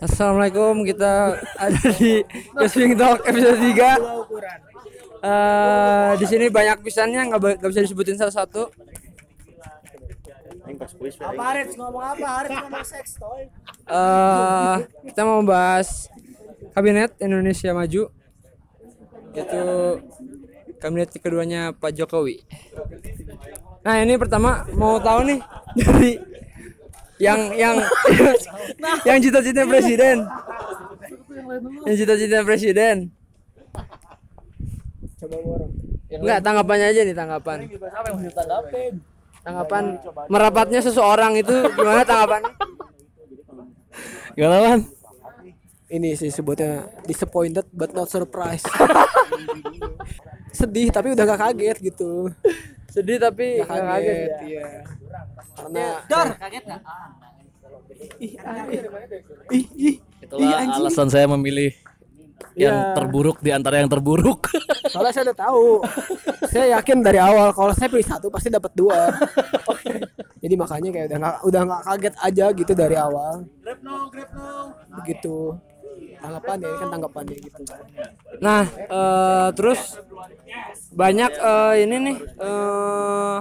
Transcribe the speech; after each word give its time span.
Assalamualaikum 0.00 0.84
kita 0.84 1.40
ada 1.56 1.84
di 1.96 2.20
Swing 2.68 2.94
Talk 3.00 3.24
episode 3.24 3.60
3 3.60 4.24
Eh 5.24 6.10
di 6.20 6.26
sini 6.28 6.52
banyak 6.52 6.84
pisannya 6.84 7.32
nggak 7.32 7.64
bisa 7.64 7.80
disebutin 7.80 8.20
satu-satu. 8.20 8.68
Apa 11.24 11.42
Haris 11.48 11.72
ngomong 11.80 12.04
apa? 12.04 12.26
Haris 12.44 12.52
ngomong 12.60 12.84
seks 12.84 13.16
toy. 13.16 13.48
Eh 13.88 14.76
kita 15.08 15.24
mau 15.24 15.40
bahas 15.40 16.12
kabinet 16.76 17.16
Indonesia 17.24 17.72
Maju 17.72 18.12
itu 19.32 19.64
kabinet 20.76 21.08
keduanya 21.16 21.72
Pak 21.72 21.96
Jokowi. 21.96 22.44
Nah 23.80 24.04
ini 24.04 24.20
pertama 24.20 24.68
mau 24.76 25.00
tahu 25.00 25.24
nih 25.24 25.40
dari 25.72 26.20
yang 27.22 27.40
yang 27.54 27.76
yang 29.08 29.18
cita-cita 29.22 29.62
presiden, 29.66 30.26
yang 31.86 31.96
cita-cita 31.96 32.38
presiden. 32.42 32.96
Coba. 35.20 35.36
Enggak 36.14 36.38
tanggapannya 36.46 36.86
aja 36.94 37.00
nih 37.02 37.16
tanggapan. 37.16 37.58
Tanggapan 39.44 39.84
merapatnya 40.30 40.80
seseorang 40.80 41.36
itu 41.36 41.54
gimana 41.74 42.06
tanggapannya? 42.06 42.52
Gimana 44.34 44.56
man? 44.62 44.80
Ini 45.94 46.16
sih 46.18 46.32
sebutnya 46.32 46.90
disappointed 47.06 47.68
but 47.70 47.92
not 47.94 48.10
surprised. 48.10 48.66
Sedih 50.58 50.90
tapi 50.90 51.14
udah 51.14 51.22
gak 51.28 51.40
kaget 51.50 51.78
gitu. 51.92 52.30
Sedih 52.90 53.18
tapi 53.18 53.62
Gak 53.62 53.68
kaget, 53.68 53.86
kaget 53.86 54.30
ya. 54.30 54.38
iya. 54.46 54.66
Karena 55.54 55.84
Dar. 56.06 56.28
Ih, 59.52 59.66
ih. 59.76 59.96
Itulah 60.24 60.64
alasan 60.80 61.08
saya 61.12 61.28
memilih 61.30 61.70
yang 62.54 62.74
Iya. 62.74 62.94
terburuk 62.94 63.42
di 63.42 63.50
antara 63.50 63.82
yang 63.82 63.90
terburuk. 63.90 64.46
Soalnya 64.92 65.12
saya 65.12 65.24
udah 65.30 65.38
tahu. 65.38 65.66
saya 66.46 66.78
yakin 66.78 67.02
dari 67.02 67.18
awal 67.18 67.50
kalau 67.50 67.74
saya 67.74 67.90
pilih 67.90 68.06
satu 68.06 68.30
pasti 68.30 68.46
dapat 68.46 68.70
dua. 68.78 69.10
Jadi 70.38 70.54
makanya 70.54 70.90
kayak 70.94 71.06
udah 71.10 71.18
gak, 71.18 71.36
udah 71.50 71.60
nggak 71.66 71.82
kaget 71.82 72.14
aja 72.22 72.46
gitu 72.54 72.72
dari 72.78 72.96
awal. 72.96 73.34
Begitu. 75.02 75.58
Tanggapannya 76.24 76.66
ini 76.72 76.78
kan 76.80 76.88
tanggapannya 76.88 77.36
gitu. 77.36 77.60
Nah, 78.40 78.64
eh, 78.72 79.48
terus 79.52 80.00
banyak 80.96 81.32
eh, 81.36 81.74
ini 81.84 81.96
nih 82.00 82.16
eh, 82.40 83.38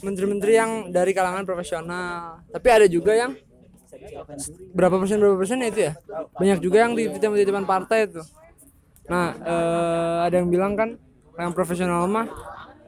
menteri-menteri 0.00 0.52
yang 0.56 0.70
dari 0.88 1.12
kalangan 1.12 1.44
profesional. 1.44 2.40
Tapi 2.48 2.68
ada 2.72 2.86
juga 2.88 3.12
yang 3.12 3.36
berapa 4.72 4.96
persen 4.96 5.20
berapa 5.20 5.36
persen 5.36 5.60
ya 5.60 5.68
itu 5.68 5.80
ya? 5.92 5.92
Banyak 6.40 6.58
juga 6.64 6.88
yang 6.88 6.92
titipan-titipan 6.96 7.68
partai 7.68 8.08
itu. 8.08 8.24
Nah, 9.12 9.36
eh, 9.36 10.18
ada 10.32 10.34
yang 10.40 10.48
bilang 10.48 10.72
kan 10.72 10.96
yang 11.36 11.52
profesional 11.52 12.08
mah 12.08 12.32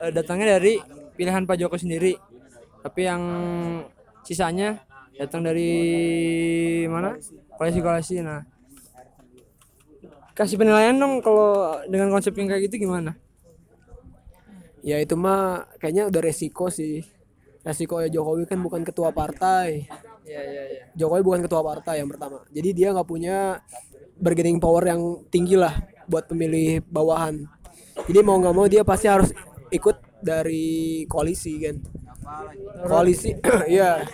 eh, 0.00 0.08
datangnya 0.08 0.56
dari 0.56 0.80
pilihan 1.20 1.44
Pak 1.44 1.56
Joko 1.60 1.76
sendiri. 1.76 2.16
Tapi 2.80 3.00
yang 3.04 3.22
sisanya 4.24 4.87
datang 5.16 5.46
dari 5.46 5.72
mana? 6.90 7.16
Koalisi-koalisi. 7.56 8.20
Nah, 8.20 8.44
kasih 10.36 10.60
penilaian 10.60 10.94
dong 10.94 11.24
kalau 11.24 11.80
dengan 11.88 12.12
konsep 12.12 12.36
yang 12.36 12.46
kayak 12.50 12.70
gitu 12.70 12.86
gimana? 12.86 13.16
Ya 14.84 15.02
itu 15.02 15.18
mah 15.18 15.66
kayaknya 15.82 16.06
udah 16.06 16.20
resiko 16.22 16.70
sih. 16.70 17.02
Resiko 17.66 17.98
ya 17.98 18.08
Jokowi 18.08 18.46
kan 18.46 18.62
bukan 18.62 18.86
ketua 18.86 19.10
partai. 19.10 19.90
Iya 20.22 20.40
iya 20.44 20.62
iya. 20.70 20.82
Jokowi 20.94 21.22
bukan 21.26 21.40
ketua 21.42 21.60
partai 21.66 22.00
yang 22.04 22.08
pertama. 22.08 22.46
Jadi 22.54 22.70
dia 22.76 22.94
nggak 22.94 23.08
punya 23.08 23.58
bargaining 24.18 24.62
power 24.62 24.86
yang 24.86 25.02
tinggi 25.30 25.58
lah 25.58 25.74
buat 26.06 26.30
pemilih 26.30 26.86
bawahan. 26.86 27.44
Jadi 28.06 28.18
mau 28.22 28.38
nggak 28.38 28.54
mau 28.54 28.66
dia 28.70 28.86
pasti 28.86 29.10
harus 29.10 29.34
ikut 29.74 30.22
dari 30.22 31.02
koalisi 31.10 31.58
kan. 31.58 31.76
Koalisi, 32.86 33.34
iya. 33.74 34.04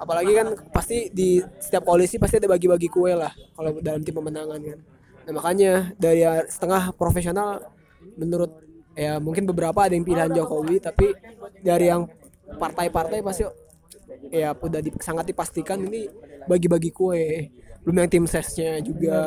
Apalagi 0.00 0.32
kan 0.32 0.56
pasti 0.72 1.12
di 1.12 1.44
setiap 1.60 1.84
koalisi 1.84 2.16
pasti 2.16 2.40
ada 2.40 2.48
bagi-bagi 2.48 2.88
kue 2.88 3.12
lah 3.12 3.28
kalau 3.52 3.76
dalam 3.84 4.00
tim 4.00 4.16
pemenangan 4.16 4.56
kan. 4.56 4.78
Nah 5.28 5.32
makanya 5.36 5.92
dari 6.00 6.24
setengah 6.48 6.96
profesional 6.96 7.60
menurut 8.16 8.64
ya 8.96 9.20
mungkin 9.20 9.44
beberapa 9.44 9.84
ada 9.84 9.92
yang 9.92 10.08
pilihan 10.08 10.32
Jokowi 10.32 10.80
tapi 10.80 11.12
dari 11.60 11.92
yang 11.92 12.08
partai-partai 12.56 13.20
pasti 13.20 13.44
ya 14.32 14.56
udah 14.56 14.80
di- 14.80 14.96
sangat 15.04 15.28
dipastikan 15.28 15.76
ini 15.84 16.08
bagi-bagi 16.48 16.88
kue. 16.88 17.52
Belum 17.84 18.00
yang 18.00 18.08
tim 18.08 18.24
sesnya 18.24 18.80
juga. 18.80 19.20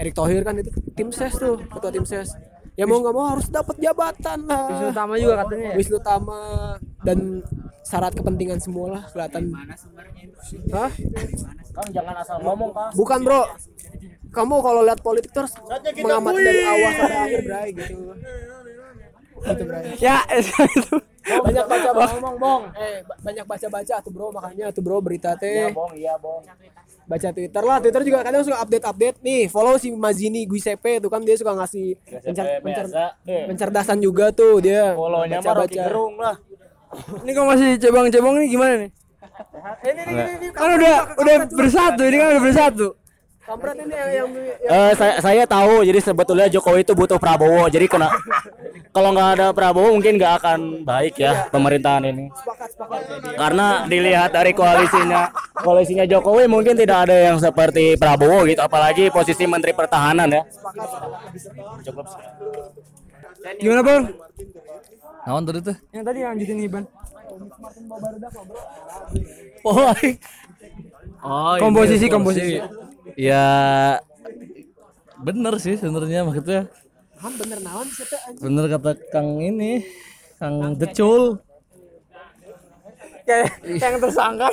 Erick 0.00 0.16
Thohir 0.16 0.40
kan 0.40 0.56
itu 0.56 0.72
tim 0.96 1.12
ses 1.12 1.36
tuh 1.36 1.60
ketua 1.60 1.92
tim 1.92 2.08
ses 2.08 2.32
ya 2.80 2.88
mau 2.88 2.98
nggak 2.98 3.12
mau 3.12 3.26
harus 3.28 3.46
dapat 3.46 3.76
jabatan 3.76 4.38
Wisnu 4.40 4.86
lah 4.86 4.94
Tama 4.94 5.14
juga 5.14 5.34
katanya 5.38 5.66
ya. 5.66 5.76
Wisnu 5.76 5.98
Tama 6.00 6.40
dan 7.02 7.44
syarat 7.82 8.12
kepentingan 8.12 8.56
semua 8.58 8.86
lah 8.90 9.02
kelihatan 9.06 9.52
Hah? 10.70 10.90
Kang 11.70 11.88
jangan 11.90 12.14
asal 12.16 12.40
ngomong 12.40 12.72
kang. 12.72 12.90
bukan 12.94 13.18
bro 13.20 13.42
kamu 14.30 14.54
kalau 14.58 14.80
lihat 14.80 15.00
politik 15.00 15.28
terus 15.28 15.52
mengamati 15.96 16.40
dari 16.40 16.62
awal 16.62 16.90
sampai 16.94 17.18
akhir 17.20 17.40
bray 17.42 17.68
gitu 17.72 17.94
gitu 19.40 19.62
bray 19.64 19.82
Ya, 19.96 20.20
itu. 20.38 20.96
banyak 21.22 21.64
baca 21.64 21.90
bang 21.90 22.10
Ngomong 22.14 22.36
bong. 22.38 22.62
eh 22.74 23.00
ba- 23.02 23.18
banyak 23.22 23.44
baca 23.44 23.66
baca 23.68 23.94
tuh 23.98 24.10
bro 24.10 24.28
makanya 24.30 24.66
tuh 24.70 24.80
bro 24.80 24.98
berita 24.98 25.32
Iya 25.34 25.68
teh 25.68 25.70
bong, 25.70 25.92
iya 25.94 26.14
bong. 26.16 26.40
Baca 27.10 27.28
Twitter 27.28 27.58
lah 27.60 27.82
Twitter 27.82 28.02
juga 28.06 28.22
kadang 28.22 28.46
suka 28.46 28.62
update 28.62 28.86
update 28.86 29.16
nih 29.18 29.50
follow 29.50 29.74
si 29.74 29.90
Mazini 29.90 30.46
Giuseppe 30.46 31.02
tuh 31.02 31.10
kan 31.10 31.18
dia 31.20 31.34
suka 31.34 31.58
ngasih 31.58 31.98
pencer- 32.22 32.62
pencer- 32.62 32.90
pencerdasan 33.50 33.98
juga 33.98 34.30
tuh 34.30 34.62
dia 34.62 34.94
Follow-nya 34.94 35.42
mah 35.42 35.54
Rocky 35.58 35.74
Gerung 35.76 36.14
lah. 36.16 36.38
Ini 37.22 37.30
kok 37.30 37.46
masih 37.46 37.68
cebong-cebong 37.78 38.34
nih 38.38 38.48
gimana 38.48 38.74
nih? 38.78 38.90
Kan 40.52 40.70
udah 40.74 40.94
udah 41.16 41.36
bersatu, 41.48 42.02
ini 42.02 42.16
kan 42.16 42.28
udah 42.30 42.42
bersatu. 42.42 42.88
kampret 43.40 43.74
ini 43.78 43.90
yang, 43.90 44.10
yang, 44.14 44.28
yang 44.62 44.70
Eh 44.70 44.92
saya 44.94 45.14
saya 45.18 45.42
tahu 45.42 45.82
jadi 45.82 45.98
sebetulnya 45.98 46.46
Jokowi 46.46 46.86
itu 46.86 46.94
butuh 46.94 47.18
Prabowo. 47.18 47.66
Jadi 47.66 47.86
kena 47.86 48.06
kalau 48.90 49.14
nggak 49.14 49.28
ada 49.38 49.46
Prabowo 49.54 49.94
mungkin 49.94 50.18
nggak 50.18 50.34
akan 50.42 50.60
baik 50.82 51.14
ya 51.22 51.46
pemerintahan 51.54 52.10
ini. 52.10 52.26
sepakat 52.34 52.68
sepakat 52.74 53.38
Karena 53.38 53.86
dilihat 53.86 54.30
dari 54.34 54.50
koalisinya 54.50 55.30
koalisinya 55.54 56.04
Jokowi 56.10 56.50
mungkin 56.50 56.74
tidak 56.74 57.06
ada 57.06 57.16
yang 57.30 57.38
seperti 57.38 57.94
Prabowo 57.94 58.42
gitu 58.50 58.58
apalagi 58.58 59.14
posisi 59.14 59.46
Menteri 59.46 59.70
Pertahanan 59.74 60.28
ya. 60.34 60.42
Cukup. 61.86 62.06
Gimana, 63.56 63.80
Bang? 63.80 64.02
Naon 65.24 65.42
tadi 65.46 65.60
tuh? 65.62 65.76
Yang 65.94 66.04
tadi 66.10 66.18
lanjutin 66.26 66.58
Iban. 66.64 66.84
Oh, 69.60 69.76
oh 69.86 69.92
ini 69.94 70.16
Komposisi, 71.60 72.06
komposisi. 72.08 72.56
Ya 73.14 73.46
bener 75.20 75.54
sih 75.60 75.76
sebenarnya 75.76 76.24
maksudnya. 76.24 76.66
Ham 77.20 77.32
bener 77.36 77.58
naon 77.60 77.86
sih. 77.92 78.04
Bener 78.40 78.64
kata 78.72 78.90
Kang 79.12 79.38
ini, 79.38 79.84
Kang 80.40 80.74
Decul. 80.76 81.36
Kayak 83.28 83.60
yang 83.68 83.96
tersangka. 84.00 84.48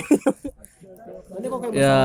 Nanti 1.32 1.46
kok 1.48 1.60
kayak 1.64 1.74
Ya 1.74 2.00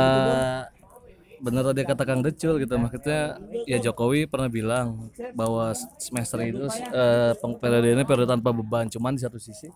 bener 1.42 1.66
tadi 1.66 1.82
kata 1.82 2.02
Kang 2.06 2.22
Decul 2.22 2.62
gitu 2.62 2.78
maksudnya 2.78 3.34
ya 3.66 3.82
Jokowi 3.82 4.30
pernah 4.30 4.46
bilang 4.46 5.10
bahwa 5.34 5.74
semester 5.98 6.38
itu 6.46 6.70
eh, 6.70 7.34
periode 7.58 7.98
ini 7.98 8.06
periode 8.06 8.30
tanpa 8.30 8.54
beban 8.54 8.86
cuman 8.86 9.18
di 9.18 9.26
satu 9.26 9.42
sisi 9.42 9.66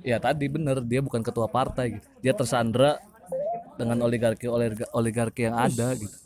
ya 0.00 0.16
tadi 0.16 0.48
bener 0.48 0.80
dia 0.80 1.04
bukan 1.04 1.20
ketua 1.20 1.44
partai 1.44 2.00
gitu 2.00 2.08
dia 2.24 2.32
tersandra 2.32 2.96
dengan 3.78 3.98
oligarki 4.04 4.46
oligarki, 4.46 4.84
oligarki 4.92 5.40
yang 5.48 5.56
ada 5.56 5.96
gitu. 5.96 6.16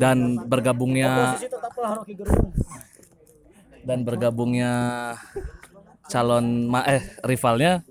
dan 0.00 0.40
bergabungnya 0.46 1.38
dan 3.86 4.02
bergabungnya 4.02 4.72
calon 6.10 6.66
ma 6.66 6.82
eh 6.86 7.02
rivalnya 7.22 7.82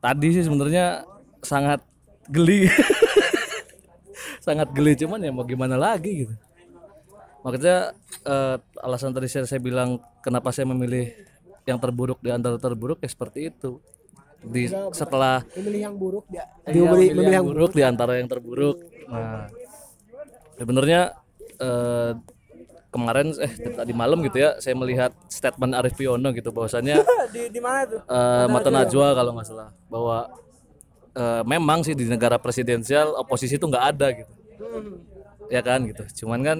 tadi 0.00 0.28
sih 0.32 0.44
sebenarnya 0.46 1.04
sangat 1.42 1.82
geli. 2.28 2.68
Sangat 4.48 4.72
geli 4.72 4.96
cuman 4.96 5.20
ya 5.20 5.28
mau 5.28 5.44
gimana 5.44 5.76
lagi 5.76 6.24
gitu. 6.24 6.34
Makanya 7.44 7.92
eh, 8.24 8.56
alasan 8.80 9.12
tadi 9.12 9.28
saya, 9.28 9.44
saya 9.44 9.60
bilang 9.60 10.00
kenapa 10.24 10.48
saya 10.56 10.64
memilih 10.72 11.12
yang 11.68 11.76
terburuk 11.76 12.16
di 12.24 12.32
antara 12.32 12.56
terburuk 12.56 12.96
ya 13.04 13.10
seperti 13.12 13.52
itu 13.52 13.76
di 14.38 14.70
setelah 14.94 15.42
memilih 15.56 15.80
yang 15.90 15.94
buruk 15.98 16.24
dia. 16.30 16.46
Dia 16.62 16.72
dia 16.72 16.82
memilih, 16.86 17.08
memilih 17.14 17.32
yang 17.34 17.46
buruk 17.46 17.72
di 17.74 17.82
antara 17.82 18.12
yang 18.18 18.28
terburuk. 18.30 18.76
Nah 19.08 19.50
sebenarnya 20.54 21.00
eh, 21.58 22.12
kemarin 22.88 23.36
eh 23.36 23.52
tadi 23.74 23.92
malam 23.92 24.18
gitu 24.24 24.40
ya 24.40 24.56
saya 24.58 24.72
melihat 24.72 25.12
statement 25.28 25.76
Arif 25.76 25.94
Piono 25.94 26.32
gitu 26.32 26.50
bahwasannya 26.50 27.02
di 27.34 27.52
di 27.52 27.60
mana 27.60 27.84
tuh? 27.84 28.00
eh 28.06 28.46
Mata 28.48 28.70
Najwa. 28.70 29.06
Kalau 29.12 29.30
nggak 29.36 29.46
salah. 29.46 29.68
Bahwa 29.90 30.18
eh, 31.14 31.42
memang 31.44 31.82
sih 31.82 31.94
di 31.98 32.06
negara 32.06 32.38
presidensial 32.38 33.14
oposisi 33.18 33.58
itu 33.58 33.66
nggak 33.66 33.84
ada 33.96 34.06
gitu. 34.14 34.32
Ya 35.50 35.60
kan 35.64 35.82
gitu. 35.84 36.04
Cuman 36.24 36.40
kan 36.44 36.58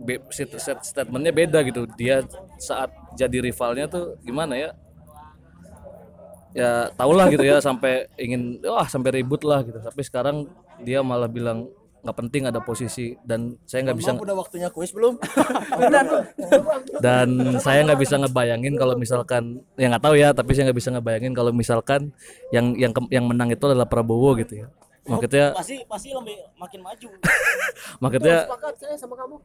be- 0.00 0.22
stat- 0.32 0.56
stat- 0.60 0.86
statementnya 0.86 1.32
beda 1.34 1.58
gitu. 1.66 1.84
Dia 1.98 2.24
saat 2.56 2.92
jadi 3.16 3.40
rivalnya 3.40 3.88
tuh 3.88 4.16
gimana 4.22 4.56
ya 4.56 4.70
ya 6.56 6.90
tahulah 6.98 7.30
gitu 7.30 7.44
ya 7.46 7.62
sampai 7.62 8.10
ingin 8.18 8.58
wah 8.66 8.86
sampai 8.86 9.22
ribut 9.22 9.42
lah 9.46 9.62
gitu. 9.62 9.78
Tapi 9.78 10.02
sekarang 10.02 10.50
dia 10.82 11.04
malah 11.04 11.28
bilang 11.30 11.68
nggak 12.00 12.16
penting 12.16 12.48
ada 12.48 12.64
posisi 12.64 13.12
dan 13.28 13.60
saya 13.68 13.84
nggak 13.84 13.98
bisa 14.00 14.16
udah 14.16 14.36
waktunya 14.36 14.72
kuis 14.72 14.88
belum? 14.96 15.20
Dan 17.04 17.60
saya 17.60 17.84
nggak 17.84 18.00
bisa 18.00 18.16
ngebayangin 18.16 18.74
kalau 18.80 18.96
misalkan 18.96 19.60
ya 19.76 19.92
nggak 19.92 20.04
tahu 20.04 20.16
ya 20.16 20.32
tapi 20.32 20.56
saya 20.56 20.72
nggak 20.72 20.80
bisa 20.80 20.90
ngebayangin 20.96 21.36
kalau 21.36 21.52
misalkan 21.52 22.08
yang 22.56 22.72
yang 22.80 22.96
yang 23.12 23.28
menang 23.28 23.52
itu 23.52 23.60
adalah 23.68 23.84
Prabowo 23.84 24.32
gitu 24.40 24.64
ya. 24.64 24.66
Maksudnya 25.04 25.52
pasti 25.52 25.76
pasti 25.84 26.08
lebih 26.12 26.36
makin 26.56 26.80
maju. 26.80 27.08
Maksudnya 28.04 28.36
Sepakat 28.48 28.74
saya 28.80 28.96
sama 28.96 29.14
kamu. 29.16 29.36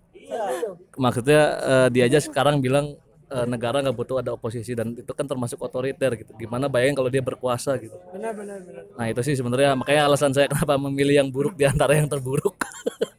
maksudnya 0.97 1.41
eh, 1.61 1.87
dia 1.93 2.03
aja 2.09 2.17
sekarang 2.17 2.57
bilang 2.57 2.97
eh, 3.29 3.45
negara 3.49 3.81
nggak 3.81 3.95
butuh 3.95 4.21
ada 4.21 4.31
oposisi 4.33 4.73
dan 4.77 4.93
itu 4.93 5.11
kan 5.13 5.25
termasuk 5.25 5.57
otoriter 5.61 6.13
gitu. 6.19 6.31
Gimana 6.37 6.69
bayangin 6.69 6.95
kalau 6.97 7.09
dia 7.09 7.23
berkuasa 7.23 7.77
gitu. 7.81 7.95
Benar 8.13 8.33
benar 8.37 8.61
benar. 8.61 8.83
Nah 8.93 9.05
itu 9.09 9.21
sih 9.25 9.35
sebenarnya 9.37 9.73
makanya 9.73 10.09
alasan 10.09 10.31
saya 10.33 10.49
kenapa 10.51 10.77
memilih 10.77 11.25
yang 11.25 11.29
buruk 11.29 11.57
di 11.57 11.65
antara 11.65 11.97
yang 11.97 12.09
terburuk. 12.09 12.55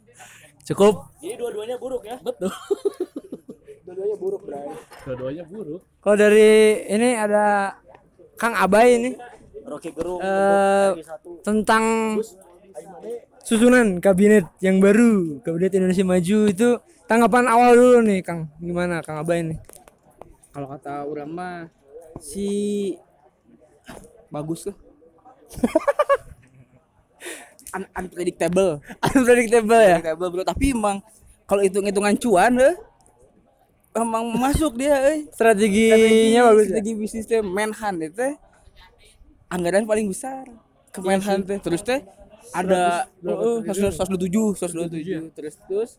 Cukup? 0.69 1.15
Jadi 1.23 1.39
dua-duanya 1.39 1.77
buruk 1.79 2.03
ya? 2.03 2.19
Betul. 2.19 2.51
Dua-duanya 3.87 4.17
buruk, 4.19 4.43
Bray. 4.43 4.67
dua-duanya 5.07 5.45
buruk? 5.47 5.81
Kalau 6.03 6.17
dari 6.19 6.83
ini 6.91 7.15
ada 7.15 7.79
Kang 8.35 8.59
Abai 8.59 8.99
ini. 8.99 9.11
Rocky 9.67 9.91
Gerung 9.91 10.23
eh 10.23 10.95
tentang 11.43 12.15
susunan 13.43 13.99
kabinet 13.99 14.47
yang 14.63 14.79
baru 14.79 15.43
kabinet 15.43 15.75
Indonesia 15.75 16.07
Maju 16.07 16.39
itu 16.47 16.69
tanggapan 17.11 17.51
awal 17.51 17.75
dulu 17.75 17.99
nih 18.07 18.23
Kang. 18.23 18.51
Gimana 18.63 19.03
Kang 19.03 19.23
Abai 19.23 19.43
ini 19.43 19.59
kalau 20.57 20.73
kata 20.73 21.05
mah 21.29 21.69
si 22.17 22.49
bagus 24.33 24.73
tuh 24.73 24.77
Un- 27.77 27.93
unpredictable. 27.93 28.81
Unpredictable 29.05 29.83
ya? 29.85 30.01
Unpredictable 30.01 30.29
bro. 30.33 30.45
Tapi 30.49 30.73
emang 30.73 30.97
kalau 31.45 31.61
hitung 31.61 31.85
hitungan 31.85 32.17
cuan 32.17 32.57
eh, 32.57 32.73
emang 33.93 34.33
masuk 34.33 34.81
dia 34.81 34.97
eh. 35.13 35.29
strateginya 35.29 36.49
bagus 36.49 36.65
ya? 36.65 36.69
strategi 36.73 36.93
bisnisnya 36.97 37.41
Menhan 37.45 38.01
itu 38.01 38.17
teh 38.17 38.33
anggaran 39.53 39.85
paling 39.85 40.09
besar. 40.09 40.49
Ke 40.89 41.05
Menhan 41.05 41.45
teh. 41.45 41.61
Terus 41.61 41.85
teh 41.85 42.01
ada 42.57 43.13
oh, 43.29 43.61
seratus 43.61 44.01
seratus 44.01 44.21
tujuh. 44.25 44.57
Terus 45.37 45.55
terus 45.69 45.91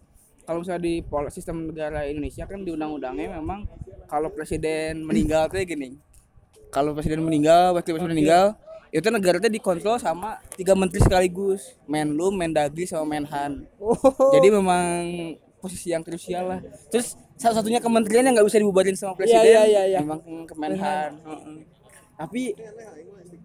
kalau 0.48 0.64
misalnya 0.64 0.84
di 0.88 1.04
pol 1.04 1.28
sistem 1.28 1.68
negara 1.68 2.08
Indonesia 2.08 2.48
kan 2.48 2.64
di 2.64 2.72
undang-undangnya 2.72 3.36
memang 3.36 3.68
kalau 4.08 4.32
presiden 4.32 5.04
meninggal 5.04 5.52
teh 5.52 5.68
gini. 5.68 6.00
Kalau 6.72 6.96
presiden 6.96 7.20
meninggal 7.20 7.76
wakil 7.76 8.00
presiden 8.00 8.16
meninggal 8.16 8.56
itu 8.96 9.04
negara 9.12 9.44
teh 9.44 9.52
dikontrol 9.52 10.00
sama 10.00 10.40
tiga 10.56 10.72
menteri 10.72 11.04
sekaligus. 11.04 11.76
Menlu, 11.84 12.32
Mendagri 12.32 12.88
sama 12.88 13.04
Menhan. 13.20 13.68
Jadi 14.40 14.48
memang 14.48 14.88
posisi 15.60 15.92
yang 15.92 16.00
krusial 16.00 16.48
lah. 16.48 16.60
Terus 16.88 17.20
salah 17.36 17.60
satunya 17.60 17.84
kementerian 17.84 18.24
yang 18.24 18.40
nggak 18.40 18.48
bisa 18.48 18.64
dibubarin 18.64 18.96
sama 18.96 19.20
presiden 19.20 19.44
iya, 19.44 19.68
iya, 19.68 19.84
iya. 19.84 20.00
memang 20.00 20.48
Kemenhan. 20.48 21.12
Heeh. 21.22 21.58
tapi 22.18 22.58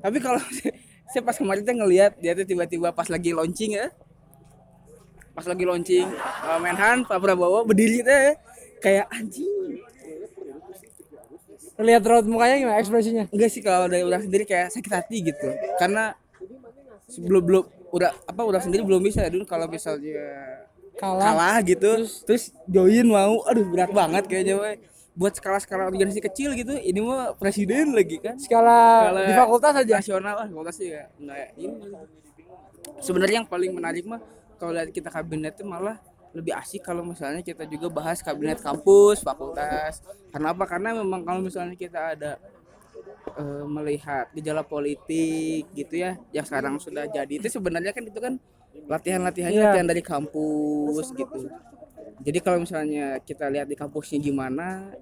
tapi 0.00 0.16
kalau 0.16 0.40
saya 1.12 1.22
pas 1.26 1.37
kemarin 1.37 1.60
tuh 1.60 1.76
ngelihat 1.76 2.16
dia 2.16 2.32
tuh 2.32 2.48
tiba-tiba 2.48 2.88
pas 2.96 3.05
lagi 3.12 3.37
launching 3.37 3.76
ya 3.76 3.93
pas 5.32 5.44
lagi 5.49 5.64
launching 5.64 6.08
uh, 6.44 6.61
Menhan 6.61 7.08
Pak 7.08 7.17
Prabowo 7.17 7.64
berdiri 7.64 8.05
teh 8.05 8.37
kayak 8.84 9.08
anjing. 9.08 9.81
Lihat 11.82 12.05
raut 12.05 12.26
mukanya 12.29 12.61
gimana 12.61 12.79
ekspresinya? 12.79 13.25
Enggak 13.32 13.50
sih 13.50 13.64
kalau 13.64 13.88
dari 13.88 14.05
orang 14.05 14.23
sendiri 14.23 14.44
kayak 14.44 14.70
sakit 14.70 14.93
hati 14.93 15.17
gitu. 15.25 15.49
Karena 15.81 16.14
sebelum 17.08 17.43
belum 17.43 17.64
udah 17.93 18.12
apa 18.29 18.43
udah 18.44 18.61
sendiri 18.61 18.84
belum 18.87 19.02
bisa 19.02 19.26
dulu 19.26 19.49
kalau 19.49 19.67
misalnya 19.67 20.20
kalah. 21.00 21.32
kalah 21.32 21.56
gitu. 21.64 22.06
Terus, 22.29 22.52
join 22.69 23.08
mau 23.08 23.43
aduh 23.49 23.67
berat 23.67 23.90
banget 23.90 24.25
kayaknya 24.29 24.56
we. 24.61 24.73
buat 25.12 25.37
skala-skala 25.37 25.93
organisasi 25.93 26.25
kecil 26.25 26.56
gitu 26.56 26.73
ini 26.73 27.05
mah 27.05 27.37
presiden 27.37 27.93
lagi 27.93 28.17
kan. 28.17 28.32
Skala 28.40 29.12
Skala 29.12 29.20
di 29.29 29.34
fakultas 29.37 29.73
aja? 29.76 29.93
nasional 30.00 30.34
lah 30.40 30.46
fakultas 30.49 30.76
sih 30.81 30.88
ya 30.88 31.05
ini. 31.61 31.84
Sebenarnya 33.02 33.44
yang 33.44 33.49
paling 33.49 33.76
menarik 33.76 34.08
mah 34.08 34.25
kalau 34.62 34.78
lihat 34.78 34.94
kita 34.94 35.10
kabinet 35.10 35.58
itu 35.58 35.66
malah 35.66 35.98
lebih 36.30 36.54
asik 36.54 36.86
kalau 36.86 37.02
misalnya 37.02 37.42
kita 37.42 37.66
juga 37.66 37.90
bahas 37.90 38.22
kabinet 38.22 38.62
kampus 38.62 39.20
fakultas. 39.20 40.00
Karena 40.30 40.54
apa? 40.54 40.64
Karena 40.64 40.94
memang 40.94 41.26
kalau 41.26 41.42
misalnya 41.42 41.74
kita 41.74 42.14
ada 42.14 42.38
eh, 43.34 43.64
melihat 43.66 44.30
gejala 44.32 44.62
politik 44.62 45.66
gitu 45.74 45.94
ya 45.98 46.14
yang 46.30 46.46
sekarang 46.46 46.78
sudah 46.78 47.04
jadi 47.04 47.28
itu 47.28 47.50
sebenarnya 47.50 47.90
kan 47.90 48.04
itu 48.06 48.16
kan 48.16 48.34
latihan-latihannya 48.86 49.60
Iya. 49.60 49.66
latihan 49.74 49.88
dari 49.88 50.00
kampus 50.00 51.10
gitu. 51.12 51.50
Jadi 52.22 52.38
kalau 52.38 52.62
misalnya 52.62 53.18
kita 53.18 53.50
lihat 53.50 53.66
di 53.66 53.74
kampusnya 53.74 54.22
gimana 54.22 54.94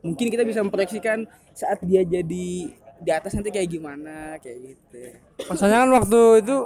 mungkin 0.00 0.30
kita 0.30 0.46
bisa 0.46 0.62
memproyeksikan 0.62 1.26
saat 1.52 1.82
dia 1.82 2.06
jadi 2.06 2.48
di 3.02 3.10
atas 3.10 3.34
nanti 3.34 3.50
kayak 3.50 3.66
gimana 3.68 4.38
kayak 4.38 4.58
gitu. 4.72 5.02
Masalahnya 5.50 5.84
kan 5.84 5.90
waktu 5.98 6.20
itu 6.46 6.56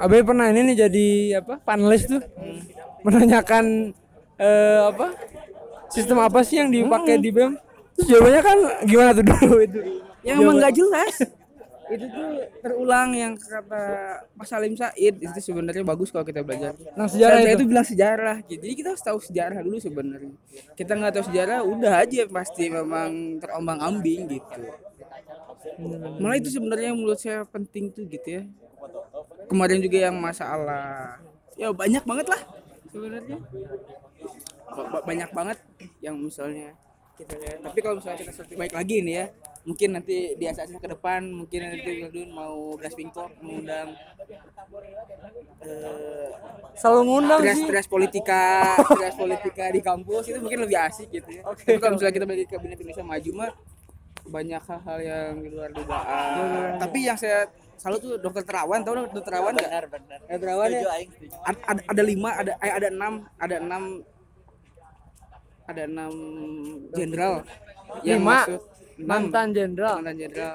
Abe 0.00 0.24
pernah 0.24 0.48
ini 0.48 0.72
nih 0.72 0.76
jadi 0.88 1.08
apa 1.44 1.60
panelis 1.60 2.08
tuh. 2.08 2.22
Menanyakan 3.04 3.92
eh, 4.40 4.80
apa 4.88 5.12
sistem 5.92 6.24
apa 6.24 6.40
sih 6.44 6.60
yang 6.60 6.72
dipakai 6.72 7.16
di 7.20 7.32
BEM 7.32 7.56
terus 7.96 8.06
jawabannya 8.08 8.40
kan 8.40 8.58
gimana 8.88 9.10
tuh 9.12 9.24
dulu 9.24 9.56
itu? 9.60 9.80
Yang 10.24 10.36
emang 10.40 10.56
nggak 10.56 10.74
jelas. 10.76 11.14
Itu 11.90 12.06
tuh 12.06 12.28
terulang 12.62 13.10
yang 13.18 13.32
kata 13.34 13.82
Pak 14.36 14.46
Salim 14.46 14.72
Said. 14.78 15.20
Itu 15.20 15.38
sebenarnya 15.42 15.84
bagus 15.84 16.08
kalau 16.08 16.24
kita 16.24 16.40
belajar. 16.40 16.72
Nah, 16.94 17.10
sejarah 17.10 17.42
itu. 17.44 17.60
itu 17.60 17.64
bilang 17.66 17.86
sejarah. 17.88 18.36
Jadi 18.46 18.72
kita 18.78 18.94
harus 18.94 19.04
tahu 19.04 19.18
sejarah 19.20 19.60
dulu 19.60 19.76
sebenarnya. 19.82 20.32
Kita 20.78 20.96
nggak 20.96 21.12
tahu 21.18 21.24
sejarah 21.28 21.60
udah 21.66 21.92
aja 22.00 22.24
pasti 22.30 22.72
memang 22.72 23.42
terombang 23.42 23.80
ambing 23.82 24.38
gitu 24.38 24.64
malah 26.20 26.36
itu 26.36 26.48
sebenarnya 26.52 26.92
yang 26.92 26.98
menurut 26.98 27.20
saya 27.20 27.44
penting 27.48 27.92
tuh 27.92 28.04
gitu 28.08 28.28
ya 28.40 28.42
kemarin 29.50 29.82
juga 29.82 29.98
yang 30.06 30.16
masalah. 30.16 31.18
Ya 31.58 31.74
banyak 31.74 32.06
banget 32.06 32.26
lah. 32.30 32.40
Sebenarnya? 32.94 33.36
Ba- 34.70 34.88
ba- 34.88 35.04
banyak 35.04 35.30
banget 35.34 35.58
yang 35.98 36.14
misalnya 36.14 36.78
kita 37.18 37.34
lihat. 37.36 37.58
Tapi 37.66 37.78
kalau 37.82 37.98
misalnya 37.98 38.22
kita 38.22 38.54
baik 38.54 38.72
lagi 38.72 38.96
nih 39.02 39.14
ya 39.18 39.26
mungkin 39.60 39.92
nanti 39.92 40.40
di 40.40 40.44
asalnya 40.48 40.80
ke 40.80 40.88
depan 40.88 41.20
mungkin 41.28 41.60
nanti 41.60 41.84
Wildun 41.84 42.32
mau 42.32 42.80
Blas 42.80 42.96
Pingkok 42.96 43.28
mengundang 43.44 43.92
eh 45.60 46.32
selalu 46.80 47.00
ngundang 47.04 47.40
sih. 47.44 47.68
Trias 47.68 47.84
politika 47.84 48.72
Trias 48.88 49.20
politika 49.20 49.68
di 49.68 49.84
kampus 49.84 50.32
itu 50.32 50.40
mungkin 50.40 50.64
lebih 50.64 50.80
asik 50.80 51.12
gitu 51.12 51.28
ya. 51.28 51.44
Tapi 51.44 51.76
kalau 51.76 52.00
misalnya 52.00 52.14
kita 52.16 52.24
bagi 52.24 52.44
kabinet 52.48 52.80
Indonesia 52.80 53.04
maju 53.04 53.30
mah 53.36 53.52
banyak 54.30 54.62
hal-hal 54.64 54.98
yang 55.04 55.32
di 55.44 55.48
luar 55.52 55.70
dugaan. 55.76 56.80
Tapi 56.80 56.98
yang 57.04 57.20
saya 57.20 57.44
selalu 57.80 57.96
tuh 57.98 58.12
dokter 58.20 58.44
Terawan 58.44 58.78
tahu 58.84 58.94
dokter 59.08 59.24
Terawan 59.24 59.52
nggak? 59.56 59.70
Benar 59.72 59.84
benar. 59.88 60.18
Dokter 60.20 60.38
Terawan 60.38 60.68
ya? 60.68 60.82
Ada, 61.48 61.58
ada, 61.64 61.80
ada 61.88 62.02
lima 62.04 62.30
ada 62.36 62.52
eh, 62.60 62.72
ada 62.76 62.88
enam 62.92 63.12
ada 63.40 63.56
enam 63.56 63.82
ada 65.64 65.82
enam 65.86 66.12
jenderal 66.92 67.34
yang 68.02 68.20
Lima? 68.22 68.38
masuk. 68.42 68.60
Mantan 69.00 69.46
jenderal? 69.54 69.94
Mantan 70.02 70.16
jenderal. 70.18 70.54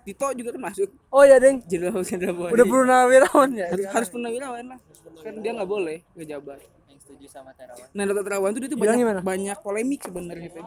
Tito 0.00 0.26
juga 0.32 0.48
kan 0.54 0.62
masuk. 0.70 0.88
Oh 1.10 1.24
ya 1.26 1.36
deng. 1.36 1.60
Jenderal 1.66 2.00
jenderal 2.08 2.34
Polri. 2.38 2.52
udah 2.54 2.66
purnawirawan 2.68 3.50
ya? 3.52 3.66
Harus, 3.68 3.86
harus 3.90 4.08
purnawirawan 4.08 4.64
lah. 4.70 4.78
Kan 5.20 5.34
dia 5.42 5.52
nggak 5.52 5.68
boleh 5.68 5.98
ngejabat 6.14 6.58
yang 6.86 6.98
setuju 7.02 7.26
sama 7.26 7.50
Terawan. 7.56 7.88
Nah 7.92 8.04
dokter 8.06 8.24
Terawan 8.30 8.50
tuh 8.54 8.60
dia 8.62 8.70
tuh 8.70 8.78
Bilang 8.78 8.94
banyak 8.96 9.00
gimana? 9.02 9.20
banyak 9.20 9.58
polemik 9.60 10.00
sebenarnya 10.06 10.48
tuh 10.54 10.66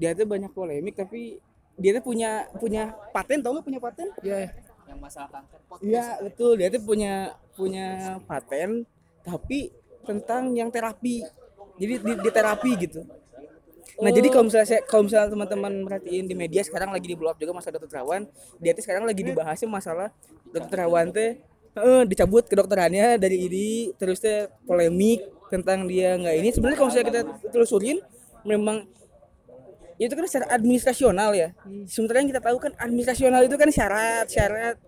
dia 0.00 0.10
tuh 0.16 0.24
banyak 0.24 0.50
polemik 0.50 0.94
tapi 0.96 1.36
dia 1.76 1.90
tuh 1.96 2.04
punya 2.04 2.48
punya 2.56 2.82
paten 3.12 3.40
tau 3.40 3.52
nggak 3.52 3.66
punya 3.68 3.80
paten? 3.80 4.08
Iya. 4.20 4.48
Yang 4.90 4.98
masalah 4.98 5.30
kanker 5.30 5.60
Iya 5.80 6.06
betul. 6.18 6.58
Dia 6.58 6.68
tuh 6.74 6.82
punya 6.82 7.14
punya 7.54 8.18
paten 8.26 8.82
tapi 9.22 9.70
tentang 10.02 10.50
yang 10.58 10.68
terapi. 10.68 11.22
Jadi 11.78 11.94
di, 12.02 12.12
di 12.18 12.30
terapi 12.34 12.72
gitu. 12.76 13.06
Nah 14.00 14.10
jadi 14.10 14.28
kalau 14.32 14.48
misalnya 14.48 14.68
saya, 14.68 14.80
kalau 14.84 15.06
misalnya 15.06 15.28
teman-teman 15.32 15.72
merhatiin 15.84 16.24
di 16.24 16.34
media 16.34 16.64
sekarang 16.64 16.90
lagi 16.90 17.06
di 17.06 17.16
blow 17.16 17.30
up 17.30 17.38
juga 17.38 17.52
masalah 17.52 17.78
dokter 17.78 18.00
Terawan. 18.00 18.22
Dia 18.58 18.72
tuh 18.72 18.82
sekarang 18.84 19.04
lagi 19.04 19.22
dibahasnya 19.22 19.68
masalah 19.68 20.08
dokter 20.50 20.70
Terawan 20.72 21.06
teh 21.12 21.36
eh, 21.76 22.02
dicabut 22.08 22.44
kedokterannya 22.48 23.20
dari 23.20 23.46
ini 23.46 23.66
terus 24.00 24.18
teh 24.18 24.48
polemik 24.64 25.24
tentang 25.52 25.84
dia 25.84 26.16
nggak 26.16 26.34
ini. 26.40 26.48
Sebenarnya 26.50 26.78
kalau 26.80 26.88
misalnya 26.88 27.08
kita 27.12 27.20
telusurin 27.52 27.98
memang 28.44 28.88
itu 30.00 30.16
kan 30.16 30.24
secara 30.24 30.46
administrasional 30.56 31.36
ya 31.36 31.52
sementara 31.84 32.24
yang 32.24 32.30
kita 32.32 32.40
tahu 32.40 32.56
kan 32.56 32.72
administrasional 32.80 33.44
itu 33.44 33.56
kan 33.60 33.68
syarat 33.68 34.26
syarat 34.32 34.80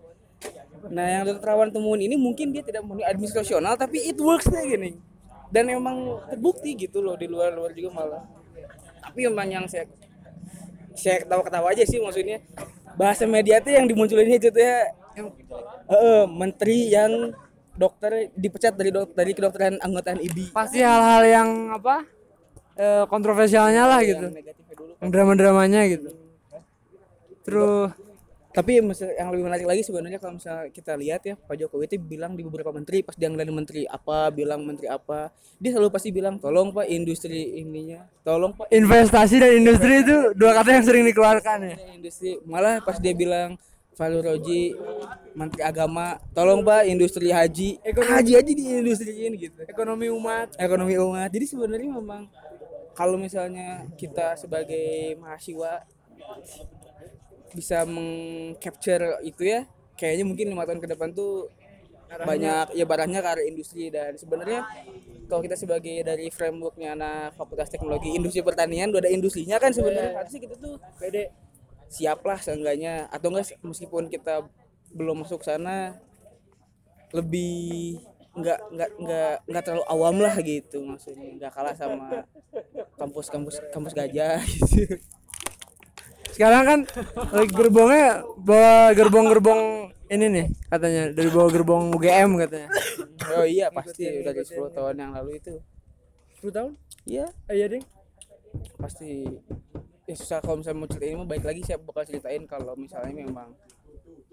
Nah, 0.91 1.05
yang 1.07 1.23
Dr. 1.23 1.39
Terawan 1.39 1.71
temuin 1.71 2.11
ini 2.11 2.19
mungkin 2.19 2.51
dia 2.51 2.59
tidak 2.59 2.83
memenuhi 2.83 3.07
administrasional 3.07 3.79
tapi 3.79 4.03
it 4.03 4.19
works 4.19 4.51
deh 4.51 4.63
gini. 4.67 4.99
Dan 5.53 5.69
emang 5.69 6.19
terbukti 6.27 6.75
gitu 6.75 6.99
loh 6.99 7.15
di 7.15 7.29
luar-luar 7.29 7.71
juga 7.71 7.89
malah. 7.93 8.23
Tapi 8.99 9.29
emang 9.29 9.47
yang 9.47 9.65
saya 9.69 9.87
saya 10.93 11.23
ketawa-ketawa 11.23 11.73
aja 11.73 11.83
sih 11.87 11.97
maksudnya 12.01 12.41
bahasa 12.93 13.25
media 13.25 13.57
tuh 13.57 13.73
yang 13.73 13.89
dimunculin 13.89 14.29
itu 14.29 14.53
tuh 14.53 14.61
ya 14.61 14.93
eh, 15.89 16.25
menteri 16.29 16.93
yang 16.93 17.33
dokter 17.73 18.29
dipecat 18.37 18.77
dari 18.77 18.93
dok 18.93 19.17
dari 19.17 19.33
kedokteran 19.33 19.81
anggota 19.81 20.13
pasti 20.53 20.85
hal-hal 20.85 21.25
yang 21.25 21.49
apa 21.73 22.05
eh, 22.77 23.05
kontroversialnya 23.09 23.89
lah 23.89 24.05
gitu 24.05 24.21
Yang 24.21 24.37
negatifnya 24.37 24.61
dulu. 24.61 24.62
Yang 25.03 25.11
drama-dramanya 25.11 25.81
gitu. 25.91 26.09
Terus 27.43 27.91
Tapi 28.53 28.77
yang 29.17 29.33
lebih 29.33 29.49
menarik 29.49 29.65
lagi 29.65 29.81
sebenarnya 29.81 30.21
kalau 30.21 30.37
misalnya 30.37 30.69
kita 30.69 30.93
lihat 30.93 31.25
ya 31.25 31.33
Pak 31.33 31.57
Jokowi 31.57 31.89
itu 31.89 31.97
bilang 31.97 32.37
di 32.37 32.45
beberapa 32.45 32.69
menteri 32.69 33.01
pas 33.01 33.17
dia 33.17 33.25
ngeliatin 33.25 33.49
menteri 33.49 33.81
apa 33.89 34.29
bilang 34.29 34.61
menteri 34.61 34.85
apa 34.85 35.33
dia 35.57 35.73
selalu 35.73 35.89
pasti 35.89 36.13
bilang 36.13 36.37
tolong 36.37 36.69
Pak 36.69 36.85
industri 36.85 37.57
ininya 37.57 38.05
tolong 38.21 38.53
Pak 38.53 38.69
investasi 38.69 39.41
dan 39.41 39.57
industri 39.57 40.05
itu 40.05 40.37
dua 40.37 40.53
kata 40.61 40.69
yang 40.69 40.85
sering 40.85 41.01
dikeluarkan 41.09 41.57
ya. 41.65 41.75
Industri 41.97 42.37
malah 42.45 42.77
pas 42.85 43.01
dia 43.01 43.17
bilang 43.17 43.57
Fahru 43.97 44.21
Roji 44.21 44.77
menteri 45.33 45.61
agama 45.65 46.21
tolong 46.37 46.61
Pak 46.61 46.85
industri 46.85 47.33
haji. 47.33 47.81
Haji 47.81 48.33
aja 48.37 48.51
di 48.53 48.63
industriin 48.69 49.33
gitu. 49.33 49.65
Ekonomi 49.65 50.13
umat. 50.13 50.53
Ekonomi 50.61 50.93
umat. 51.01 51.29
Jadi 51.33 51.45
sebenarnya 51.49 51.89
memang 51.89 52.29
kalau 52.93 53.17
misalnya 53.17 53.89
kita 53.97 54.37
sebagai 54.37 55.17
mahasiswa 55.17 55.85
bisa 57.53 57.85
mengcapture 57.85 59.21
itu 59.21 59.45
ya 59.45 59.69
kayaknya 59.93 60.25
mungkin 60.25 60.49
lima 60.49 60.65
tahun 60.65 60.81
ke 60.81 60.89
depan 60.97 61.13
tuh 61.13 61.53
banyak 62.21 62.77
ya 62.77 62.85
barangnya 62.85 63.19
ke 63.25 63.29
arah 63.29 63.45
industri. 63.45 63.89
Dan 63.89 64.13
sebenarnya 64.17 64.65
kalau 65.25 65.41
kita 65.41 65.57
sebagai 65.57 66.05
dari 66.05 66.29
frameworknya 66.29 66.93
anak 66.93 67.33
fakultas 67.33 67.73
teknologi 67.73 68.13
industri 68.13 68.45
pertanian 68.45 68.93
udah 68.93 69.01
ada 69.01 69.11
industrinya 69.11 69.57
kan 69.57 69.73
sebenarnya. 69.73 70.21
Harusnya 70.21 70.41
kita 70.45 70.55
tuh 70.61 70.77
pede. 71.01 71.33
Siap 71.89 72.21
lah 72.25 72.37
seenggaknya. 72.41 73.09
Atau 73.09 73.33
enggak 73.33 73.57
meskipun 73.65 74.09
kita 74.09 74.45
belum 74.93 75.25
masuk 75.25 75.41
sana 75.41 75.97
lebih 77.13 78.01
nggak 78.33 78.59
nggak 78.73 78.89
nggak 78.97 79.33
nggak 79.45 79.63
terlalu 79.63 79.85
awam 79.89 80.15
lah 80.21 80.35
gitu 80.41 80.77
maksudnya. 80.85 81.29
Nggak 81.37 81.51
kalah 81.53 81.75
sama 81.77 82.25
kampus 82.97 83.29
kampus 83.29 83.55
kampus 83.69 83.93
gajah 83.93 84.41
gitu. 84.51 84.97
Sekarang 86.33 86.63
kan 86.65 86.79
lagi 87.29 87.53
gerbongnya 87.53 88.25
bawa 88.41 88.89
gerbong-gerbong 88.97 89.93
ini 90.09 90.25
nih 90.33 90.47
katanya. 90.65 91.03
Dari 91.13 91.29
bawa 91.29 91.47
gerbong 91.53 91.93
UGM 91.93 92.29
katanya. 92.41 92.69
Oh 93.37 93.45
iya 93.45 93.69
pasti. 93.69 94.09
Udah 94.21 94.33
dari 94.33 94.45
10 94.45 94.73
tahun 94.73 94.95
yang 94.97 95.11
lalu 95.13 95.37
itu. 95.37 95.53
10 96.41 96.49
tahun? 96.49 96.71
Iya. 97.05 97.29
Iya 97.53 97.65
ding. 97.77 97.85
Pasti. 98.81 99.29
Ya 100.03 100.15
susah 100.19 100.43
kalau 100.43 100.59
misalnya 100.59 100.83
mau 100.83 100.89
ceritain 100.89 101.15
mah 101.15 101.29
baik 101.29 101.45
lagi 101.47 101.61
saya 101.63 101.79
bakal 101.79 102.03
ceritain 102.03 102.43
kalau 102.43 102.75
misalnya 102.75 103.23
memang 103.23 103.55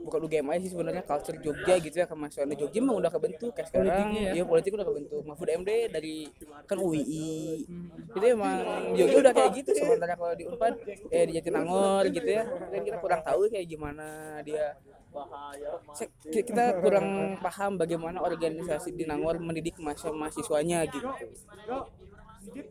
bukan 0.00 0.20
UGM 0.26 0.46
aja 0.49 0.60
sih 0.64 0.72
sebenarnya 0.72 1.04
culture 1.04 1.38
Jogja 1.44 1.75
gitu 1.76 1.96
ya 2.00 2.06
kemasukan 2.08 2.56
Jogja 2.56 2.78
memang 2.80 2.99
udah 3.04 3.12
kebentuk 3.12 3.52
kayak 3.52 3.68
sekarang. 3.68 4.16
Ya 4.16 4.42
politik 4.44 4.72
udah 4.75 4.87
kebentuk. 4.88 5.22
Mahfud 5.28 5.49
MD 5.49 5.70
dari 5.92 6.26
kan 6.64 6.78
UII 6.80 7.64
itu 8.10 8.26
emang 8.26 8.96
Jogja 8.96 9.16
udah 9.20 9.32
kayak 9.37 9.50
gitu 9.60 9.70
sementara 9.76 10.16
kalau 10.16 10.34
di 10.34 10.44
Unpad. 10.49 10.75
Eh 11.12 11.25
di 11.28 11.32
Jatinangor 11.37 12.04
gitu 12.08 12.30
ya. 12.30 12.44
Kan 12.49 12.80
kita 12.80 12.99
kurang 12.99 13.20
tahu 13.22 13.49
kayak 13.52 13.66
gimana 13.68 14.40
dia. 14.40 14.76
Kita 16.30 16.78
kurang 16.80 17.37
paham 17.42 17.76
bagaimana 17.76 18.22
organisasi 18.22 18.94
di 18.94 19.04
Nangor 19.04 19.42
mendidik 19.42 19.76
mahasiswa 19.82 20.14
mahasiswanya 20.14 20.87
gitu. 20.88 21.10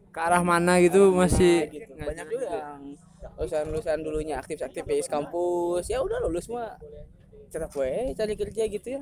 Ke 0.10 0.20
arah 0.20 0.42
mana 0.42 0.82
gitu 0.82 1.14
masih 1.14 1.70
gitu. 1.70 1.94
banyak 1.94 2.26
juga 2.26 2.48
yang 2.50 2.82
lulusan-lulusan 3.40 4.04
dulunya 4.04 4.36
aktif-aktif 4.38 4.84
di 4.84 5.00
kampus. 5.08 5.88
Ya 5.88 6.04
udah 6.04 6.20
lulus 6.28 6.52
mah 6.52 6.76
tetap 7.50 7.72
we 7.80 8.12
cari 8.14 8.36
kerja 8.36 8.68
gitu 8.68 8.88
ya. 9.00 9.02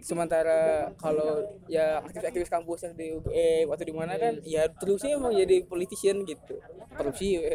Sementara 0.00 0.90
kalau 0.96 1.44
ya 1.68 2.00
aktif-aktif 2.00 2.48
kampus 2.48 2.88
yang 2.88 2.94
di 2.96 3.06
UGM 3.12 3.68
atau 3.68 3.84
di 3.84 3.94
mana 3.94 4.16
kan 4.16 4.40
ya 4.40 4.68
terusnya 4.72 5.20
emang 5.20 5.36
jadi 5.36 5.62
politician 5.68 6.24
gitu. 6.24 6.56
Korupsi 6.96 7.38
we. 7.40 7.52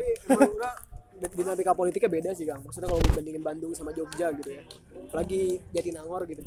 dinamika 1.22 1.78
politiknya 1.78 2.10
beda 2.10 2.30
sih 2.34 2.50
kang. 2.50 2.66
Maksudnya 2.66 2.90
kalau 2.90 3.02
dibandingin 3.06 3.46
Bandung 3.46 3.74
sama 3.78 3.94
Jogja 3.94 4.34
gitu 4.34 4.58
ya. 4.58 4.66
Apalagi 5.06 5.62
Jatinangor 5.70 6.26
gitu. 6.26 6.42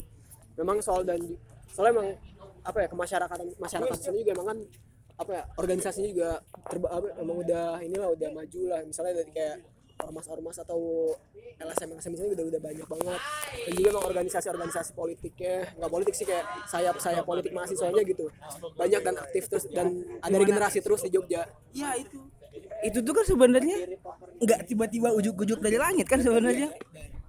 Memang 0.59 0.83
soal 0.83 1.07
dan 1.07 1.19
soalnya 1.71 1.91
emang 1.95 2.07
apa 2.65 2.77
ya 2.83 2.87
kemasyarakatan 2.91 3.55
masyarakat 3.55 3.95
sini 3.95 4.25
juga 4.25 4.31
emang 4.35 4.47
kan 4.51 4.57
apa 5.15 5.31
ya 5.31 5.43
organisasinya 5.55 6.09
juga 6.11 6.29
terba 6.67 6.87
apa, 6.91 7.07
emang 7.23 7.39
udah 7.39 7.79
inilah 7.79 8.11
udah 8.11 8.29
maju 8.35 8.61
lah. 8.67 8.79
Misalnya 8.83 9.23
dari 9.23 9.31
kayak 9.31 9.55
ormas-ormas 9.95 10.59
atau 10.59 11.15
LSM 11.55 11.95
LSM 11.95 12.13
sini 12.19 12.35
udah 12.35 12.45
udah 12.51 12.61
banyak 12.61 12.87
banget. 12.87 13.21
Dan 13.63 13.71
juga 13.79 13.87
emang 13.95 14.05
organisasi-organisasi 14.11 14.91
politiknya 14.91 15.71
nggak 15.79 15.91
politik 15.91 16.13
sih 16.19 16.27
kayak 16.27 16.43
sayap 16.67 16.99
sayap 16.99 17.23
politik 17.23 17.55
mahasiswanya 17.55 18.03
gitu. 18.03 18.27
Banyak 18.75 19.01
dan 19.07 19.15
aktif 19.15 19.47
terus 19.47 19.65
dan 19.71 20.03
ada 20.19 20.35
regenerasi 20.35 20.83
terus 20.83 20.99
di 21.07 21.15
Jogja. 21.15 21.47
Ya 21.71 21.95
itu. 21.95 22.19
Itu 22.83 22.99
tuh 23.01 23.13
kan 23.15 23.23
sebenarnya 23.23 23.77
nggak 24.43 24.59
tiba-tiba 24.67 25.15
ujuk-ujuk 25.15 25.63
dari 25.63 25.79
langit 25.79 26.11
kan 26.11 26.19
sebenarnya. 26.19 26.75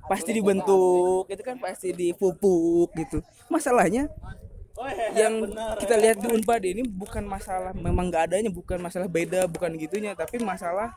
Pasti 0.07 0.35
dibentuk 0.35 1.27
itu 1.31 1.43
kan 1.47 1.59
pasti 1.63 1.95
dipupuk 1.95 2.91
gitu. 2.99 3.23
Masalahnya 3.47 4.11
yang 5.17 5.35
kita 5.81 5.95
lihat 5.97 6.17
di 6.21 6.29
Unpad 6.29 6.63
ini 6.69 6.83
bukan 6.85 7.25
masalah 7.25 7.73
memang 7.73 8.13
nggak 8.13 8.29
adanya 8.29 8.51
bukan 8.53 8.77
masalah 8.77 9.09
beda 9.09 9.49
bukan 9.49 9.73
gitunya 9.81 10.13
tapi 10.13 10.37
masalah 10.37 10.93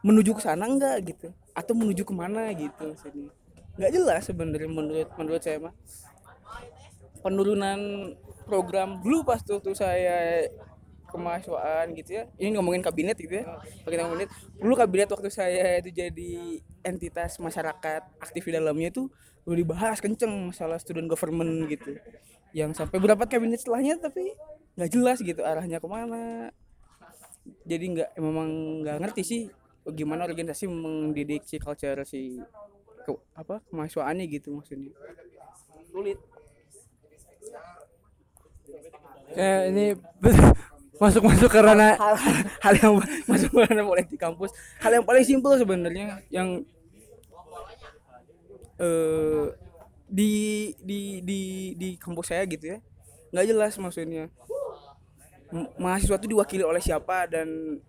menuju 0.00 0.32
ke 0.38 0.42
sana 0.42 0.64
enggak 0.64 0.96
gitu. 1.04 1.28
Atau 1.52 1.76
menuju 1.76 2.06
ke 2.06 2.14
mana 2.14 2.48
gitu. 2.54 2.94
Maksudnya 2.94 3.30
nggak 3.78 3.92
jelas 3.94 4.22
sebenarnya 4.26 4.70
menurut 4.70 5.08
menurut 5.14 5.42
saya 5.44 5.58
mah 5.62 5.74
penurunan 7.22 7.78
program 8.48 8.98
dulu 9.04 9.22
pas 9.22 9.38
waktu 9.44 9.70
saya 9.76 10.48
kemahasiswaan 11.12 11.92
gitu 11.98 12.22
ya. 12.22 12.24
Ini 12.40 12.56
ngomongin 12.56 12.80
kabinet 12.80 13.18
gitu 13.20 13.44
ya. 13.44 13.60
Kita 13.84 14.08
ngomongin 14.08 14.28
dulu 14.56 14.72
kabinet 14.72 15.08
waktu 15.12 15.28
saya 15.28 15.84
itu 15.84 15.92
jadi 15.92 16.64
entitas 16.80 17.36
masyarakat 17.36 18.02
aktif 18.24 18.42
di 18.48 18.52
dalamnya 18.56 18.88
itu 18.88 19.12
udah 19.48 19.56
dibahas 19.56 19.98
kenceng 20.04 20.52
masalah 20.52 20.76
student 20.76 21.08
government 21.08 21.64
gitu 21.72 21.96
yang 22.56 22.72
sampai 22.72 22.96
berapa 23.00 23.20
kabinet 23.28 23.60
setelahnya 23.60 24.00
tapi 24.00 24.32
nggak 24.78 24.90
jelas 24.94 25.18
gitu 25.20 25.42
arahnya 25.42 25.82
ke 25.82 25.88
mana. 25.90 26.54
Jadi 27.64 27.84
nggak 27.98 28.10
memang 28.20 28.48
nggak 28.84 28.96
ngerti 29.02 29.22
sih 29.24 29.42
gimana 29.88 30.28
organisasi 30.28 30.68
mendidik 30.68 31.48
si 31.48 31.56
culture 31.56 32.04
si 32.04 32.36
ke, 33.04 33.12
apa 33.32 33.64
kemahasiswaannya 33.72 34.24
gitu 34.28 34.56
maksudnya. 34.56 34.92
Sulit. 35.88 36.18
Kayak 39.32 39.62
ini 39.72 39.84
masuk 41.02 41.22
masuk 41.24 41.48
ke 41.52 41.60
ranah 41.62 41.94
hal, 41.94 42.14
hal 42.64 42.74
yang 42.76 42.94
masuk 43.28 43.50
ke 43.50 43.58
ranah 43.64 43.84
politik 43.84 44.18
kampus. 44.20 44.52
Hal 44.80 44.92
yang 44.92 45.04
paling 45.04 45.24
simpel 45.24 45.56
sebenarnya 45.56 46.20
yang 46.28 46.64
eh 48.78 49.67
di 50.08 50.72
di 50.80 51.20
di 51.20 51.40
di 51.76 51.88
kampus 52.00 52.32
saya 52.32 52.42
gitu 52.48 52.76
ya 52.76 52.78
nggak 53.28 53.46
jelas 53.46 53.72
maksudnya 53.76 54.32
mahasiswa 55.76 56.16
itu 56.16 56.28
diwakili 56.32 56.64
oleh 56.64 56.80
siapa 56.80 57.28
dan 57.28 57.80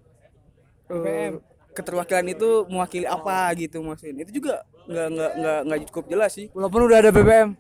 eh, 0.92 1.32
keterwakilan 1.76 2.28
itu 2.32 2.68
mewakili 2.68 3.08
apa 3.08 3.56
gitu 3.56 3.80
maksudnya 3.84 4.28
itu 4.28 4.44
juga 4.44 4.64
nggak 4.88 5.08
nggak 5.16 5.32
nggak 5.40 5.60
nggak 5.68 5.80
cukup 5.92 6.06
jelas 6.12 6.32
sih 6.36 6.48
walaupun 6.52 6.88
udah 6.88 6.98
ada 7.04 7.12
BBM 7.12 7.56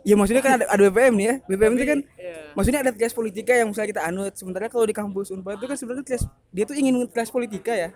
Ya 0.00 0.16
maksudnya 0.16 0.40
kan 0.40 0.52
ada, 0.60 0.64
ada 0.64 0.82
BPM 0.88 1.12
nih 1.12 1.26
ya. 1.28 1.34
BPM 1.44 1.72
itu 1.76 1.84
kan 1.84 1.98
maksudnya 2.56 2.80
ada 2.80 2.90
kelas 2.96 3.12
politika 3.12 3.52
yang 3.52 3.68
misalnya 3.68 3.90
kita 3.92 4.02
anut. 4.08 4.32
Sementara 4.32 4.72
kalau 4.72 4.88
di 4.88 4.96
kampus 4.96 5.28
Unpad 5.28 5.60
itu 5.60 5.66
kan 5.68 5.76
sebenarnya 5.76 6.04
kelas 6.08 6.24
dia 6.48 6.64
tuh 6.64 6.76
ingin 6.76 7.04
kelas 7.12 7.28
politika 7.28 7.72
ya. 7.76 7.92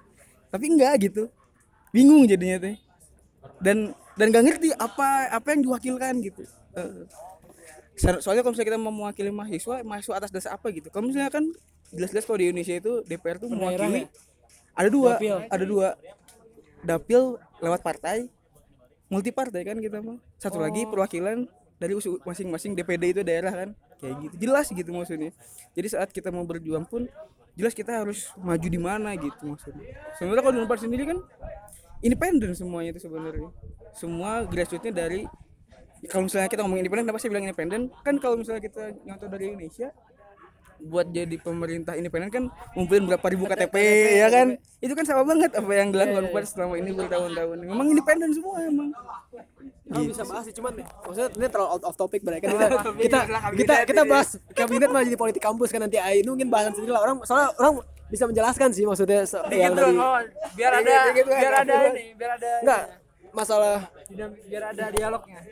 Tapi 0.53 0.65
enggak 0.69 0.95
gitu. 1.09 1.33
Bingung 1.97 2.29
jadinya 2.29 2.61
tuh. 2.61 2.77
Dan 3.65 3.97
dan 4.15 4.27
nggak 4.31 4.45
ngerti 4.47 4.69
apa 4.77 5.31
apa 5.31 5.47
yang 5.55 5.61
diwakilkan 5.67 6.15
gitu. 6.23 6.43
So- 7.95 8.21
soalnya 8.23 8.43
kalau 8.43 8.55
misalnya 8.55 8.69
kita 8.75 8.81
mau 8.81 8.91
mewakili 8.95 9.31
mahasiswa, 9.31 9.87
mahasiswa 9.87 10.15
atas 10.19 10.31
dasar 10.35 10.59
apa 10.59 10.67
gitu. 10.75 10.91
Kalau 10.91 11.07
misalnya 11.07 11.31
kan 11.31 11.45
jelas-jelas 11.95 12.27
kalau 12.27 12.39
di 12.43 12.51
Indonesia 12.51 12.75
itu 12.75 12.93
DPR 13.07 13.39
tuh 13.39 13.51
mewakili 13.51 14.11
ada 14.75 14.89
dua, 14.91 15.13
ada 15.47 15.65
dua. 15.65 15.89
Dapil 16.85 17.41
lewat 17.65 17.81
partai, 17.81 18.29
multi 19.09 19.31
partai 19.33 19.63
kan 19.63 19.79
kita 19.79 20.03
mah. 20.03 20.19
Satu 20.37 20.59
lagi 20.61 20.85
perwakilan 20.85 21.47
dari 21.79 21.95
masing-masing 22.27 22.73
DPD 22.79 23.05
itu 23.19 23.23
daerah 23.27 23.53
kan 23.53 23.69
kayak 23.99 24.15
gitu 24.29 24.35
jelas 24.49 24.67
gitu 24.71 24.91
maksudnya 24.93 25.31
jadi 25.73 25.89
saat 25.91 26.09
kita 26.13 26.29
mau 26.29 26.45
berjuang 26.47 26.85
pun 26.87 27.09
jelas 27.55 27.73
kita 27.73 28.05
harus 28.05 28.31
maju 28.39 28.69
di 28.69 28.81
mana 28.81 29.15
gitu 29.17 29.43
maksudnya 29.49 29.95
sebenarnya 30.19 30.43
kalau 30.43 30.55
di 30.55 30.81
sendiri 30.81 31.05
kan 31.09 31.19
independen 32.05 32.53
semuanya 32.53 32.93
itu 32.93 33.09
sebenarnya. 33.09 33.49
Semua 33.97 34.45
grassrootsnya 34.45 34.93
dari 34.93 35.25
kalau 36.05 36.29
misalnya 36.29 36.53
kita 36.53 36.61
ngomong 36.61 36.79
independen 36.85 37.09
kenapa 37.09 37.21
saya 37.21 37.31
bilang 37.33 37.45
independen? 37.49 37.81
Kan 38.05 38.21
kalau 38.21 38.37
misalnya 38.37 38.61
kita 38.61 38.93
nyontoh 39.09 39.29
dari 39.33 39.45
Indonesia 39.49 39.89
buat 40.85 41.09
jadi 41.09 41.41
pemerintah 41.41 41.97
independen 41.97 42.29
kan 42.29 42.45
ngumpulin 42.77 43.09
berapa 43.09 43.25
ribu 43.33 43.49
KTP 43.49 43.77
ya 44.21 44.29
kan? 44.29 44.61
Itu 44.85 44.93
kan 44.93 45.05
sama 45.09 45.25
banget 45.25 45.57
apa 45.57 45.73
yang 45.73 45.97
dilakukan 45.97 46.29
Pers 46.29 46.53
selama 46.53 46.77
ini 46.77 46.93
bertahun-tahun. 46.93 47.57
Memang 47.65 47.87
independen 47.89 48.37
semua 48.37 48.61
emang. 48.61 48.93
Kalau 49.89 50.05
bisa 50.05 50.23
bahas 50.29 50.45
sih 50.45 50.55
cuman 50.57 50.73
maksudnya 50.81 51.29
ini 51.41 51.47
terlalu 51.49 51.69
out 51.73 51.85
of 51.89 51.95
topic 51.97 52.21
berarti 52.21 52.45
kan 52.45 52.53
kita 52.57 52.73
kita 53.01 53.19
kita, 53.57 53.75
kita 53.89 54.03
bahas 54.05 54.37
kabinet 54.53 54.89
malah 54.93 55.05
jadi 55.09 55.17
politik 55.17 55.41
kampus 55.45 55.73
kan 55.73 55.81
nanti 55.85 55.97
ini 55.97 56.29
mungkin 56.29 56.53
bahasan 56.53 56.77
sendiri 56.77 56.93
lah. 56.93 57.01
Orang 57.01 57.25
soalnya 57.25 57.49
orang 57.57 57.81
bisa 58.13 58.25
menjelaskan 58.29 58.71
sih 58.71 58.85
maksudnya 58.85 59.25
so, 59.25 59.41
yang 59.51 59.75
dari 59.75 59.97
biar 60.55 60.73
ada 60.83 60.95
biar 61.15 61.55
ada 61.65 61.77
ini 61.93 62.13
biar 62.15 62.31
ada 62.37 62.51
enggak 62.63 62.83
masalah 63.35 63.91
biar 64.47 64.63
ada 64.71 64.85
dialognya. 64.95 65.43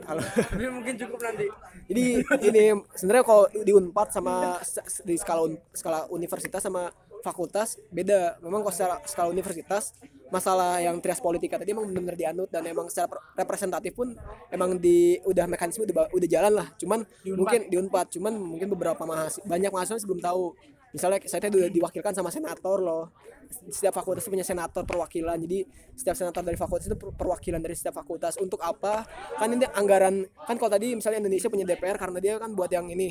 Kalau 0.00 0.22
tapi 0.24 0.66
mungkin 0.72 0.94
cukup 0.96 1.20
nanti. 1.20 1.46
Jadi 1.90 2.04
ini 2.48 2.64
sebenarnya 2.96 3.24
kalau 3.26 3.44
di 3.50 3.72
Unpad 3.76 4.08
sama 4.08 4.56
di 5.04 5.14
skala 5.20 5.44
un- 5.44 5.60
skala 5.76 6.08
universitas 6.08 6.64
sama 6.64 6.88
fakultas 7.20 7.76
beda. 7.92 8.40
Memang 8.40 8.64
kalau 8.64 8.72
secara 8.72 8.96
skala 9.04 9.28
universitas 9.28 9.92
masalah 10.32 10.80
yang 10.80 10.96
trias 11.02 11.20
politika 11.20 11.58
tadi 11.60 11.74
emang 11.74 11.90
benar-benar 11.90 12.16
dianut 12.16 12.48
dan 12.48 12.64
emang 12.64 12.88
secara 12.88 13.18
representatif 13.36 13.92
pun 13.92 14.14
emang 14.48 14.78
di 14.78 15.20
udah 15.26 15.44
mekanisme 15.50 15.84
udah, 15.84 16.08
udah 16.08 16.28
jalan 16.30 16.52
lah. 16.64 16.68
Cuman 16.80 17.04
mungkin 17.36 17.68
di 17.68 17.76
Unpad 17.76 18.16
cuman 18.16 18.32
mungkin 18.40 18.70
beberapa 18.72 19.02
mahasiswa 19.04 19.44
banyak 19.44 19.68
mahasiswa 19.68 20.00
sebelum 20.00 20.24
tahu 20.24 20.56
misalnya 20.90 21.22
saya 21.26 21.46
tadi 21.46 21.56
udah 21.58 21.70
diwakilkan 21.70 22.12
sama 22.14 22.30
senator 22.34 22.78
loh. 22.82 23.04
Setiap 23.50 23.94
fakultas 23.94 24.26
punya 24.30 24.46
senator 24.46 24.86
perwakilan. 24.86 25.34
Jadi 25.42 25.66
setiap 25.94 26.14
senator 26.14 26.42
dari 26.46 26.54
fakultas 26.54 26.86
itu 26.86 26.98
per- 26.98 27.14
perwakilan 27.14 27.58
dari 27.58 27.74
setiap 27.74 27.98
fakultas. 27.98 28.38
Untuk 28.38 28.62
apa? 28.62 29.06
Kan 29.38 29.54
ini 29.54 29.66
anggaran 29.74 30.26
kan 30.46 30.54
kalau 30.58 30.70
tadi 30.70 30.94
misalnya 30.94 31.22
Indonesia 31.26 31.50
punya 31.50 31.66
DPR 31.66 31.98
karena 31.98 32.18
dia 32.22 32.34
kan 32.38 32.54
buat 32.54 32.70
yang 32.70 32.86
ini. 32.90 33.10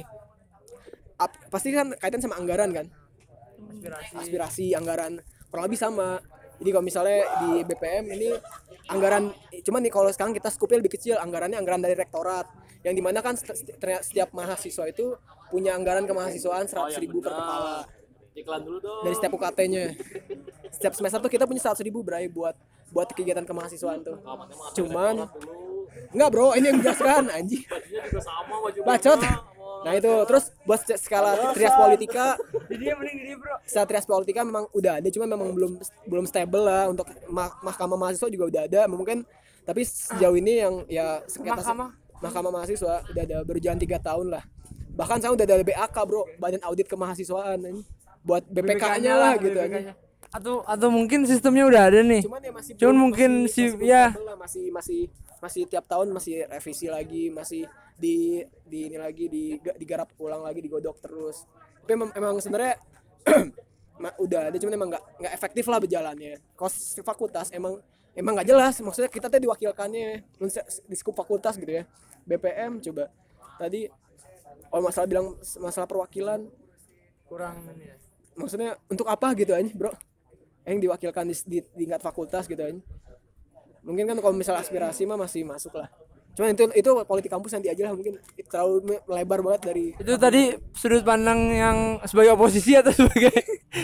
Ap- 1.19 1.51
pasti 1.51 1.75
kan 1.75 1.91
kaitan 1.99 2.23
sama 2.23 2.39
anggaran 2.39 2.71
kan? 2.71 2.87
Aspirasi. 4.15 4.71
Anggaran. 4.75 5.19
Kurang 5.51 5.67
lebih 5.67 5.79
sama. 5.79 6.19
Jadi 6.59 6.69
kalau 6.75 6.83
misalnya 6.83 7.19
di 7.43 7.49
BPM 7.63 8.05
ini 8.15 8.29
anggaran 8.91 9.31
cuman 9.63 9.79
nih 9.79 9.91
kalau 9.91 10.11
sekarang 10.11 10.31
kita 10.35 10.51
skupnya 10.51 10.79
lebih 10.79 10.95
kecil. 10.95 11.19
Anggarannya 11.19 11.59
anggaran 11.59 11.83
dari 11.83 11.95
rektorat 11.95 12.47
yang 12.81 12.93
di 12.93 13.01
mana 13.01 13.19
kan 13.19 13.35
seti- 13.35 13.59
seti- 13.59 14.03
setiap 14.03 14.31
mahasiswa 14.31 14.85
itu 14.85 15.15
punya 15.47 15.73
anggaran 15.73 16.05
kemahasiswaan 16.05 16.65
seratus 16.65 16.95
ribu 16.97 17.19
per 17.19 17.33
kepala. 17.33 17.83
Iklan 18.31 18.61
dulu 18.61 18.77
dong. 18.79 19.03
dari 19.03 19.15
setiap 19.17 19.33
UKT-nya 19.35 19.83
setiap 20.71 20.93
semester 20.93 21.19
tuh 21.19 21.27
kita 21.27 21.43
punya 21.43 21.59
seratus 21.59 21.83
ribu 21.83 21.99
berai 21.99 22.29
buat 22.29 22.55
buat 22.89 23.09
kegiatan 23.11 23.43
kemahasiswaan 23.43 23.99
tuh. 23.99 24.15
Cuman 24.73 25.27
enggak 26.09 26.29
bro 26.29 26.55
ini 26.55 26.71
yang 26.71 26.77
dijelaskan 26.79 27.27
anjing. 27.29 27.65
Bacot. 28.81 29.19
Nah 29.79 29.93
itu 29.95 30.11
terus 30.23 30.55
buat 30.63 30.79
skala 30.95 31.51
trias 31.51 31.75
politika. 31.75 32.39
Jadi 32.69 32.83
mending 32.99 33.17
di 33.19 33.33
bro. 33.35 33.55
Secara 33.65 33.85
trias 33.87 34.07
politika 34.07 34.41
memang 34.41 34.71
udah 34.71 35.03
ada 35.03 35.07
cuma 35.09 35.25
memang 35.27 35.49
belum 35.51 35.71
belum 36.07 36.25
stable 36.25 36.63
lah 36.63 36.87
untuk 36.87 37.07
ma- 37.27 37.55
mahkamah 37.59 37.97
mahasiswa 37.97 38.29
juga 38.29 38.45
udah 38.47 38.61
ada 38.65 38.81
mungkin. 38.87 39.27
Tapi 39.67 39.83
sejauh 39.83 40.33
ini 40.33 40.63
yang 40.63 40.73
ya 40.87 41.21
sengketa 41.27 41.59
Mahkamah? 41.61 41.89
Mahkamah 42.19 42.51
mahasiswa 42.53 43.03
udah 43.05 43.23
ada 43.23 43.37
berjalan 43.41 43.77
tiga 43.77 43.97
tahun 43.97 44.29
lah. 44.29 44.43
Bahkan 44.91 45.17
saya 45.17 45.31
udah 45.31 45.45
ada 45.45 45.59
BAK 45.59 45.95
bro. 46.03 46.27
Badan 46.35 46.61
audit 46.61 46.85
kemahasiswaan 46.85 47.59
ini 47.61 47.81
buat 48.19 48.43
BPK-nya 48.45 49.13
lah 49.13 49.33
gitu 49.35 49.55
BPK-nya. 49.55 49.93
atau 50.29 50.61
atau 50.61 50.87
mungkin 50.87 51.23
sistemnya 51.23 51.65
udah 51.65 51.81
ada 51.87 51.99
nih. 52.01 52.21
Cuman 52.21 52.39
ya 52.39 52.51
masih 52.51 52.71
Cuman 52.75 52.83
belum- 52.85 53.01
mungkin 53.01 53.31
masih- 53.43 53.71
si- 53.71 53.73
masih 53.73 53.87
ya. 53.87 54.05
lah, 54.13 54.35
masih 54.35 54.65
masih 54.69 55.01
masih 55.39 55.63
tiap 55.65 55.87
tahun 55.87 56.11
masih 56.11 56.43
revisi 56.45 56.85
lagi 56.85 57.31
masih 57.31 57.63
di 57.95 58.43
di 58.63 58.79
ini 58.85 58.95
lagi 58.95 59.25
di 59.25 59.43
digarap 59.73 60.11
ulang 60.17 60.43
lagi 60.43 60.59
digodok 60.59 60.99
terus. 60.99 61.47
Tapi 61.81 61.91
emang, 61.95 62.09
emang 62.13 62.35
sebenarnya 62.37 62.75
udah 64.19 64.39
ada 64.47 64.55
cuman 64.55 64.73
emang 64.73 64.89
nggak 64.91 65.03
nggak 65.17 65.33
efektif 65.33 65.65
lah 65.65 65.79
berjalannya. 65.79 66.33
Kos 66.53 66.99
fakultas 66.99 67.51
emang 67.51 67.79
emang 68.19 68.35
nggak 68.35 68.47
jelas 68.51 68.75
maksudnya 68.83 69.07
kita 69.07 69.31
tuh 69.31 69.39
diwakilkannya 69.39 70.27
di 70.91 70.95
skup 70.99 71.15
fakultas 71.15 71.55
gitu 71.55 71.71
ya 71.71 71.87
BPM 72.27 72.83
coba. 72.83 73.07
Tadi 73.55 73.87
oh 74.69 74.81
masalah 74.83 75.07
bilang 75.07 75.39
masalah 75.63 75.87
perwakilan 75.87 76.45
kurang 77.25 77.63
ya. 77.79 77.95
maksudnya 78.37 78.75
untuk 78.91 79.07
apa 79.07 79.31
gitu 79.33 79.55
aja 79.55 79.71
bro? 79.71 79.95
Yang 80.67 80.85
diwakilkan 80.85 81.25
di, 81.25 81.35
di 81.47 81.59
tingkat 81.87 82.03
fakultas 82.03 82.45
gitu 82.45 82.61
aja 82.61 82.77
mungkin 83.83 84.05
kan 84.05 84.17
kalau 84.19 84.35
misalnya 84.35 84.61
aspirasi 84.61 85.07
mah 85.07 85.17
masih 85.17 85.47
masuk 85.47 85.73
lah 85.79 85.89
cuman 86.39 86.55
itu 86.55 86.63
itu 86.71 86.89
politik 87.03 87.27
kampus 87.27 87.51
nanti 87.51 87.67
aja 87.67 87.91
lah 87.91 87.93
mungkin. 87.99 88.15
Terlalu 88.47 88.75
me- 88.87 89.03
melebar 89.11 89.39
banget 89.43 89.61
dari 89.67 89.85
itu 89.91 90.13
tadi 90.15 90.55
sudut 90.71 91.03
pandang 91.03 91.51
yang 91.51 91.77
sebagai 92.07 92.39
oposisi 92.39 92.79
atau 92.79 92.95
sebagai 92.95 93.35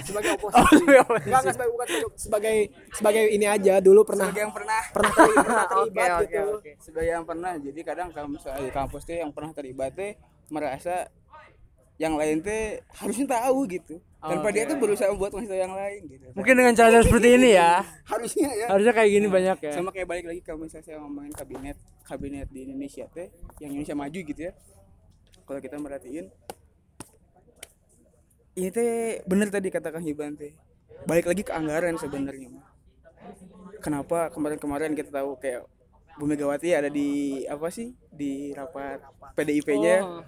sebagai 0.08 0.32
Oh, 0.40 0.48
oposisi 0.56 0.80
sebagai 0.80 1.02
oposisi. 1.04 1.28
Enggak, 1.28 1.42
enggak 1.44 1.54
sebagai 1.60 1.72
bukan 1.76 1.88
sebagai, 1.92 2.10
sebagai 2.16 2.56
sebagai 2.96 3.24
ini 3.28 3.46
aja. 3.46 3.74
Dulu 3.84 4.02
pernah 4.08 4.32
sebagai 4.32 4.44
yang 4.48 4.54
pernah. 4.56 4.82
pernah 4.96 5.12
terlibat, 5.12 5.44
pernah 5.44 5.66
terlibat 5.76 6.08
oke, 6.08 6.24
gitu. 6.32 6.52
oke. 6.56 6.72
sebagai 6.80 7.12
yang 7.12 7.26
pernah. 7.28 7.52
Jadi 7.60 7.80
kadang 7.84 8.08
kalau 8.16 8.30
misalnya 8.32 8.62
di 8.64 8.72
kampus 8.72 9.02
tuh 9.04 9.20
yang 9.20 9.32
pernah 9.36 9.52
terlibat 9.52 9.92
teh 9.92 10.16
merasa 10.48 11.12
yang 12.00 12.16
lain 12.16 12.40
teh 12.40 12.80
harusnya 13.04 13.28
tahu 13.40 13.68
gitu 13.68 14.00
tanpa 14.26 14.48
dia 14.50 14.64
tuh 14.66 14.78
berusaha 14.82 15.10
buat 15.14 15.32
ngasih 15.34 15.50
tahu 15.50 15.60
yang 15.60 15.76
lain 15.76 16.02
gitu. 16.10 16.26
Mungkin 16.34 16.54
dengan 16.58 16.74
cara 16.74 16.98
seperti 17.02 17.28
ini 17.38 17.50
ya. 17.54 17.84
Harusnya 18.12 18.50
ya. 18.52 18.68
Harusnya 18.74 18.94
kayak 18.94 19.10
gini 19.14 19.28
banyak 19.30 19.58
ya. 19.62 19.74
Sama 19.74 19.90
kayak 19.94 20.08
balik 20.10 20.26
lagi 20.30 20.42
kalau 20.42 20.66
misalnya 20.66 20.86
saya 20.86 20.98
ngomongin 21.02 21.34
kabinet 21.34 21.78
kabinet 22.06 22.48
di 22.50 22.60
Indonesia 22.66 23.06
teh 23.14 23.30
yang 23.62 23.72
Indonesia 23.78 23.96
maju 23.96 24.20
gitu 24.20 24.42
ya. 24.42 24.54
Kalau 25.46 25.60
kita 25.62 25.76
merhatiin 25.78 26.26
ini 28.56 28.70
teh 28.72 29.22
bener 29.28 29.48
tadi 29.54 29.68
kata 29.70 29.94
Kang 29.94 30.06
Hiban 30.06 30.34
teh. 30.34 30.54
Balik 31.06 31.30
lagi 31.30 31.44
ke 31.46 31.54
anggaran 31.54 32.00
sebenarnya 32.02 32.76
kenapa 33.86 34.34
kemarin-kemarin 34.34 34.98
kita 34.98 35.14
tahu 35.14 35.38
kayak 35.38 35.66
Bu 36.16 36.26
Megawati 36.26 36.74
ada 36.74 36.90
di 36.90 37.44
apa 37.46 37.68
sih 37.70 37.94
di 38.10 38.56
rapat 38.56 39.04
PDIP-nya 39.36 40.26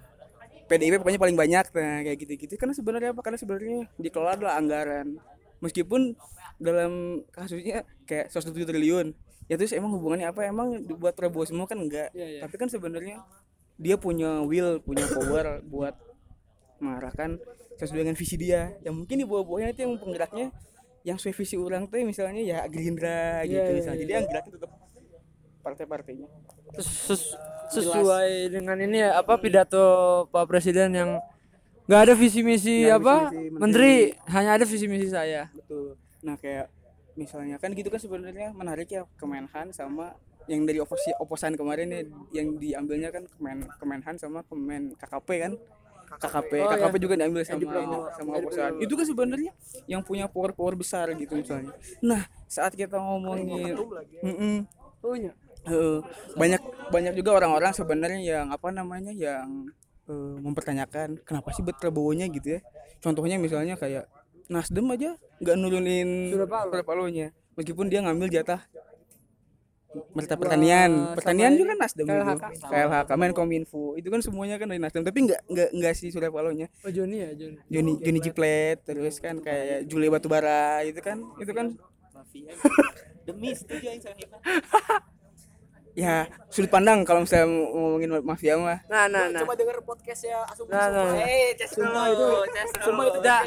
PDIP 0.68 1.00
pokoknya 1.00 1.20
paling 1.20 1.34
banyak 1.34 1.66
nah 1.72 1.98
kayak 2.04 2.18
gitu-gitu. 2.20 2.54
Karena 2.60 2.74
sebenarnya 2.76 3.10
apa? 3.16 3.20
Karena 3.24 3.38
sebenarnya 3.40 3.88
dikelola 3.96 4.36
adalah 4.36 4.54
anggaran. 4.60 5.16
Meskipun 5.64 6.14
dalam 6.60 7.24
kasusnya 7.32 7.88
kayak 8.04 8.28
107 8.30 8.68
triliun. 8.68 9.16
Ya 9.48 9.56
terus 9.56 9.72
emang 9.72 9.96
hubungannya 9.96 10.28
apa? 10.28 10.44
Emang 10.44 10.84
buat 11.00 11.16
Prabowo 11.16 11.48
semua 11.48 11.64
kan 11.64 11.80
enggak. 11.80 12.12
Tapi 12.14 12.54
kan 12.60 12.68
sebenarnya 12.68 13.24
dia 13.80 13.96
punya 13.96 14.44
will 14.44 14.78
punya 14.84 15.08
power 15.08 15.64
buat 15.64 15.96
mengarahkan 16.78 17.40
sesuai 17.80 18.04
dengan 18.04 18.16
visi 18.20 18.36
dia. 18.36 18.76
Yang 18.84 18.94
mungkin 19.02 19.16
di 19.18 19.26
bawah-bawahnya 19.26 19.72
itu 19.72 19.80
yang 19.88 19.96
penggeraknya 19.96 20.46
yang 21.06 21.16
sesuai 21.16 21.34
visi 21.40 21.56
orang 21.56 21.88
tuh 21.88 21.96
misalnya 22.04 22.44
ya 22.44 22.58
Gerindra 22.68 23.40
gitu 23.48 23.70
misalnya. 23.72 24.00
Jadi 24.04 24.12
yang 24.12 24.26
geraknya 24.28 24.52
tetap 24.60 24.70
partai-partainya 25.64 26.28
sesuai 27.70 28.28
dengan 28.50 28.76
ini 28.76 28.96
ya 28.98 29.18
apa 29.18 29.36
pidato 29.36 29.84
Pak 30.28 30.44
Presiden 30.44 30.90
yang 30.90 31.10
nggak 31.84 32.00
ada 32.02 32.14
visi 32.14 32.40
misi 32.40 32.84
ada 32.84 32.96
apa 32.96 33.14
visi 33.26 33.38
misi 33.46 33.56
menteri. 33.56 33.94
Hanya 34.26 34.50
ada 34.54 34.64
visi 34.64 34.86
misi 34.86 35.08
saya. 35.08 35.48
Betul. 35.50 35.96
Nah 36.20 36.34
kayak 36.34 36.66
misalnya 37.14 37.56
kan 37.56 37.72
gitu 37.72 37.88
kan 37.88 37.98
sebenarnya 37.98 38.52
menarik 38.52 38.88
ya 38.88 39.02
Kemenhan 39.14 39.70
sama 39.70 40.14
yang 40.46 40.64
dari 40.64 40.78
oposi 40.78 41.12
oposan 41.18 41.54
kemarin 41.54 41.88
ya 41.88 42.00
yang 42.34 42.56
diambilnya 42.56 43.08
kan 43.08 43.28
Kemen 43.28 43.68
Kemenhan 43.76 44.16
sama 44.16 44.40
Kemen 44.42 44.94
KKP 44.94 45.28
kan? 45.38 45.52
KKP 46.08 46.52
Oh, 46.58 46.68
KKP 46.70 46.94
ya. 46.94 47.00
juga 47.00 47.14
diambil 47.16 47.44
sama 47.44 47.60
dipromo- 47.60 48.08
sama 48.10 48.30
oposan. 48.36 48.80
Itu 48.80 48.96
kan 48.96 49.04
sebenarnya 49.04 49.52
yang 49.84 50.00
punya 50.00 50.24
power 50.24 50.56
power 50.56 50.72
besar 50.72 51.12
gitu 51.12 51.36
misalnya. 51.36 51.72
Nah 52.00 52.24
saat 52.46 52.72
kita 52.72 52.96
ngomongin 52.96 53.76
Mm-mm. 54.24 54.56
punya 54.98 55.36
Banyak 56.34 56.62
banyak 56.88 57.12
juga 57.20 57.30
orang-orang 57.42 57.72
sebenarnya 57.76 58.20
yang 58.20 58.46
apa 58.48 58.68
namanya 58.72 59.12
yang 59.12 59.68
eh, 60.08 60.36
mempertanyakan 60.40 61.20
kenapa 61.22 61.52
sih 61.52 61.60
buat 61.60 61.76
Prabowo-nya? 61.76 62.26
gitu 62.32 62.58
ya. 62.58 62.60
Contohnya 62.98 63.36
misalnya 63.38 63.76
kayak 63.78 64.08
Nasdem 64.48 64.88
aja 64.88 65.12
nggak 65.44 65.56
nurunin 65.60 66.32
Surya 66.32 67.28
meskipun 67.58 67.86
dia 67.92 68.00
ngambil 68.00 68.32
jatah. 68.32 68.64
Merta 70.12 70.36
pertanian, 70.36 71.16
pertanian 71.16 71.56
juga 71.56 71.72
Nasdem 71.72 72.04
itu, 72.04 72.20
KLHK, 72.60 73.10
Menkominfo, 73.16 73.96
itu 73.96 74.12
kan 74.12 74.20
semuanya 74.20 74.60
kan 74.60 74.68
dari 74.68 74.76
Nasdem, 74.76 75.00
tapi 75.00 75.24
nggak 75.24 75.48
nggak 75.48 75.68
nggak 75.80 75.92
si 75.96 76.12
Surya 76.12 76.28
Paloh-nya, 76.28 76.68
oh 76.84 76.92
Joni 76.92 77.24
ya 77.24 77.32
Joni. 77.32 77.56
Joni 77.72 77.92
Joni 78.04 78.20
Jiplet, 78.20 78.84
terus 78.84 79.16
kan 79.16 79.40
kayak 79.40 79.88
Juli 79.88 80.12
Batubara, 80.12 80.84
itu 80.84 81.00
kan, 81.00 81.24
itu 81.40 81.52
kan. 81.56 81.72
Demi 83.24 83.56
setuju 83.56 83.96
yang 83.96 84.00
saya. 84.04 84.28
ya 85.98 86.30
sudut 86.46 86.70
pandang 86.70 87.02
kalau 87.02 87.26
misalnya 87.26 87.50
mau 87.50 87.66
ngomongin 87.74 88.10
mafia 88.22 88.54
mah. 88.54 88.78
Nah 88.86 89.10
nah 89.10 89.26
nah. 89.26 89.42
coba 89.42 89.58
denger 89.58 89.82
podcast 89.82 90.22
ya 90.30 90.46
asumsi 90.46 90.70
Nah, 90.70 90.86
nah, 90.94 91.04
nah. 91.10 91.26
Eh, 91.26 91.58
dulu. 91.58 92.38
Ces 92.46 92.70
dulu. 92.86 93.04
Tidak, 93.18 93.40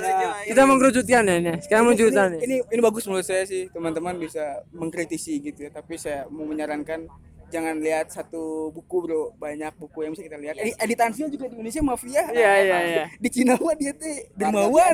kita 0.52 0.62
mengkerucutkan 0.68 1.24
ya 1.24 1.36
ini 1.40 1.54
sekarang 1.64 1.84
mengkerucutkan 1.88 2.28
nih 2.36 2.40
ini 2.44 2.56
ini 2.68 2.82
bagus 2.84 3.08
menurut 3.08 3.24
saya 3.24 3.48
sih 3.48 3.72
teman-teman 3.72 4.20
bisa 4.20 4.68
mengkritisi 4.76 5.40
gitu 5.40 5.64
ya. 5.64 5.72
Tapi 5.72 5.96
saya 5.96 6.28
mau 6.28 6.44
menyarankan 6.44 7.08
jangan 7.48 7.80
lihat 7.80 8.12
satu 8.12 8.76
buku 8.76 8.98
bro. 9.08 9.24
Banyak 9.40 9.72
buku 9.80 10.04
yang 10.04 10.12
bisa 10.12 10.28
kita 10.28 10.36
lihat. 10.36 10.60
Edi- 10.60 10.76
editan 10.76 11.16
film 11.16 11.32
juga 11.32 11.48
di 11.48 11.56
Indonesia 11.56 11.82
mafia. 11.88 12.24
Iya 12.36 12.52
iya 12.68 12.78
iya. 12.84 13.06
di 13.16 13.30
Cina 13.32 13.56
mah 13.56 13.76
dia 13.80 13.96
teh 13.96 14.28
dermawan. 14.36 14.92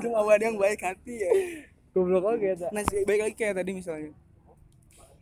Dermawan. 0.00 0.38
Yang 0.40 0.56
baik 0.56 0.80
hati 0.80 1.14
ya. 1.20 1.30
Goblok 1.96 2.36
oke 2.36 2.44
eta. 2.44 2.68
nah 2.76 2.84
baik 2.84 3.20
lagi 3.24 3.34
kayak 3.40 3.56
tadi 3.56 3.72
misalnya 3.72 4.12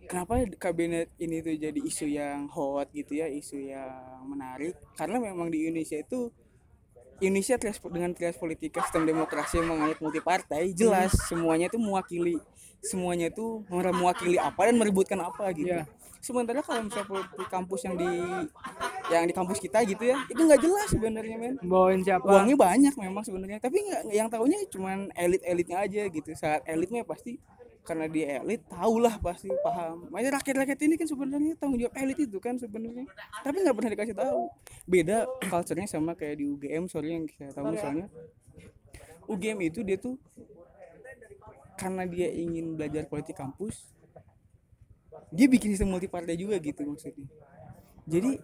kenapa 0.07 0.45
kabinet 0.57 1.09
ini 1.19 1.41
tuh 1.41 1.57
jadi 1.57 1.81
isu 1.81 2.07
yang 2.09 2.47
hot 2.49 2.93
gitu 2.95 3.19
ya 3.19 3.27
isu 3.29 3.59
yang 3.61 4.25
menarik? 4.29 4.77
Karena 4.95 5.19
memang 5.21 5.49
di 5.49 5.67
Indonesia 5.69 5.99
itu 6.01 6.33
Indonesia 7.23 7.55
trias, 7.57 7.79
dengan 7.79 8.11
trias 8.11 8.37
politika 8.37 8.83
sistem 8.83 9.07
demokrasi 9.07 9.63
yang 9.63 9.71
menganut 9.71 9.99
multi 10.03 10.19
partai 10.19 10.75
jelas 10.75 11.15
semuanya 11.31 11.71
itu 11.71 11.79
mewakili 11.79 12.37
semuanya 12.85 13.33
itu 13.33 13.65
mewakili 13.71 14.37
apa 14.37 14.69
dan 14.69 14.77
meributkan 14.77 15.19
apa 15.25 15.49
gitu. 15.57 15.73
Iya. 15.73 15.89
sementara 16.25 16.65
kalau 16.65 16.89
misalnya 16.89 17.05
politik 17.05 17.49
kampus 17.53 17.85
yang 17.85 18.01
di 18.01 18.09
yang 19.13 19.29
di 19.29 19.35
kampus 19.37 19.61
kita 19.61 19.85
gitu 19.85 20.09
ya 20.09 20.17
itu 20.25 20.41
nggak 20.41 20.57
jelas 20.57 20.89
sebenarnya 20.89 21.37
men. 21.37 21.61
Bawain 21.61 22.01
siapa? 22.01 22.25
uangnya 22.25 22.57
banyak 22.57 22.95
memang 22.97 23.21
sebenarnya 23.21 23.61
tapi 23.61 23.85
nggak 23.85 24.09
yang 24.09 24.33
tahunya 24.33 24.65
cuman 24.73 25.13
elit-elitnya 25.13 25.85
aja 25.85 26.03
gitu. 26.09 26.33
Saat 26.33 26.65
elitnya 26.65 27.05
pasti 27.05 27.37
karena 27.85 28.09
dia 28.09 28.41
elit 28.41 28.65
tahulah 28.67 29.21
pasti 29.21 29.53
paham. 29.61 30.09
Makanya 30.09 30.41
rakyat-rakyat 30.41 30.79
ini 30.89 30.95
kan 30.97 31.07
sebenarnya 31.07 31.53
tanggung 31.61 31.77
jawab 31.77 31.95
elit 32.01 32.19
itu 32.25 32.39
kan 32.41 32.57
sebenarnya. 32.57 33.05
Tapi 33.45 33.57
nggak 33.61 33.77
pernah 33.77 33.91
dikasih 33.93 34.17
tahu. 34.17 34.43
Beda 34.89 35.29
culture-nya 35.45 35.87
sama 35.87 36.17
kayak 36.17 36.41
di 36.41 36.45
UGM 36.49 36.89
sorry 36.89 37.13
yang 37.13 37.25
saya 37.37 37.53
tahu 37.53 37.77
misalnya 37.77 38.09
UGM 39.29 39.59
itu 39.69 39.81
dia 39.85 40.01
tuh 40.01 40.17
karena 41.77 42.09
dia 42.09 42.33
ingin 42.33 42.79
belajar 42.79 43.05
politik 43.11 43.37
kampus 43.37 43.93
dia 45.35 45.51
bikin 45.51 45.75
sistem 45.75 45.91
multi 45.91 46.07
partai 46.07 46.39
juga 46.39 46.57
gitu 46.63 46.87
maksudnya. 46.87 47.27
Jadi 48.05 48.39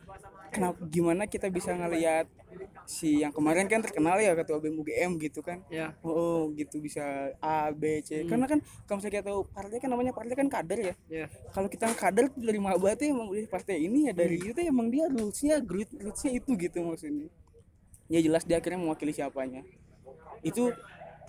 kenapa 0.50 0.78
gimana 0.90 1.24
kita 1.30 1.46
bisa 1.48 1.72
ngelihat 1.72 2.26
si 2.84 3.22
yang 3.22 3.30
kemarin 3.30 3.70
kan 3.70 3.78
terkenal 3.78 4.18
ya 4.18 4.34
ketua 4.34 4.58
BEM 4.58 4.82
UGM 4.82 5.10
gitu 5.22 5.40
kan? 5.40 5.62
Ya. 5.70 5.94
oh 6.02 6.50
gitu 6.58 6.82
bisa 6.82 7.30
A 7.38 7.70
B 7.70 8.02
C. 8.02 8.26
Karena 8.26 8.50
kan 8.50 8.58
kalau 8.84 8.98
misalnya 8.98 9.14
kita 9.22 9.26
tahu 9.30 9.40
partai 9.46 9.78
kan 9.78 9.88
namanya 9.88 10.10
partai 10.10 10.34
kan 10.34 10.48
kader 10.50 10.78
ya. 10.82 10.94
Ya. 11.06 11.26
kalau 11.54 11.70
kita 11.70 11.86
kader 11.94 12.34
dari 12.34 12.58
maba 12.58 12.98
tuh 12.98 13.06
emang 13.06 13.30
udah 13.30 13.46
partai 13.46 13.86
ini 13.86 14.10
ya 14.10 14.12
dari 14.12 14.36
itu 14.42 14.58
emang 14.58 14.90
dia 14.90 15.06
rulesnya 15.06 15.62
grid 15.62 15.88
rulesnya 15.94 16.30
itu 16.34 16.50
gitu 16.58 16.78
maksudnya. 16.82 17.30
Ya 18.10 18.18
jelas 18.18 18.42
dia 18.42 18.58
akhirnya 18.58 18.82
mewakili 18.82 19.14
siapanya. 19.14 19.62
Itu 20.42 20.74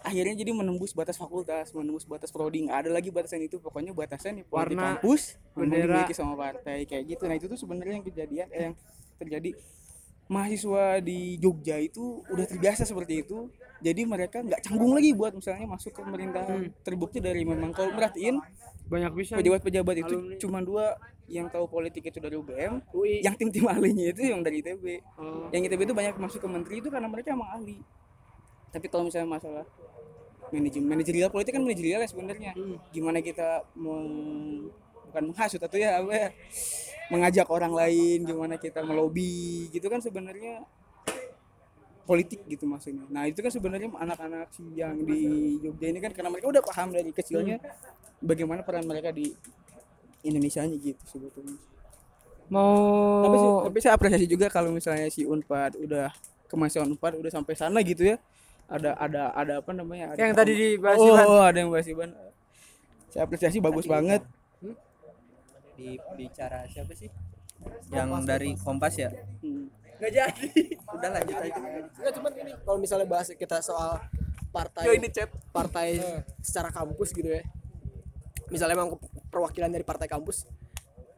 akhirnya 0.02 0.34
jadi 0.34 0.50
menembus 0.50 0.98
batas 0.98 1.14
fakultas 1.14 1.70
menembus 1.78 2.10
batas 2.10 2.34
prodi 2.34 2.66
nggak 2.66 2.90
ada 2.90 2.90
lagi 2.90 3.14
batasan 3.14 3.46
itu. 3.46 3.62
Pokoknya 3.62 3.94
batasan 3.94 4.42
Warna, 4.50 4.98
kampus 4.98 5.38
bendera. 5.54 6.02
dimiliki 6.02 6.18
sama 6.18 6.34
partai 6.34 6.90
kayak 6.90 7.06
gitu. 7.06 7.30
Nah 7.30 7.38
itu 7.38 7.46
tuh 7.46 7.60
sebenarnya 7.62 8.02
yang 8.02 8.06
kejadian 8.10 8.48
eh, 8.50 8.62
yang 8.66 8.76
terjadi 9.22 9.54
mahasiswa 10.26 10.98
di 11.00 11.36
Jogja 11.38 11.76
itu 11.78 12.24
udah 12.26 12.46
terbiasa 12.46 12.82
seperti 12.82 13.22
itu 13.22 13.52
jadi 13.78 14.06
mereka 14.06 14.40
nggak 14.40 14.64
canggung 14.64 14.94
lagi 14.94 15.12
buat 15.12 15.34
misalnya 15.34 15.68
masuk 15.68 15.92
ke 15.92 16.00
pemerintahan 16.00 16.72
terbukti 16.82 17.20
dari 17.20 17.44
memang 17.44 17.70
kalau 17.72 17.92
merhatiin 17.92 18.40
Banyak 18.88 19.12
bisa. 19.14 19.34
pejabat-pejabat 19.36 19.96
itu 20.00 20.16
Alumni. 20.16 20.36
cuma 20.36 20.60
dua 20.60 20.86
yang 21.26 21.48
tahu 21.48 21.64
politik 21.66 22.04
itu 22.04 22.20
dari 22.20 22.36
UGM 22.36 22.84
UI. 22.92 23.24
yang 23.24 23.36
tim-tim 23.36 23.64
ahlinya 23.66 24.12
itu 24.12 24.22
yang 24.26 24.40
dari 24.40 24.60
ITB 24.60 25.00
Oh. 25.16 25.48
yang 25.50 25.64
ITB 25.64 25.82
itu 25.82 25.96
banyak 25.96 26.16
masuk 26.16 26.40
ke 26.40 26.50
menteri 26.50 26.76
itu 26.80 26.88
karena 26.88 27.08
mereka 27.08 27.32
emang 27.32 27.52
ahli 27.52 27.80
tapi 28.70 28.88
kalau 28.88 29.08
misalnya 29.08 29.28
masalah 29.30 29.66
manajemen 30.48 30.88
manajerial 30.90 31.28
politik 31.28 31.56
kan 31.56 31.64
manajerial 31.64 32.00
ya 32.00 32.08
sebenarnya 32.08 32.52
gimana 32.92 33.20
kita 33.20 33.64
meng, 33.74 34.08
bukan 35.08 35.24
menghasut 35.28 35.60
atau 35.60 35.76
ya 35.76 36.00
apa 36.00 36.12
ya 36.12 36.28
mengajak 37.12 37.48
orang 37.52 37.76
lain 37.76 38.24
gimana 38.24 38.56
kita 38.56 38.80
melobi 38.82 39.68
gitu 39.70 39.92
kan 39.92 40.00
sebenarnya 40.00 40.64
politik 42.08 42.44
gitu 42.50 42.66
maksudnya. 42.66 43.06
Nah 43.12 43.28
itu 43.30 43.40
kan 43.44 43.52
sebenarnya 43.52 43.92
anak-anak 43.92 44.50
si 44.52 44.64
yang 44.74 44.98
di 45.04 45.56
Jogja 45.62 45.88
ini 45.92 46.00
kan 46.02 46.12
karena 46.16 46.32
mereka 46.34 46.48
udah 46.50 46.64
paham 46.64 46.96
dari 46.96 47.12
kecilnya 47.14 47.62
bagaimana 48.20 48.66
peran 48.66 48.88
mereka 48.88 49.14
di 49.14 49.32
Indonesia 50.26 50.66
gitu 50.66 51.04
sebetulnya. 51.06 51.56
Mau 52.52 53.24
tapi 53.24 53.38
sih, 53.38 53.52
tapi 53.70 53.78
saya 53.80 53.94
apresiasi 53.96 54.28
juga 54.28 54.52
kalau 54.52 54.76
misalnya 54.76 55.08
si 55.08 55.24
Unpad 55.24 55.80
udah 55.80 56.12
kemahasiswaan 56.52 56.92
Unpad 56.96 57.22
udah 57.22 57.32
sampai 57.32 57.54
sana 57.56 57.80
gitu 57.86 58.12
ya. 58.12 58.18
Ada 58.72 58.96
ada 58.96 59.24
ada 59.36 59.54
apa 59.64 59.72
namanya? 59.72 60.16
Ada 60.16 60.32
yang 60.32 60.36
tadi 60.36 60.52
dibahas 60.56 61.00
oh, 61.00 61.08
Iwan. 61.12 61.26
oh, 61.28 61.44
ada 61.44 61.58
yang 61.60 61.72
bahas 61.72 61.88
Iwan 61.88 62.12
saya 63.12 63.28
apresiasi 63.28 63.60
bagus 63.60 63.86
banget 63.86 64.24
Di 65.82 65.92
bicara 66.16 66.70
siapa 66.70 66.94
sih? 66.94 67.10
Yang 67.90 68.10
dari 68.24 68.54
Kompas 68.54 68.94
ya? 68.96 69.10
Hmm. 69.42 69.66
Nggak 69.98 70.12
jadi. 70.14 70.50
Udah 70.94 71.10
lanjut 71.10 71.38
aja. 71.38 71.60
Enggak 71.90 72.14
cuman 72.18 72.32
ini 72.38 72.52
kalau 72.62 72.78
misalnya 72.78 73.08
bahas 73.08 73.28
kita 73.32 73.58
soal 73.62 73.98
partai 74.50 74.84
Yo, 74.86 74.94
ini 74.94 75.10
chat. 75.10 75.30
partai 75.50 75.98
secara 76.40 76.70
kampus 76.70 77.10
gitu 77.12 77.30
ya. 77.30 77.42
Misalnya 78.50 78.78
emang 78.78 78.98
perwakilan 79.30 79.70
dari 79.70 79.82
partai 79.82 80.06
kampus. 80.06 80.46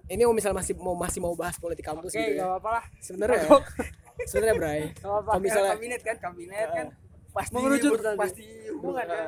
Ini 0.06 0.24
mau 0.24 0.36
misalnya 0.36 0.60
masih 0.60 0.76
mau 0.78 0.94
masih 0.94 1.20
mau 1.20 1.34
bahas 1.34 1.56
politik 1.56 1.82
kampus 1.82 2.12
Oke, 2.12 2.20
gitu 2.20 2.32
nggak 2.36 2.44
ya. 2.44 2.52
apa-apa 2.52 2.70
lah. 2.72 2.86
Sebenarnya 3.00 3.40
sebenarnya 4.28 4.56
Bray. 4.56 4.82
Kalau 4.96 5.40
misalnya 5.40 5.72
kabinet 5.74 6.02
kan 6.04 6.16
kabinet 6.22 6.70
kan 6.70 6.88
pasti 7.34 7.54
Mengerucut 7.56 7.92
ber- 7.98 8.04
tadi. 8.06 8.20
pasti 8.20 8.46
hubungan 8.70 9.06
kan 9.08 9.28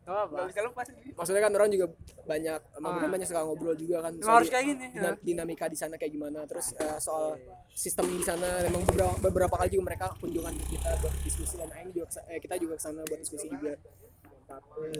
Nggak 0.00 0.16
apa-apa. 0.16 0.32
nggak 0.32 0.48
bisa 0.48 0.60
lepas 0.64 0.86
maksudnya 1.14 1.42
kan 1.42 1.52
orang 1.54 1.70
juga 1.70 1.86
banyak 2.24 2.60
maksudnya 2.74 3.04
Ah. 3.04 3.14
banyak 3.14 3.26
suka 3.28 3.40
ngobrol 3.42 3.76
juga 3.76 3.96
kan 4.00 4.12
soal 4.16 4.36
harus 4.36 4.50
kayak 4.50 4.64
gini, 4.66 4.84
dina- 4.90 5.06
ya. 5.06 5.12
dinamika 5.20 5.66
di 5.66 5.76
sana 5.76 5.94
kayak 5.94 6.12
gimana 6.12 6.40
terus 6.44 6.72
eh, 6.74 6.98
soal 6.98 7.36
sistem 7.70 8.08
di 8.10 8.24
sana 8.24 8.64
memang 8.64 8.82
beberapa 8.82 9.14
beberapa 9.22 9.54
kali 9.56 9.68
juga 9.70 9.84
mereka 9.86 10.06
kunjungan 10.16 10.52
ke 10.56 10.64
kita 10.72 10.90
buat 10.98 11.14
diskusi 11.20 11.54
dan 11.56 11.68
akhirnya 11.68 11.92
juga 11.94 12.06
eh, 12.26 12.38
kita 12.38 12.54
juga 12.56 12.74
ke 12.74 12.82
sana 12.82 13.00
buat 13.02 13.18
diskusi 13.18 13.46
juga 13.46 13.72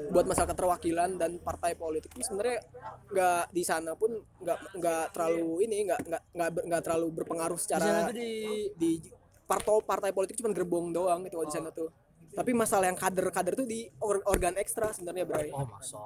buat 0.08 0.22
masalah 0.24 0.48
keterwakilan 0.48 1.10
dan 1.16 1.42
partai 1.42 1.74
politik 1.74 2.14
ini 2.14 2.22
sebenarnya 2.22 2.62
nggak 3.10 3.44
di 3.50 3.62
sana 3.62 3.98
pun 3.98 4.14
nggak 4.14 4.58
nggak 4.78 5.04
terlalu 5.10 5.66
ini 5.66 5.90
nggak 5.90 6.00
nggak 6.06 6.50
nggak 6.62 6.82
terlalu 6.82 7.06
berpengaruh 7.12 7.58
secara 7.58 8.14
di 8.14 8.30
di 8.72 9.02
partai 9.42 9.82
partai 9.82 10.10
politik 10.14 10.38
cuma 10.38 10.54
gerbong 10.54 10.94
doang 10.94 11.26
gitu 11.26 11.34
kalau 11.34 11.48
di 11.48 11.56
sana 11.56 11.70
tuh 11.72 11.90
tapi 12.30 12.54
masalah 12.54 12.86
yang 12.86 12.98
kader-kader 12.98 13.58
tuh 13.58 13.66
di 13.66 13.90
or- 13.98 14.22
organ 14.26 14.54
ekstra 14.54 14.94
sebenarnya 14.94 15.26
Bray. 15.26 15.50
Oh 15.50 15.66
masa. 15.66 15.98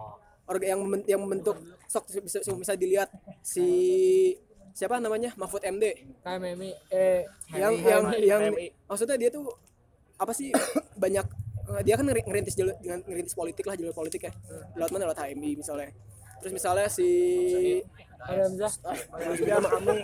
organ 0.44 0.76
yang 0.76 0.80
yang 1.08 1.20
membentuk 1.24 1.56
sok 1.88 2.04
bisa 2.20 2.40
bisa 2.44 2.72
dilihat 2.76 3.08
si 3.40 3.66
siapa 4.76 5.00
namanya? 5.00 5.32
Mahfud 5.40 5.64
MD 5.64 5.84
KMMI 6.20 6.70
eh 6.92 7.24
yang 7.54 7.72
yang 7.80 8.02
yang 8.20 8.42
maksudnya 8.84 9.16
dia 9.16 9.30
tuh 9.32 9.48
apa 10.20 10.32
sih 10.36 10.52
banyak 11.02 11.26
eh, 11.72 11.82
dia 11.86 11.94
kan 11.96 12.04
ngeri- 12.04 12.26
ngerintis 12.28 12.54
jalur 12.56 12.76
dengan 12.82 13.00
ngerintis 13.08 13.32
politik 13.32 13.64
lah 13.64 13.74
jalur 13.76 13.94
politik 13.96 14.28
ya. 14.28 14.32
Lewat 14.76 14.90
mana? 14.92 15.08
Lewat 15.08 15.18
HMI 15.24 15.50
misalnya. 15.56 15.88
Terus 16.44 16.52
misalnya 16.52 16.88
si 16.92 17.08
ada 18.20 18.44
Hamzah. 18.48 18.72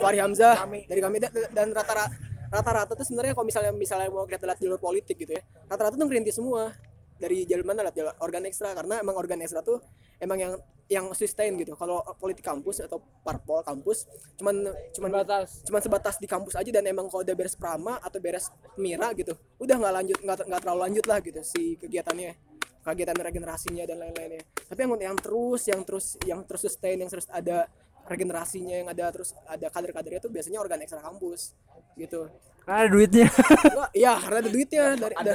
Fahri 0.01 0.19
Hamzah. 0.21 0.55
Dari 0.89 1.01
kami 1.01 1.17
dan 1.53 1.69
rata-rata 1.73 2.13
rata-rata 2.51 2.99
tuh 2.99 3.07
sebenarnya 3.07 3.33
kalau 3.39 3.47
misalnya 3.47 3.73
misalnya 3.73 4.11
mau 4.11 4.27
kita 4.27 4.43
lihat 4.43 4.59
jalur 4.59 4.83
politik 4.83 5.17
gitu 5.17 5.39
ya 5.39 5.43
rata-rata 5.71 5.95
tuh 5.95 6.07
ngerintis 6.07 6.37
semua. 6.37 6.75
Dari 7.21 7.45
jalur 7.45 7.69
mana 7.69 7.85
lihat 7.85 7.97
jalur 7.97 8.15
organ 8.25 8.49
ekstra. 8.49 8.73
Karena 8.73 9.05
emang 9.05 9.15
organ 9.15 9.39
ekstra 9.45 9.61
tuh 9.61 9.79
emang 10.19 10.39
yang 10.41 10.53
yang 10.91 11.07
sustain 11.15 11.55
gitu. 11.55 11.79
Kalau 11.79 12.03
politik 12.19 12.43
kampus 12.43 12.83
atau 12.83 12.99
parpol 13.23 13.63
kampus 13.63 14.11
cuman 14.41 14.75
cuman 14.91 15.11
Batas. 15.23 15.63
cuman 15.69 15.81
sebatas 15.85 16.17
di 16.19 16.27
kampus 16.27 16.59
aja 16.59 16.71
dan 16.75 16.83
emang 16.91 17.07
kalau 17.07 17.23
udah 17.23 17.37
beres 17.39 17.55
prama 17.55 18.01
atau 18.03 18.19
beres 18.19 18.51
mira 18.75 19.13
gitu 19.15 19.37
udah 19.61 19.77
nggak 19.77 19.95
lanjut 20.03 20.19
nggak 20.25 20.61
terlalu 20.65 20.81
lanjut 20.89 21.05
lah 21.07 21.19
gitu 21.23 21.41
si 21.45 21.79
kegiatannya 21.79 22.51
kegiatan 22.81 23.17
regenerasinya 23.17 23.85
dan 23.85 23.97
lain-lainnya. 24.01 24.43
Tapi 24.67 24.81
yang 24.83 24.93
yang 25.13 25.17
terus 25.21 25.63
yang 25.69 25.83
terus 25.85 26.07
yang 26.25 26.41
terus 26.49 26.63
sustain 26.65 26.97
yang 26.97 27.11
terus 27.13 27.29
ada 27.29 27.69
regenerasinya 28.11 28.75
yang 28.75 28.89
ada 28.91 29.07
terus 29.15 29.31
ada 29.47 29.71
kader-kadernya 29.71 30.19
tuh 30.19 30.33
biasanya 30.35 30.59
organ 30.59 30.83
ekstra 30.83 30.99
kampus 30.99 31.55
gitu. 31.95 32.27
Karena 32.67 32.79
ada 32.83 32.91
duitnya. 32.91 33.29
Iya 34.01 34.13
karena 34.19 34.39
ada 34.43 34.51
duitnya 34.51 34.85
dari 34.99 35.15
ada 35.15 35.33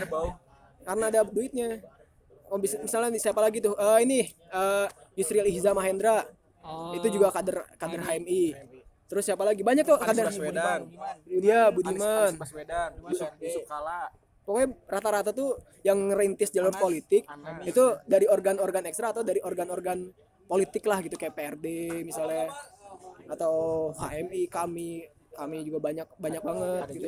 karena 0.84 1.06
ada 1.08 1.22
duitnya. 1.24 1.70
Oh 2.52 2.60
bisa 2.60 2.78
misalnya 2.84 3.16
nih 3.16 3.22
siapa 3.24 3.40
lagi 3.40 3.64
tuh? 3.64 3.74
Eh 3.80 4.00
ini 4.04 4.20
eh 4.52 4.88
Yusril 5.16 5.48
Ihza 5.48 5.72
Mahendra. 5.72 6.28
Itu 6.92 7.08
juga 7.08 7.32
kader 7.32 7.64
kader 7.80 8.02
HMI 8.04 8.76
terus 9.06 9.24
siapa 9.26 9.46
lagi? 9.46 9.62
Banyak 9.62 9.86
tuh 9.86 9.98
kader. 10.02 10.28
Baswedan. 10.34 10.80
dia 11.30 11.70
Budiman. 11.70 12.32
Baswedan, 12.36 12.90
Yusuf 13.40 13.66
Kala. 13.70 14.10
pokoknya 14.46 14.78
rata-rata 14.86 15.34
tuh 15.34 15.58
yang 15.82 16.14
ngerintis 16.14 16.54
jalur 16.54 16.70
politik 16.78 17.26
itu 17.66 17.84
dari 18.06 18.30
organ-organ 18.30 18.86
ekstra 18.86 19.10
atau 19.10 19.26
dari 19.26 19.42
organ-organ 19.42 20.06
politik 20.46 20.84
lah 20.86 21.02
gitu 21.02 21.18
kayak 21.18 21.34
PRD 21.34 21.66
misalnya 22.06 22.50
atau 23.26 23.90
HMI 23.98 24.46
kami 24.50 25.10
kami 25.36 25.68
juga 25.68 25.92
banyak 25.92 26.08
banyak 26.16 26.44
banget 26.46 26.86
gitu 26.96 27.08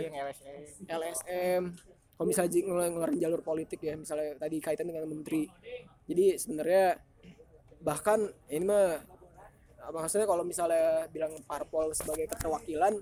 LSM 0.90 1.64
kalau 2.18 2.34
misalnya 2.34 2.50
ngeluarin 2.66 3.22
jalur 3.22 3.46
politik 3.46 3.78
ya 3.78 3.94
misalnya 3.94 4.34
tadi 4.42 4.58
kaitan 4.58 4.90
dengan 4.90 5.06
menteri. 5.06 5.46
Jadi 6.10 6.34
sebenarnya 6.34 6.98
bahkan 7.86 8.26
ini 8.50 8.66
mah 8.66 8.98
maksudnya 9.94 10.26
kalau 10.26 10.42
misalnya 10.42 11.06
bilang 11.14 11.38
parpol 11.46 11.94
sebagai 11.94 12.26
keterwakilan 12.26 12.98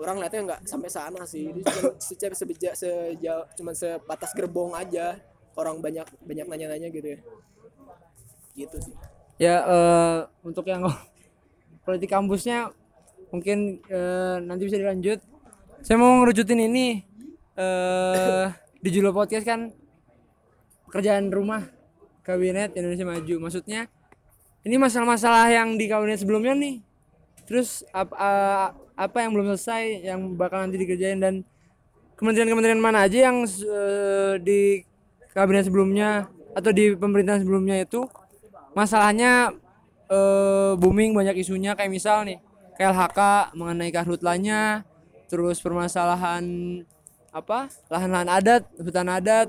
orang 0.00 0.16
lihatnya 0.24 0.40
nggak 0.56 0.60
sampai 0.64 0.88
sana 0.88 1.28
sih. 1.28 1.52
Itu 1.52 2.00
cuma 2.00 2.36
sebejak 2.40 2.72
sejauh 2.80 3.44
cuma 3.60 3.76
sebatas 3.76 4.32
gerbong 4.32 4.72
aja. 4.72 5.20
Orang 5.52 5.84
banyak 5.84 6.08
banyak 6.24 6.48
nanya-nanya 6.48 6.88
gitu 6.88 7.12
ya. 7.12 7.20
Gitu 8.56 8.76
sih 8.80 9.19
ya 9.40 9.64
eh, 9.64 10.18
untuk 10.44 10.68
yang 10.68 10.84
politik 11.88 12.12
kampusnya 12.12 12.68
mungkin 13.32 13.80
eh, 13.88 14.36
nanti 14.44 14.68
bisa 14.68 14.76
dilanjut. 14.76 15.24
Saya 15.80 15.96
mau 15.96 16.20
ngerucutin 16.20 16.60
ini 16.60 17.00
eh 17.56 18.46
di 18.80 18.88
Julo 18.92 19.12
Podcast 19.16 19.44
kan 19.44 19.72
pekerjaan 20.88 21.32
rumah 21.32 21.64
kabinet 22.20 22.76
Indonesia 22.76 23.08
Maju. 23.08 23.48
Maksudnya 23.48 23.88
ini 24.60 24.76
masalah-masalah 24.76 25.48
yang 25.48 25.80
di 25.80 25.88
kabinet 25.88 26.20
sebelumnya 26.20 26.52
nih. 26.52 26.84
Terus 27.48 27.80
apa 27.96 28.76
apa 28.92 29.16
yang 29.24 29.32
belum 29.32 29.56
selesai 29.56 30.04
yang 30.04 30.36
bakal 30.36 30.60
nanti 30.60 30.76
dikerjain 30.76 31.16
dan 31.16 31.34
kementerian-kementerian 32.20 32.80
mana 32.80 33.08
aja 33.08 33.32
yang 33.32 33.48
eh, 33.48 34.34
di 34.44 34.84
kabinet 35.32 35.64
sebelumnya 35.64 36.28
atau 36.52 36.68
di 36.68 36.92
pemerintahan 36.92 37.40
sebelumnya 37.40 37.80
itu 37.80 38.04
masalahnya 38.76 39.54
eh, 40.10 40.72
booming 40.78 41.14
banyak 41.14 41.40
isunya 41.40 41.74
kayak 41.74 41.92
misal 41.92 42.22
nih 42.26 42.38
KLHK 42.78 43.52
mengenai 43.54 43.92
karhutlannya 43.92 44.82
terus 45.30 45.62
permasalahan 45.62 46.44
apa 47.30 47.70
lahan-lahan 47.86 48.30
adat 48.30 48.62
hutan 48.82 49.06
adat 49.06 49.48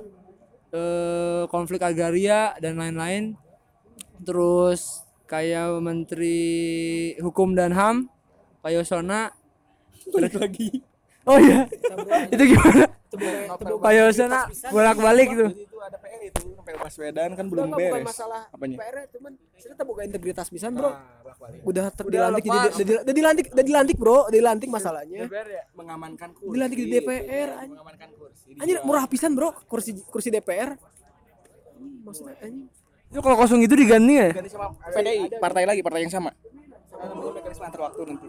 eh, 0.71 1.43
konflik 1.51 1.83
agraria 1.83 2.55
dan 2.59 2.79
lain-lain. 2.79 3.35
Terus 4.21 5.03
kayak 5.27 5.81
menteri 5.81 7.15
hukum 7.19 7.53
dan 7.55 7.75
ham 7.75 7.95
Pak 8.61 8.71
Yosona. 8.73 9.33
Lagi 10.11 10.90
oh 11.23 11.37
iya. 11.37 11.59
Itu 12.29 12.43
gimana? 12.45 12.85
Pak 13.81 13.91
Yosona 13.91 14.39
bolak-balik 14.71 15.27
tuh 15.31 15.49
itu 15.51 15.77
ada 15.77 15.97
PR 15.99 16.21
itu 16.23 16.39
sampai 16.55 16.75
Baswedan 16.79 17.29
kan 17.35 17.45
belum 17.45 17.67
Enggak, 17.67 17.79
bukan 17.83 17.91
beres. 17.99 18.07
masalah 18.07 18.41
apanya? 18.47 18.77
PR 18.79 18.97
cuman 19.11 19.31
kita 19.51 19.73
terbuka 19.75 20.01
integritas 20.01 20.47
bisa 20.47 20.67
bro. 20.71 20.95
Udah 21.63 21.91
ter- 21.91 22.07
Udah 22.07 22.31
dilantik 22.31 22.43
lepas. 22.47 22.71
jadi 22.71 22.87
udah, 22.87 23.03
udah 23.03 23.13
dilantik 23.13 23.45
udah 23.51 23.65
dilantik 23.65 23.97
bro. 23.99 24.17
Dilantik 24.29 24.69
masalahnya. 24.69 25.27
Mengamankan 25.73 26.29
kursi. 26.31 26.53
Dilantik 26.55 26.77
di 26.77 26.87
DPR 26.89 27.49
anjing. 27.53 27.71
mengamankan 27.75 28.09
kursi 28.15 28.47
anjir 28.55 28.77
murah 28.81 29.05
pisan 29.05 29.31
bro 29.31 29.51
kursi 29.65 29.91
kursi 30.05 30.27
DPR 30.27 30.75
maksudnya 32.01 32.35
anjing 32.39 32.67
itu 33.11 33.19
kalau 33.19 33.35
kosong 33.35 33.59
itu 33.59 33.75
diganti 33.75 34.13
ya? 34.15 34.31
Ganti 34.31 34.47
sama 34.47 34.71
PDI 34.87 35.35
partai 35.35 35.67
lagi 35.67 35.83
partai 35.83 36.01
yang 36.01 36.13
sama. 36.13 36.31
Namanya 36.31 37.31
mekanisme 37.35 37.65
antar 37.65 37.81
waktu 37.83 38.01
nanti. 38.07 38.27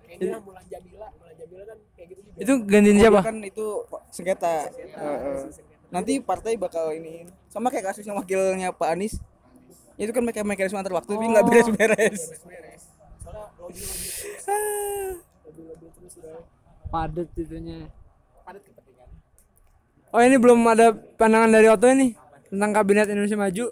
Kayaknya 0.00 0.38
Mulan 0.40 0.64
Jamila 0.64 1.06
Mulan 1.12 1.34
Jamila 1.36 1.62
kan 1.66 1.78
kayak 1.92 2.08
gitu 2.08 2.20
juga 2.24 2.25
itu 2.36 2.52
gantiin 2.68 3.00
siapa? 3.00 3.20
Kan 3.24 3.40
itu 3.40 3.84
sengketa. 4.12 4.68
Heeh. 4.72 5.48
nanti 5.86 6.18
partai 6.18 6.58
bakal 6.58 6.90
ini 6.90 7.30
sama 7.46 7.70
kayak 7.70 7.94
kasusnya 7.94 8.12
wakilnya 8.12 8.74
Pak 8.74 8.88
Anies. 8.92 9.22
Itu 9.96 10.12
kan 10.12 10.20
mereka 10.20 10.44
mekanisme 10.44 10.76
antar 10.76 10.92
waktu 10.92 11.16
tapi 11.16 11.26
nggak 11.32 11.46
beres-beres. 11.48 12.20
Padat 16.92 17.28
itunya. 17.34 17.88
Oh 20.14 20.22
ini 20.22 20.36
belum 20.38 20.62
ada 20.70 20.94
pandangan 20.94 21.50
dari 21.50 21.66
Oto 21.68 21.90
ini 21.90 22.14
tentang 22.48 22.70
kabinet 22.72 23.10
Indonesia 23.10 23.36
Maju. 23.36 23.66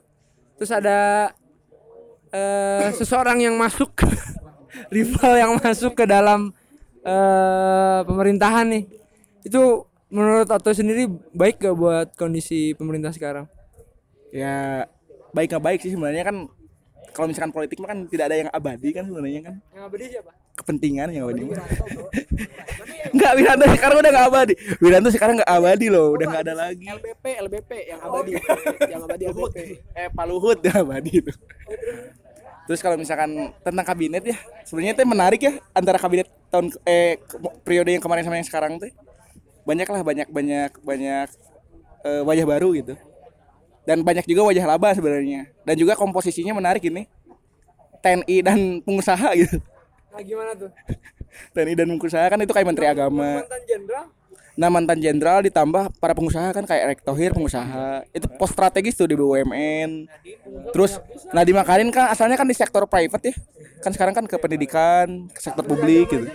Terus 0.58 0.70
ada 0.74 1.30
eh, 2.34 2.90
seseorang 2.94 3.38
yang 3.40 3.54
masuk 3.54 3.94
rival 4.94 5.32
yang 5.38 5.52
masuk 5.60 5.94
ke 5.94 6.04
dalam 6.04 6.52
eh, 7.04 8.00
pemerintahan 8.08 8.66
nih. 8.72 8.84
Itu 9.44 9.86
menurut 10.08 10.48
Oto 10.48 10.70
sendiri 10.72 11.08
baik 11.36 11.60
gak 11.60 11.76
buat 11.76 12.08
kondisi 12.16 12.72
pemerintah 12.74 13.12
sekarang? 13.12 13.46
Ya 14.34 14.88
baik 15.34 15.50
nggak 15.50 15.64
baik 15.64 15.80
sih 15.82 15.94
sebenarnya 15.94 16.26
kan 16.26 16.36
kalau 17.14 17.30
misalkan 17.30 17.54
politik 17.54 17.78
mah 17.78 17.94
kan 17.94 18.06
tidak 18.10 18.26
ada 18.30 18.36
yang 18.46 18.50
abadi 18.50 18.88
kan 18.90 19.04
sebenarnya 19.06 19.40
kan. 19.46 19.54
Yang 19.70 19.84
abadi 19.86 20.04
siapa? 20.10 20.32
Kepentingan 20.54 21.08
yang 21.10 21.26
abadi 21.26 21.50
nggak 23.14 23.32
Wiranto 23.38 23.66
sekarang 23.74 23.96
udah 24.02 24.10
nggak 24.10 24.26
abadi. 24.30 24.54
Wiranto 24.82 25.10
sekarang 25.10 25.34
nggak 25.38 25.50
abadi 25.50 25.86
loh 25.90 26.14
udah 26.14 26.26
nggak 26.30 26.42
ada 26.46 26.54
lagi. 26.54 26.84
LBP 26.86 27.24
LBP 27.46 27.70
yang 27.90 28.00
abadi. 28.02 28.30
Yang 28.90 29.02
abadi 29.06 29.24
LBP 29.30 29.56
eh 29.94 30.08
Pak 30.10 30.24
Luhut 30.26 30.58
ya 30.62 30.82
abadi 30.82 31.10
itu 31.22 31.32
terus 32.64 32.80
kalau 32.80 32.96
misalkan 32.96 33.52
tentang 33.60 33.84
kabinet 33.84 34.24
ya 34.24 34.36
sebenarnya 34.64 34.96
itu 34.96 35.04
menarik 35.04 35.40
ya 35.40 35.52
antara 35.76 36.00
kabinet 36.00 36.28
tahun 36.48 36.72
eh 36.88 37.20
periode 37.60 37.92
yang 37.92 38.00
kemarin 38.00 38.24
sama 38.24 38.40
yang 38.40 38.48
sekarang 38.48 38.80
tuh 38.80 38.88
banyak 39.64 39.88
lah 39.88 40.00
banyak 40.04 40.28
banyak 40.28 40.70
banyak 40.84 41.28
eh, 42.04 42.22
wajah 42.22 42.46
baru 42.46 42.68
gitu. 42.76 42.94
Dan 43.84 44.00
banyak 44.00 44.24
juga 44.24 44.48
wajah 44.48 44.64
laba 44.64 44.92
sebenarnya. 44.96 45.48
Dan 45.64 45.74
juga 45.76 45.96
komposisinya 45.96 46.56
menarik 46.56 46.84
ini. 46.88 47.08
TNI 48.04 48.36
dan 48.44 48.58
pengusaha 48.84 49.32
gitu. 49.32 49.56
Nah 50.12 50.20
gimana 50.20 50.52
tuh? 50.52 50.68
TNI 51.56 51.72
dan 51.72 51.88
pengusaha 51.96 52.24
kan 52.28 52.38
itu 52.40 52.52
kayak 52.52 52.68
menteri 52.68 52.86
agama. 52.88 53.40
Mantan 53.40 53.62
jenderal 53.64 54.06
nah 54.54 54.70
mantan 54.70 55.02
jenderal 55.02 55.42
ditambah 55.42 55.98
para 55.98 56.14
pengusaha 56.14 56.54
kan 56.54 56.62
kayak 56.62 56.82
Erick 56.86 57.00
Thohir 57.02 57.34
pengusaha. 57.34 58.06
Itu 58.14 58.30
pos 58.38 58.54
strategis 58.54 58.94
tuh 58.94 59.10
di 59.10 59.18
BUMN 59.18 60.06
terus 60.70 61.02
Nadiem 61.34 61.58
Makarim 61.58 61.90
kan 61.90 62.10
asalnya 62.14 62.38
kan 62.38 62.46
di 62.46 62.54
sektor 62.54 62.86
private 62.86 63.34
ya. 63.34 63.34
Kan 63.82 63.90
sekarang 63.92 64.14
kan 64.14 64.24
ke 64.30 64.36
pendidikan 64.38 65.26
ke 65.28 65.40
sektor 65.42 65.66
publik 65.66 66.06
gitu. 66.10 66.26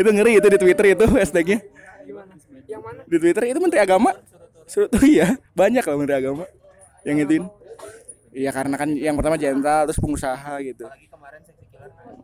Itu 0.00 0.08
ngeri 0.12 0.36
itu 0.36 0.48
di 0.50 0.58
Twitter 0.60 0.92
itu 0.92 1.06
hashtagnya. 1.08 1.64
Di 3.08 3.16
Twitter 3.16 3.48
itu 3.48 3.58
menteri 3.60 3.80
agama? 3.80 4.12
Suruh 4.68 4.92
tuh 4.92 5.00
iya. 5.08 5.40
Banyak 5.56 5.84
lah 5.84 5.96
menteri 5.96 6.16
agama 6.20 6.44
yang 7.04 7.16
ituin 7.24 7.44
iya 8.30 8.50
karena 8.54 8.78
kan 8.78 8.88
yang 8.94 9.18
pertama 9.18 9.34
jenderal 9.34 9.88
terus 9.90 9.98
pengusaha 9.98 10.54
gitu. 10.62 10.86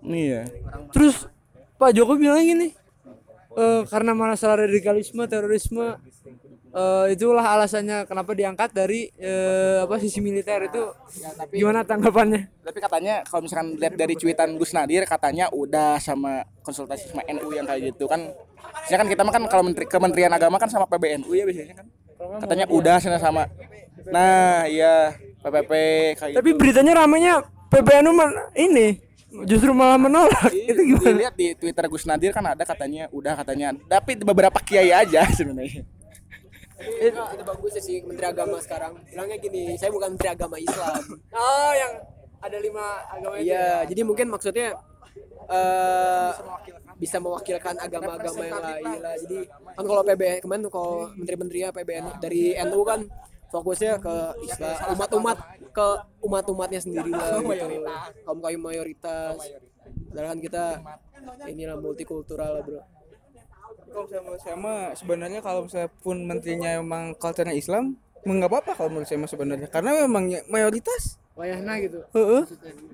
Iya. 0.07 0.47
Terus 0.95 1.27
Pak 1.77 1.91
Jokowi 1.93 2.25
bilang 2.25 2.41
gini, 2.41 2.73
eh, 3.57 3.83
karena 3.89 4.17
masalah 4.17 4.65
radikalisme, 4.65 5.29
terorisme, 5.29 6.01
eh, 6.73 7.05
itulah 7.13 7.45
alasannya 7.45 8.09
kenapa 8.09 8.33
diangkat 8.33 8.73
dari 8.73 9.13
eh, 9.21 9.85
apa 9.85 10.01
sisi 10.01 10.25
militer 10.25 10.73
itu. 10.73 10.83
Gimana 11.53 11.85
tanggapannya? 11.85 12.57
tapi 12.67 12.79
katanya 12.83 13.23
kalau 13.23 13.47
misalkan 13.47 13.79
lihat 13.79 13.95
dari 13.95 14.19
cuitan 14.19 14.59
Gus 14.59 14.75
Nadir 14.75 15.07
katanya 15.07 15.47
udah 15.55 16.03
sama 16.03 16.43
konsultasi 16.67 17.15
sama 17.15 17.23
NU 17.31 17.55
yang 17.55 17.63
kayak 17.63 17.95
gitu 17.95 18.11
kan 18.11 18.35
Biasanya 18.87 18.99
kan 18.99 19.09
kita 19.09 19.23
mah 19.23 19.33
kan 19.33 19.45
kalau 19.47 19.63
menteri 19.63 19.87
Kementerian 19.87 20.33
Agama 20.35 20.59
kan 20.59 20.67
sama 20.67 20.91
PBNU 20.91 21.31
ya 21.31 21.47
biasanya 21.47 21.75
kan 21.79 21.87
katanya 22.43 22.67
udah 22.67 22.97
sana 22.99 23.19
sama 23.23 23.47
nah 24.11 24.67
iya 24.67 25.15
PPP 25.47 25.73
kayak 26.19 26.35
Tapi 26.43 26.51
gitu. 26.55 26.59
beritanya 26.59 26.93
ramenya 27.07 27.43
PBNU 27.71 28.13
ini 28.59 28.99
justru 29.45 29.71
malah 29.77 30.01
menolak. 30.01 30.49
itu 30.55 30.81
gimana? 30.81 31.05
dilihat 31.13 31.35
di 31.37 31.53
Twitter 31.53 31.85
Gus 31.91 32.09
Nadir 32.09 32.33
kan 32.33 32.45
ada 32.47 32.65
katanya 32.65 33.13
udah 33.13 33.37
katanya 33.45 33.77
tapi 33.91 34.17
beberapa 34.17 34.57
kiai 34.65 34.95
aja 34.95 35.27
sebenarnya 35.37 35.85
itu, 36.77 37.17
itu 37.17 37.45
bagus 37.45 37.73
ya 37.77 37.83
sih 37.83 37.97
menteri 38.05 38.27
agama 38.29 38.57
sekarang 38.61 39.01
bilangnya 39.09 39.37
gini 39.41 39.77
saya 39.81 39.89
bukan 39.89 40.17
menteri 40.17 40.29
agama 40.29 40.57
Islam 40.61 41.03
Oh, 41.33 41.73
yang 41.73 41.93
ada 42.37 42.59
lima 42.61 42.85
agama. 43.09 43.35
Iya, 43.41 43.89
jadi 43.89 44.01
mungkin 44.05 44.29
maksudnya 44.29 44.77
eh 45.47 46.31
bisa 46.97 47.21
mewakilkan 47.21 47.77
agama-agama 47.77 48.41
yang 48.45 48.61
lain 48.61 48.85
lah. 49.05 49.15
Jadi 49.21 49.39
kan 49.49 49.85
kalau 49.85 50.03
PBN 50.05 50.39
kemarin 50.41 50.63
kalau 50.73 50.93
menteri-menterinya 51.13 51.69
PBN 51.73 52.05
dari 52.21 52.57
NU 52.57 52.81
kan 52.85 53.01
fokusnya 53.57 53.93
ke 54.01 54.15
Islam, 54.45 54.75
umat-umat 54.97 55.37
ke 55.73 55.87
umat-umatnya 56.25 56.81
sendiri 56.81 57.11
lah 57.13 57.41
gitu. 57.41 57.67
Kaum 58.25 58.39
kaum 58.41 58.61
mayoritas. 58.61 59.37
Padahal 60.13 60.29
kan 60.33 60.39
kita 60.41 60.65
inilah 61.49 61.77
multikultural 61.81 62.61
lah, 62.61 62.63
Bro. 62.65 62.81
kalau 63.97 64.37
saya 64.37 64.57
mah 64.61 64.93
sebenarnya 64.93 65.41
kalau 65.41 65.65
misalnya 65.65 65.89
pun 66.05 66.21
menterinya 66.29 66.77
emang 66.77 67.17
culture 67.17 67.49
Islam 67.49 67.97
nggak 68.27 68.51
apa-apa 68.53 68.73
kalau 68.77 68.91
menurut 68.93 69.09
saya 69.09 69.25
sebenarnya 69.25 69.69
karena 69.73 70.05
memang 70.05 70.29
ya- 70.29 70.45
mayoritas 70.53 71.17
Wayahna 71.37 71.77
gitu. 71.85 72.01
Heeh. 72.17 72.43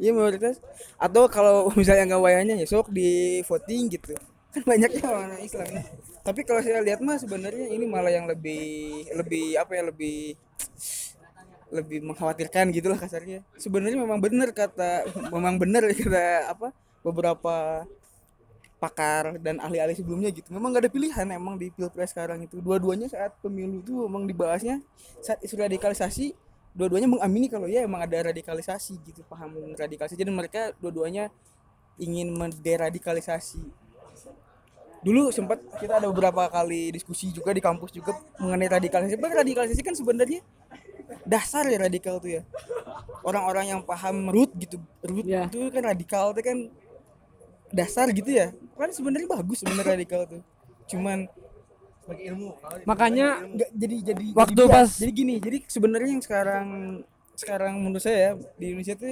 Iya 0.03 0.11
mayoritas. 0.11 0.59
Atau 0.99 1.31
kalau 1.31 1.71
misalnya 1.79 2.11
nggak 2.11 2.23
wayangnya 2.27 2.55
ya 2.59 2.67
sok 2.67 2.91
di 2.91 3.39
voting 3.47 3.87
gitu. 3.87 4.19
Kan 4.53 4.63
banyaknya 4.71 5.03
orang 5.09 5.41
Islam. 5.41 5.69
Tapi 6.23 6.41
kalau 6.45 6.61
saya 6.61 6.85
lihat 6.85 7.01
mah 7.01 7.17
sebenarnya 7.19 7.73
ini 7.73 7.89
malah 7.89 8.13
yang 8.13 8.29
lebih 8.29 9.09
lebih 9.17 9.57
apa 9.59 9.73
ya 9.75 9.83
lebih 9.89 10.37
lebih 11.73 11.99
mengkhawatirkan 12.05 12.69
gitulah 12.71 13.01
kasarnya. 13.01 13.41
Sebenarnya 13.57 13.97
memang 13.97 14.21
benar 14.21 14.53
kata 14.53 15.09
memang 15.33 15.57
benar 15.57 15.89
kata 15.89 16.53
apa 16.53 16.69
beberapa 17.01 17.89
pakar 18.77 19.39
dan 19.41 19.57
ahli-ahli 19.63 19.97
sebelumnya 19.97 20.29
gitu. 20.29 20.53
Memang 20.53 20.77
nggak 20.77 20.85
ada 20.85 20.93
pilihan 20.93 21.27
emang 21.33 21.57
di 21.57 21.73
pilpres 21.73 22.13
sekarang 22.13 22.45
itu. 22.45 22.61
Dua-duanya 22.61 23.09
saat 23.09 23.33
pemilu 23.41 23.81
itu 23.81 24.05
memang 24.05 24.29
dibahasnya 24.29 24.85
saat 25.25 25.41
isu 25.41 25.57
radikalisasi 25.57 26.37
dua-duanya 26.73 27.09
mengamini 27.09 27.53
kalau 27.53 27.69
ya 27.69 27.85
emang 27.85 28.01
ada 28.01 28.33
radikalisasi 28.33 28.97
gitu 29.05 29.21
paham 29.29 29.77
radikalisasi 29.77 30.17
jadi 30.17 30.33
mereka 30.33 30.73
dua-duanya 30.81 31.29
ingin 32.01 32.33
menderadikalisasi 32.33 33.61
dulu 35.03 35.29
sempat 35.29 35.59
kita 35.77 35.99
ada 35.99 36.07
beberapa 36.07 36.47
kali 36.47 36.91
diskusi 36.91 37.29
juga 37.29 37.51
di 37.51 37.59
kampus 37.59 37.91
juga 37.91 38.15
mengenai 38.39 38.71
radikalisasi. 38.71 39.19
Padahal 39.19 39.43
radikalisasi 39.43 39.83
kan 39.83 39.95
sebenarnya 39.95 40.41
dasar 41.23 41.67
ya 41.67 41.79
radikal 41.79 42.19
tuh 42.19 42.39
ya. 42.39 42.43
Orang-orang 43.23 43.67
yang 43.69 43.81
paham 43.83 44.31
root 44.31 44.51
gitu 44.57 44.79
root 45.03 45.27
Ya. 45.27 45.47
itu 45.47 45.69
kan 45.69 45.83
radikal 45.85 46.31
itu 46.31 46.43
kan 46.43 46.59
dasar 47.69 48.11
gitu 48.11 48.31
ya. 48.31 48.55
Kan 48.75 48.91
sebenarnya 48.91 49.27
bagus 49.27 49.61
sebenarnya 49.61 49.99
radikal 49.99 50.23
tuh. 50.25 50.43
Cuman 50.87 51.27
makanya 52.83 53.47
nggak 53.47 53.71
jadi 53.73 53.97
jadi 54.05 54.25
Waktu 54.35 54.59
jadi 54.59 54.71
pas- 54.71 54.99
jadi 54.99 55.13
gini 55.13 55.35
jadi 55.39 55.59
sebenarnya 55.67 56.11
yang 56.11 56.23
sekarang 56.23 56.67
sekarang 57.35 57.73
menurut 57.79 58.03
saya 58.03 58.19
ya, 58.19 58.31
di 58.59 58.65
Indonesia 58.71 58.95
tuh 58.95 59.07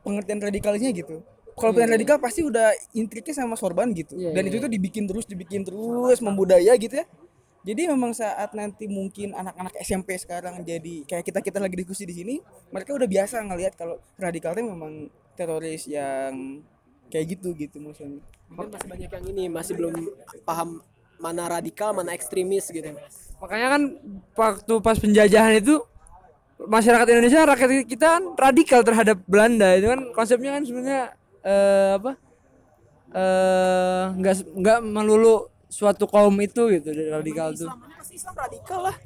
pengertian 0.00 0.40
radikalisnya 0.40 0.90
gitu 0.92 1.20
kalau 1.56 1.72
pengertian 1.74 1.94
radikal 1.96 2.16
pasti 2.22 2.40
udah 2.46 2.72
intriknya 2.94 3.34
sama 3.34 3.54
sorban 3.54 3.90
gitu. 3.94 4.16
Iya, 4.16 4.34
dan 4.36 4.42
iya, 4.46 4.50
itu 4.50 4.56
tuh 4.62 4.70
dibikin 4.70 5.04
terus 5.06 5.24
dibikin 5.26 5.62
terus 5.66 6.18
membudaya 6.22 6.72
gitu 6.76 7.00
ya. 7.00 7.06
Jadi 7.60 7.92
memang 7.92 8.16
saat 8.16 8.56
nanti 8.56 8.88
mungkin 8.88 9.36
anak-anak 9.36 9.76
SMP 9.84 10.16
sekarang 10.16 10.64
jadi 10.64 11.04
kayak 11.04 11.24
kita 11.28 11.40
kita 11.44 11.58
lagi 11.60 11.76
diskusi 11.76 12.08
di 12.08 12.16
sini 12.16 12.34
mereka 12.72 12.96
udah 12.96 13.04
biasa 13.04 13.44
ngelihat 13.44 13.76
kalau 13.76 14.00
radikal 14.16 14.56
itu 14.56 14.64
memang 14.64 15.12
teroris 15.36 15.84
yang 15.84 16.64
kayak 17.12 17.36
gitu 17.36 17.52
gitu 17.52 17.76
maksudnya. 17.84 18.24
Mungkin 18.48 18.72
masih 18.72 18.88
banyak 18.88 19.10
yang 19.12 19.26
ini 19.28 19.44
masih 19.52 19.76
belum 19.76 19.92
paham 20.48 20.80
mana 21.20 21.52
radikal 21.52 21.92
mana 21.92 22.16
ekstremis 22.16 22.72
gitu. 22.72 22.96
Makanya 23.44 23.68
kan 23.76 23.82
waktu 24.32 24.74
pas 24.80 24.96
penjajahan 24.96 25.60
itu 25.60 25.84
masyarakat 26.64 27.06
Indonesia 27.12 27.44
rakyat 27.44 27.70
kita 27.84 28.06
kan 28.16 28.24
radikal 28.40 28.80
terhadap 28.80 29.20
Belanda. 29.28 29.76
Itu 29.76 29.92
kan 29.92 30.00
konsepnya 30.16 30.56
kan 30.56 30.64
sebenarnya 30.64 31.12
eh, 31.44 31.90
apa? 31.98 32.12
Eh 33.10 34.04
nggak 34.16 34.34
nggak 34.54 34.78
melulu 34.86 35.50
suatu 35.70 36.06
kaum 36.06 36.34
itu 36.42 36.66
gitu 36.70 36.88
dari 36.90 37.10
radikal 37.10 37.54
tuh. 37.54 37.66
Islam 37.66 37.80
pasti 37.94 38.14
Islam 38.18 38.34
radikal 38.34 38.80
lah. 38.90 38.96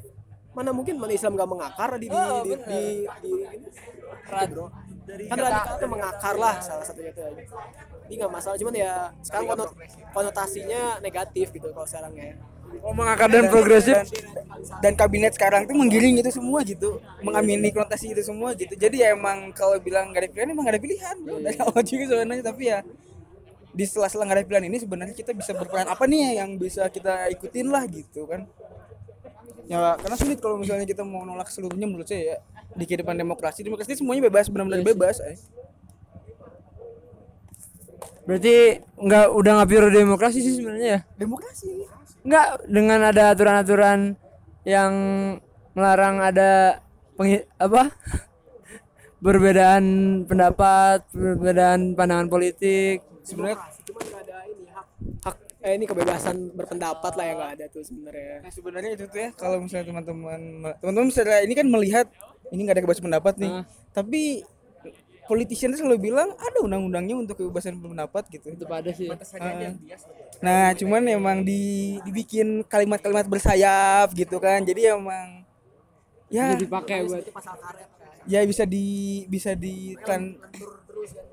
Mana 0.54 0.70
mungkin 0.70 0.94
mana 1.02 1.10
Islam 1.10 1.34
gak 1.34 1.50
mengakar 1.50 1.98
di 1.98 2.06
di 2.06 2.14
di, 2.14 2.50
di, 2.54 2.54
di, 2.54 3.30
ini. 3.58 3.68
Gitu, 3.74 4.54
bro. 4.54 4.66
kan 5.04 5.36
radikal 5.36 5.74
itu 5.76 5.86
mengakar 5.90 6.34
lah 6.40 6.54
salah 6.64 6.80
satunya 6.86 7.12
itu 7.12 7.20
aja 7.20 7.42
ini 8.08 8.14
nggak 8.16 8.32
masalah 8.32 8.56
cuman 8.56 8.72
ya 8.72 9.12
sekarang 9.20 9.46
konot- 9.52 9.76
konotasinya 10.16 10.96
negatif 11.04 11.52
gitu 11.52 11.68
kalau 11.76 11.84
sekarang 11.84 12.16
ya 12.16 12.32
oh 12.80 12.94
mengakar 12.96 13.28
dan 13.30 13.46
progresif. 13.52 13.94
Dan 14.80 14.96
kabinet 14.96 15.36
sekarang 15.36 15.68
tuh 15.68 15.76
menggiring 15.76 16.18
itu 16.18 16.30
semua 16.32 16.64
gitu. 16.64 16.98
Mengamini 17.20 17.68
konotasi 17.70 18.16
itu 18.16 18.22
semua 18.24 18.56
gitu. 18.56 18.72
Jadi 18.74 19.04
ya 19.04 19.12
emang 19.12 19.52
kalau 19.52 19.76
bilang 19.78 20.10
gak 20.10 20.24
ada 20.24 20.28
pilihan 20.32 20.48
emang 20.50 20.64
gak 20.64 20.74
ada 20.78 20.82
pilihan. 20.82 21.16
Bro. 21.20 21.36
dari 21.44 21.58
awal 21.60 21.82
juga 21.84 22.04
sebenarnya 22.08 22.44
tapi 22.44 22.62
ya 22.72 22.78
di 23.74 23.84
sela-sela 23.84 24.24
gak 24.24 24.36
ada 24.40 24.46
pilihan 24.46 24.66
ini 24.70 24.76
sebenarnya 24.80 25.14
kita 25.14 25.30
bisa 25.36 25.52
berperan 25.52 25.90
apa 25.90 26.04
nih 26.06 26.40
yang 26.40 26.56
bisa 26.56 26.88
kita 26.88 27.28
ikutin 27.34 27.66
lah 27.68 27.84
gitu 27.86 28.24
kan. 28.24 28.48
Ya 29.68 29.96
karena 30.00 30.16
sulit 30.16 30.38
kalau 30.40 30.56
misalnya 30.60 30.84
kita 30.88 31.04
mau 31.04 31.24
nolak 31.24 31.48
seluruhnya 31.52 31.84
menurut 31.84 32.08
saya 32.08 32.36
ya. 32.36 32.38
Di 32.74 32.84
kehidupan 32.90 33.14
demokrasi 33.14 33.62
demokrasi 33.62 34.00
semuanya 34.00 34.26
bebas 34.26 34.50
benar-benar 34.50 34.82
bebas 34.82 35.22
eh. 35.22 35.38
Berarti 38.24 38.80
nggak 38.96 39.26
udah 39.36 39.52
nggak 39.60 39.70
pure 39.70 39.88
demokrasi 39.92 40.38
sih 40.40 40.54
sebenarnya 40.56 40.88
ya? 40.88 41.00
Demokrasi. 41.16 41.84
Nggak 42.24 42.48
dengan 42.66 43.00
ada 43.04 43.22
aturan-aturan 43.36 44.16
yang 44.64 44.92
melarang 45.76 46.24
ada 46.24 46.80
pengi- 47.14 47.44
apa? 47.60 47.92
Perbedaan 49.24 49.84
pendapat 50.28 51.08
perbedaan 51.08 51.96
pandangan 51.96 52.28
politik. 52.28 53.00
Sebenarnya 53.24 53.56
cuma 53.88 54.00
nggak 54.04 54.20
ada 54.20 54.36
ini 54.44 54.64
hak 54.68 54.86
hak 55.24 55.36
eh 55.64 55.72
ini 55.80 55.84
kebebasan 55.88 56.52
berpendapat 56.52 57.12
lah 57.16 57.24
yang 57.24 57.36
nggak 57.40 57.52
ada 57.56 57.64
tuh 57.72 57.80
sebenarnya. 57.80 58.44
Nah 58.44 58.52
sebenarnya 58.52 58.90
itu 58.92 59.04
tuh 59.08 59.20
ya 59.20 59.28
kalau 59.32 59.64
misalnya 59.64 59.88
teman-teman 59.92 60.40
teman-teman 60.76 61.08
secara 61.08 61.40
ini 61.40 61.56
kan 61.56 61.64
melihat 61.64 62.06
ini 62.52 62.60
nggak 62.68 62.76
ada 62.76 62.82
kebebasan 62.84 63.04
pendapat 63.08 63.34
nih, 63.40 63.52
tapi 63.96 64.44
politician 65.24 65.72
itu 65.72 65.80
selalu 65.80 66.12
bilang 66.12 66.32
ada 66.36 66.58
undang-undangnya 66.60 67.16
untuk 67.16 67.40
kebebasan 67.40 67.80
pendapat 67.80 68.28
gitu. 68.28 68.52
itu 68.52 68.64
pada 68.68 68.90
sih. 68.92 69.08
Ah. 69.08 69.72
Nah 70.44 70.64
cuman 70.76 71.02
emang 71.08 71.38
di, 71.42 71.96
dibikin 72.04 72.62
kalimat-kalimat 72.68 73.24
bersayap 73.24 74.12
gitu 74.12 74.36
kan, 74.36 74.60
jadi 74.62 74.96
emang 74.96 75.44
ya. 76.28 76.52
Bisa 76.52 76.60
dipakai 76.60 76.98
buat 77.08 77.24
ya 78.24 78.40
bisa 78.44 78.64
di 78.64 79.24
bisa 79.28 79.52
di 79.56 79.96
kan. 80.00 80.36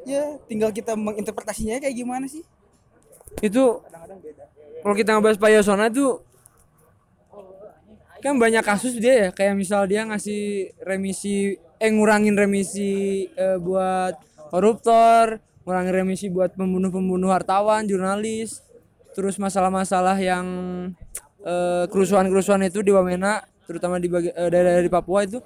Ya 0.04 0.36
tinggal 0.50 0.76
kita 0.76 0.98
menginterpretasinya 0.98 1.80
kayak 1.80 1.96
gimana 1.96 2.28
sih? 2.28 2.44
itu 3.40 3.64
kalau 4.84 4.96
kita 4.98 5.16
ngebahas 5.16 5.40
Pak 5.40 5.52
Yasona 5.56 5.88
itu 5.88 6.20
kan 8.20 8.36
banyak 8.36 8.62
kasus 8.62 9.00
dia 9.00 9.14
ya. 9.18 9.30
Kayak 9.32 9.56
misal 9.56 9.88
dia 9.88 10.04
ngasih 10.04 10.76
remisi 10.84 11.58
eh 11.82 11.90
ngurangin 11.90 12.38
remisi 12.38 13.26
eh, 13.34 13.58
buat 13.58 14.14
koruptor 14.54 15.42
ngurangin 15.66 15.94
remisi 15.94 16.30
buat 16.30 16.54
pembunuh-pembunuh 16.54 17.34
wartawan 17.34 17.86
jurnalis. 17.90 18.62
Terus 19.18 19.36
masalah-masalah 19.42 20.16
yang 20.22 20.46
eh, 21.42 21.86
kerusuhan-kerusuhan 21.90 22.62
itu 22.70 22.86
di 22.86 22.94
Wamena 22.94 23.42
terutama 23.66 23.98
di 23.98 24.08
bagi, 24.08 24.30
eh, 24.30 24.50
daerah 24.54 24.78
dari 24.78 24.90
Papua 24.94 25.26
itu 25.26 25.42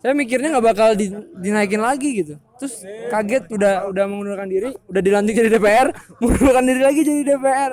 saya 0.00 0.16
mikirnya 0.16 0.56
nggak 0.56 0.66
bakal 0.72 0.96
di- 0.96 1.12
dinaikin 1.36 1.84
lagi 1.84 2.24
gitu. 2.24 2.40
Terus 2.56 2.80
kaget 3.12 3.44
udah 3.52 3.92
udah 3.92 4.04
mengundurkan 4.08 4.48
diri 4.48 4.72
udah 4.88 5.02
dilantik 5.04 5.36
jadi 5.36 5.52
DPR 5.52 5.92
mengundurkan 6.24 6.64
diri 6.64 6.80
lagi 6.80 7.00
jadi 7.04 7.22
DPR 7.28 7.72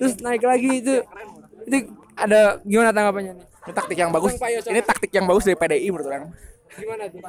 terus 0.00 0.16
naik 0.20 0.44
lagi 0.44 0.80
itu 0.80 0.94
itu 1.68 1.76
ada 2.16 2.60
gimana 2.64 2.92
tanggapannya 2.92 3.32
nih? 3.36 3.46
Ini 3.60 3.72
taktik 3.76 3.98
yang 4.00 4.10
bagus. 4.12 4.32
Ini 4.40 4.80
taktik 4.80 5.10
yang 5.12 5.26
bagus 5.28 5.44
dari 5.44 5.56
PDI 5.56 5.88
menurut 5.92 6.08
orang. 6.08 6.24
Gimana 6.78 7.04
tuh 7.10 7.20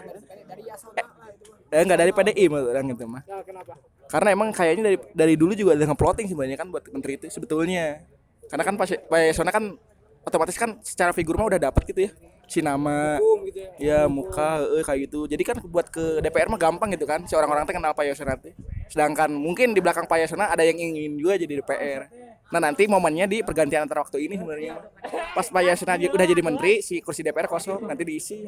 Eh 1.72 1.82
enggak 1.88 2.00
dari 2.04 2.12
PDI 2.12 2.44
menurut 2.52 2.68
orang 2.76 2.92
itu 2.92 3.06
mah. 3.08 3.24
Nah, 3.24 3.42
kenapa 3.48 3.74
Karena 4.12 4.30
emang 4.36 4.50
kayaknya 4.52 4.84
dari 4.92 4.98
dari 5.16 5.36
dulu 5.40 5.56
juga 5.56 5.72
ada 5.80 5.88
ngeplotting 5.88 6.28
sebenarnya 6.28 6.60
kan 6.60 6.68
buat 6.68 6.84
menteri 6.92 7.16
itu 7.16 7.32
sebetulnya. 7.32 8.04
Karena 8.52 8.64
kan 8.68 8.76
Pak 8.76 9.08
Pak 9.08 9.20
Yasona 9.32 9.52
kan 9.56 9.80
otomatis 10.28 10.60
kan 10.60 10.76
secara 10.84 11.16
figur 11.16 11.40
mah 11.40 11.48
udah 11.48 11.72
dapat 11.72 11.88
gitu 11.88 12.12
ya. 12.12 12.12
Si 12.52 12.60
nama, 12.60 13.16
gitu 13.48 13.64
ya 13.80 14.12
muka, 14.12 14.60
eh, 14.76 14.84
kayak 14.84 15.08
gitu. 15.08 15.24
Jadi 15.24 15.44
kan 15.48 15.56
buat 15.64 15.88
ke 15.88 16.20
DPR 16.20 16.52
mah 16.52 16.60
gampang 16.60 16.92
gitu 16.92 17.08
kan. 17.08 17.24
Si 17.24 17.32
orang-orang 17.32 17.64
teh 17.64 17.72
kenal 17.72 17.96
Pak 17.96 18.04
Yasona 18.04 18.36
teh. 18.36 18.52
Sedangkan 18.92 19.32
mungkin 19.32 19.72
di 19.72 19.80
belakang 19.80 20.04
Pak 20.04 20.28
Yasona 20.28 20.52
ada 20.52 20.68
yang 20.68 20.76
ingin 20.76 21.16
juga 21.16 21.40
jadi 21.40 21.64
DPR. 21.64 22.12
Nah 22.52 22.60
nanti 22.60 22.84
momennya 22.92 23.32
di 23.32 23.40
pergantian 23.40 23.88
antar 23.88 24.04
waktu 24.04 24.28
ini 24.28 24.36
sebenarnya. 24.36 24.84
Pas 25.32 25.48
Pak 25.48 25.64
Yasona 25.64 25.96
udah 25.96 26.28
jadi 26.28 26.44
menteri, 26.44 26.84
si 26.84 27.00
kursi 27.00 27.24
DPR 27.24 27.48
kosong, 27.48 27.88
nanti 27.88 28.04
diisi 28.04 28.44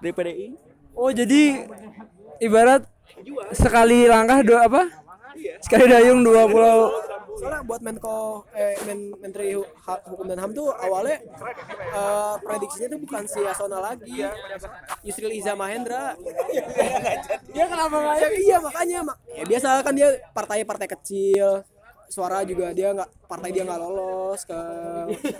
dari 0.00 0.12
PDI. 0.12 0.46
oh 0.96 1.10
jadi 1.12 1.42
ibarat 2.40 2.82
sekali 3.52 4.08
langkah 4.08 4.40
dua 4.40 4.66
apa? 4.66 4.82
Sekali 5.60 5.84
dayung 5.86 6.24
dua 6.24 6.44
pulau. 6.44 6.90
Soalnya 7.40 7.64
buat 7.64 7.80
Menko 7.80 8.44
eh, 8.52 8.76
Men- 8.84 9.16
Menteri 9.16 9.56
Hukum 9.56 10.28
dan 10.28 10.36
HAM 10.36 10.52
tuh 10.52 10.68
awalnya 10.76 11.16
eh, 11.94 12.34
prediksinya 12.44 12.88
tuh 12.92 13.00
bukan 13.00 13.24
si 13.24 13.40
Yasona 13.40 13.80
lagi 13.80 14.28
Yusril 15.00 15.32
Iza 15.32 15.56
Mahendra. 15.56 16.16
Dia 17.54 17.64
kenapa? 17.64 17.96
Nggak 17.96 18.16
ya, 18.20 18.28
iya 18.36 18.56
makanya 18.60 18.98
mak 19.08 19.16
ya 19.32 19.44
biasa 19.46 19.68
kan 19.80 19.94
dia 19.96 20.08
partai-partai 20.36 20.88
kecil 20.90 21.64
suara 22.10 22.42
juga 22.42 22.74
dia 22.74 22.90
nggak 22.90 23.06
partai 23.24 23.48
dia 23.48 23.62
nggak 23.62 23.78
lolos 23.78 24.42
ke 24.42 24.58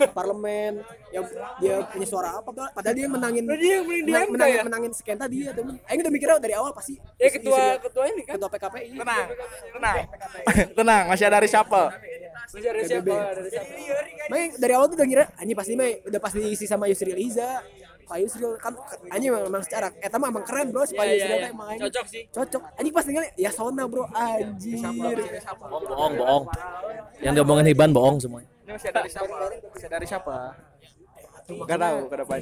parlemen. 0.09 0.79
Yang 1.11 1.25
dia 1.59 1.75
punya 1.85 2.07
suara 2.07 2.29
apa? 2.33 2.49
Pak? 2.49 2.69
padahal 2.71 2.95
dia 2.95 3.07
menangin 3.07 3.43
menang- 3.43 4.31
menangin, 4.31 4.59
menangin 4.63 4.91
sekian 4.91 5.17
tadi 5.17 5.43
ya 5.43 5.51
temen 5.51 5.75
Aing 5.83 5.99
udah 5.99 6.09
mikirnya 6.09 6.39
dari 6.39 6.53
awal 6.53 6.71
pasti 6.71 6.95
ya 7.15 7.27
ketua 7.27 7.75
ketua 7.77 8.03
ini 8.07 8.23
kan? 8.23 8.39
Ketua 8.39 8.49
PKPI 8.49 8.87
Tenang, 8.93 9.27
tenang, 9.69 9.95
tenang, 10.77 11.03
masih 11.07 11.25
ada 11.27 11.37
reshuffle. 11.37 11.87
masih 12.43 12.67
ada 12.67 12.81
siapa 12.81 13.15
ada 13.15 13.41
siapa 13.45 13.71
Mei 14.27 14.43
dari 14.53 14.73
awal 14.73 14.87
tuh 14.87 14.95
udah 14.95 15.07
ngira 15.07 15.25
anjing 15.35 15.55
pasti 15.55 15.73
Mei 15.73 15.99
udah 16.01 16.19
pasti 16.19 16.39
diisi 16.39 16.65
sama 16.65 16.87
Yusril 16.87 17.15
Iza. 17.17 17.63
Pak 18.11 18.19
Yusril 18.19 18.59
kan 18.59 18.75
anjing 19.07 19.31
memang, 19.31 19.47
memang 19.47 19.63
secara 19.63 19.87
eta 20.03 20.19
mah 20.19 20.27
emang 20.27 20.43
keren 20.43 20.67
bro 20.67 20.83
si 20.83 20.99
Pak 20.99 21.05
iya, 21.07 21.15
Yusril 21.15 21.37
teh 21.39 21.51
emang 21.55 21.67
anjing. 21.71 21.83
Cocok 21.87 22.05
sih. 22.11 22.23
Cocok. 22.27 22.61
Anjing 22.75 22.91
pas 22.91 23.05
tinggal 23.07 23.23
ya 23.39 23.51
Sona 23.55 23.83
bro 23.87 24.03
anjir. 24.11 25.17
bohong 25.71 25.85
bohong 25.87 26.13
bohong 26.19 26.43
yang 27.23 27.33
diomongin 27.39 27.71
Hiban 27.71 27.95
bohong 27.95 28.19
semuanya 28.19 28.51
Ini 28.67 28.71
masih 28.75 28.89
ada 28.91 29.07
siapa? 29.07 29.35
Masih 29.71 29.87
ada 29.87 30.03
siapa? 30.03 30.35
Gak 31.51 31.79
tahu. 31.79 31.97
Mah, 32.11 32.39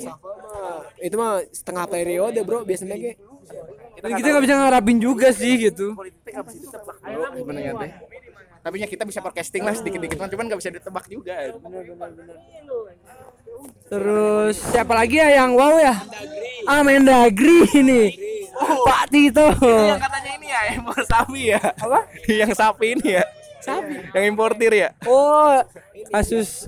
itu 1.02 1.16
mah 1.18 1.34
setengah 1.54 1.86
periode 1.86 2.40
bro 2.42 2.66
biasanya 2.66 2.98
ge. 2.98 3.14
dan 4.00 4.16
kita 4.16 4.28
nggak 4.32 4.46
bisa 4.46 4.56
ngarapin 4.56 4.98
juga 5.02 5.28
sih 5.36 5.54
gitu 5.70 5.94
Sebenarnya 7.38 7.74
teh. 7.78 7.92
Tapi 8.60 8.76
ya 8.76 8.88
kita 8.92 9.08
bisa 9.08 9.24
forecasting 9.24 9.64
lah 9.64 9.72
sedikit-dikit, 9.72 10.20
cuman 10.20 10.46
nggak 10.52 10.60
bisa 10.60 10.72
ditebak 10.76 11.06
juga. 11.08 11.32
Terus 13.90 14.56
siapa 14.70 14.94
lagi 14.94 15.18
ya 15.18 15.42
yang 15.42 15.54
wow 15.54 15.76
ya 15.76 15.96
ah 16.66 16.82
Mendagri 16.82 17.66
ini 17.74 18.04
Pak 18.60 19.08
Tito 19.08 19.48
Yang 19.64 20.04
katanya 20.04 20.32
ini 20.36 20.48
ya 20.52 20.62
impor 20.76 21.00
sapi 21.08 21.42
ya. 21.56 21.62
Apa? 21.64 22.00
yang 22.28 22.52
sapi 22.52 22.86
ini 22.92 23.08
ya. 23.16 23.24
Sapi. 23.64 23.94
Yang 24.12 24.26
importir 24.36 24.72
ya. 24.76 24.90
oh 25.08 25.64
kasus 26.12 26.68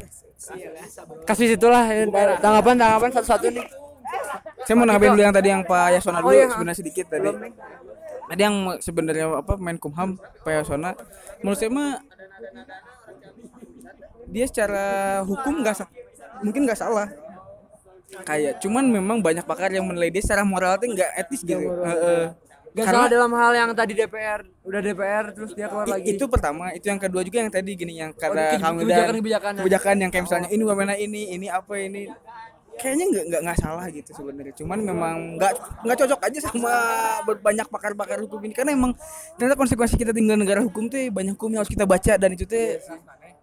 kasus 1.28 1.52
itulah 1.52 1.84
tanggapan 2.39 2.76
tanggapan 2.80 3.10
satu-satu 3.12 3.48
nih 3.52 3.68
Saya 4.64 4.76
mau 4.78 4.86
nanggapin 4.88 5.12
dulu 5.14 5.24
yang 5.24 5.36
tadi 5.36 5.50
yang 5.52 5.64
Pak 5.68 6.00
Yasona 6.00 6.20
Oh, 6.22 6.32
dulu 6.32 6.38
iya. 6.38 6.48
sebenarnya 6.48 6.78
sedikit 6.80 7.06
tadi. 7.10 7.28
Tadi 8.30 8.42
yang 8.42 8.56
sebenarnya 8.80 9.26
apa 9.36 9.54
Menkumham 9.60 10.16
Pak 10.16 10.52
Yasona 10.52 10.96
menurut 11.44 11.58
saya 11.60 11.70
mah 11.74 12.00
dia 14.32 14.46
secara 14.48 14.86
hukum 15.28 15.60
nggak 15.60 15.76
mungkin 16.42 16.66
nggak 16.66 16.78
salah. 16.78 17.08
Kayak 18.22 18.60
cuman 18.60 18.84
memang 18.86 19.18
banyak 19.20 19.42
pakar 19.42 19.72
yang 19.72 19.88
menilai 19.88 20.12
dia 20.12 20.20
secara 20.20 20.44
moral 20.44 20.76
itu 20.76 20.92
nggak 20.92 21.12
etis 21.18 21.42
gitu. 21.42 21.64
Heeh. 21.64 22.36
Gak 22.72 22.88
Karena- 22.88 23.04
salah 23.04 23.12
dalam 23.12 23.32
hal 23.34 23.52
yang 23.52 23.70
tadi 23.76 23.92
DPR 23.94 24.48
udah 24.64 24.80
DPR 24.80 25.26
terus 25.36 25.52
dia 25.52 25.68
keluar 25.68 25.84
I- 25.86 25.92
lagi 25.92 26.08
itu 26.16 26.24
pertama 26.26 26.72
itu 26.72 26.88
yang 26.88 26.96
kedua 26.98 27.20
juga 27.20 27.44
yang 27.44 27.52
tadi 27.52 27.76
gini 27.76 28.00
yang 28.00 28.16
karena 28.16 28.56
kebi- 28.56 28.64
kamu 28.64 28.78
kebijakan-kebijakan 28.80 29.52
ya. 29.52 29.60
kebijakan 29.60 29.96
yang 30.00 30.08
kayak 30.10 30.24
misalnya 30.24 30.50
ini 30.50 30.64
wamena 30.64 30.96
ini 30.96 31.36
ini 31.36 31.52
apa 31.52 31.74
ini 31.76 32.08
kayaknya 32.74 33.06
nggak 33.12 33.24
nggak 33.28 33.42
nggak 33.44 33.58
salah 33.60 33.86
gitu 33.92 34.16
sebenarnya 34.16 34.56
cuman 34.56 34.80
memang 34.82 35.16
nggak 35.36 35.54
nggak 35.84 35.98
cocok 36.00 36.20
aja 36.24 36.39
sama 36.42 36.74
banyak 37.36 37.68
pakar-pakar 37.68 38.24
hukum 38.24 38.39
ini 38.39 38.56
karena 38.56 38.72
emang 38.72 38.96
ternyata 39.36 39.60
konsekuensi 39.60 40.00
kita 40.00 40.16
tinggal 40.16 40.39
negara 40.39 40.64
hukum 40.64 40.88
tuh 40.88 41.12
banyak 41.12 41.36
hukum 41.36 41.52
yang 41.52 41.68
harus 41.68 41.70
kita 41.70 41.84
baca 41.84 42.16
dan 42.16 42.30
itu 42.32 42.48
tuh 42.48 42.80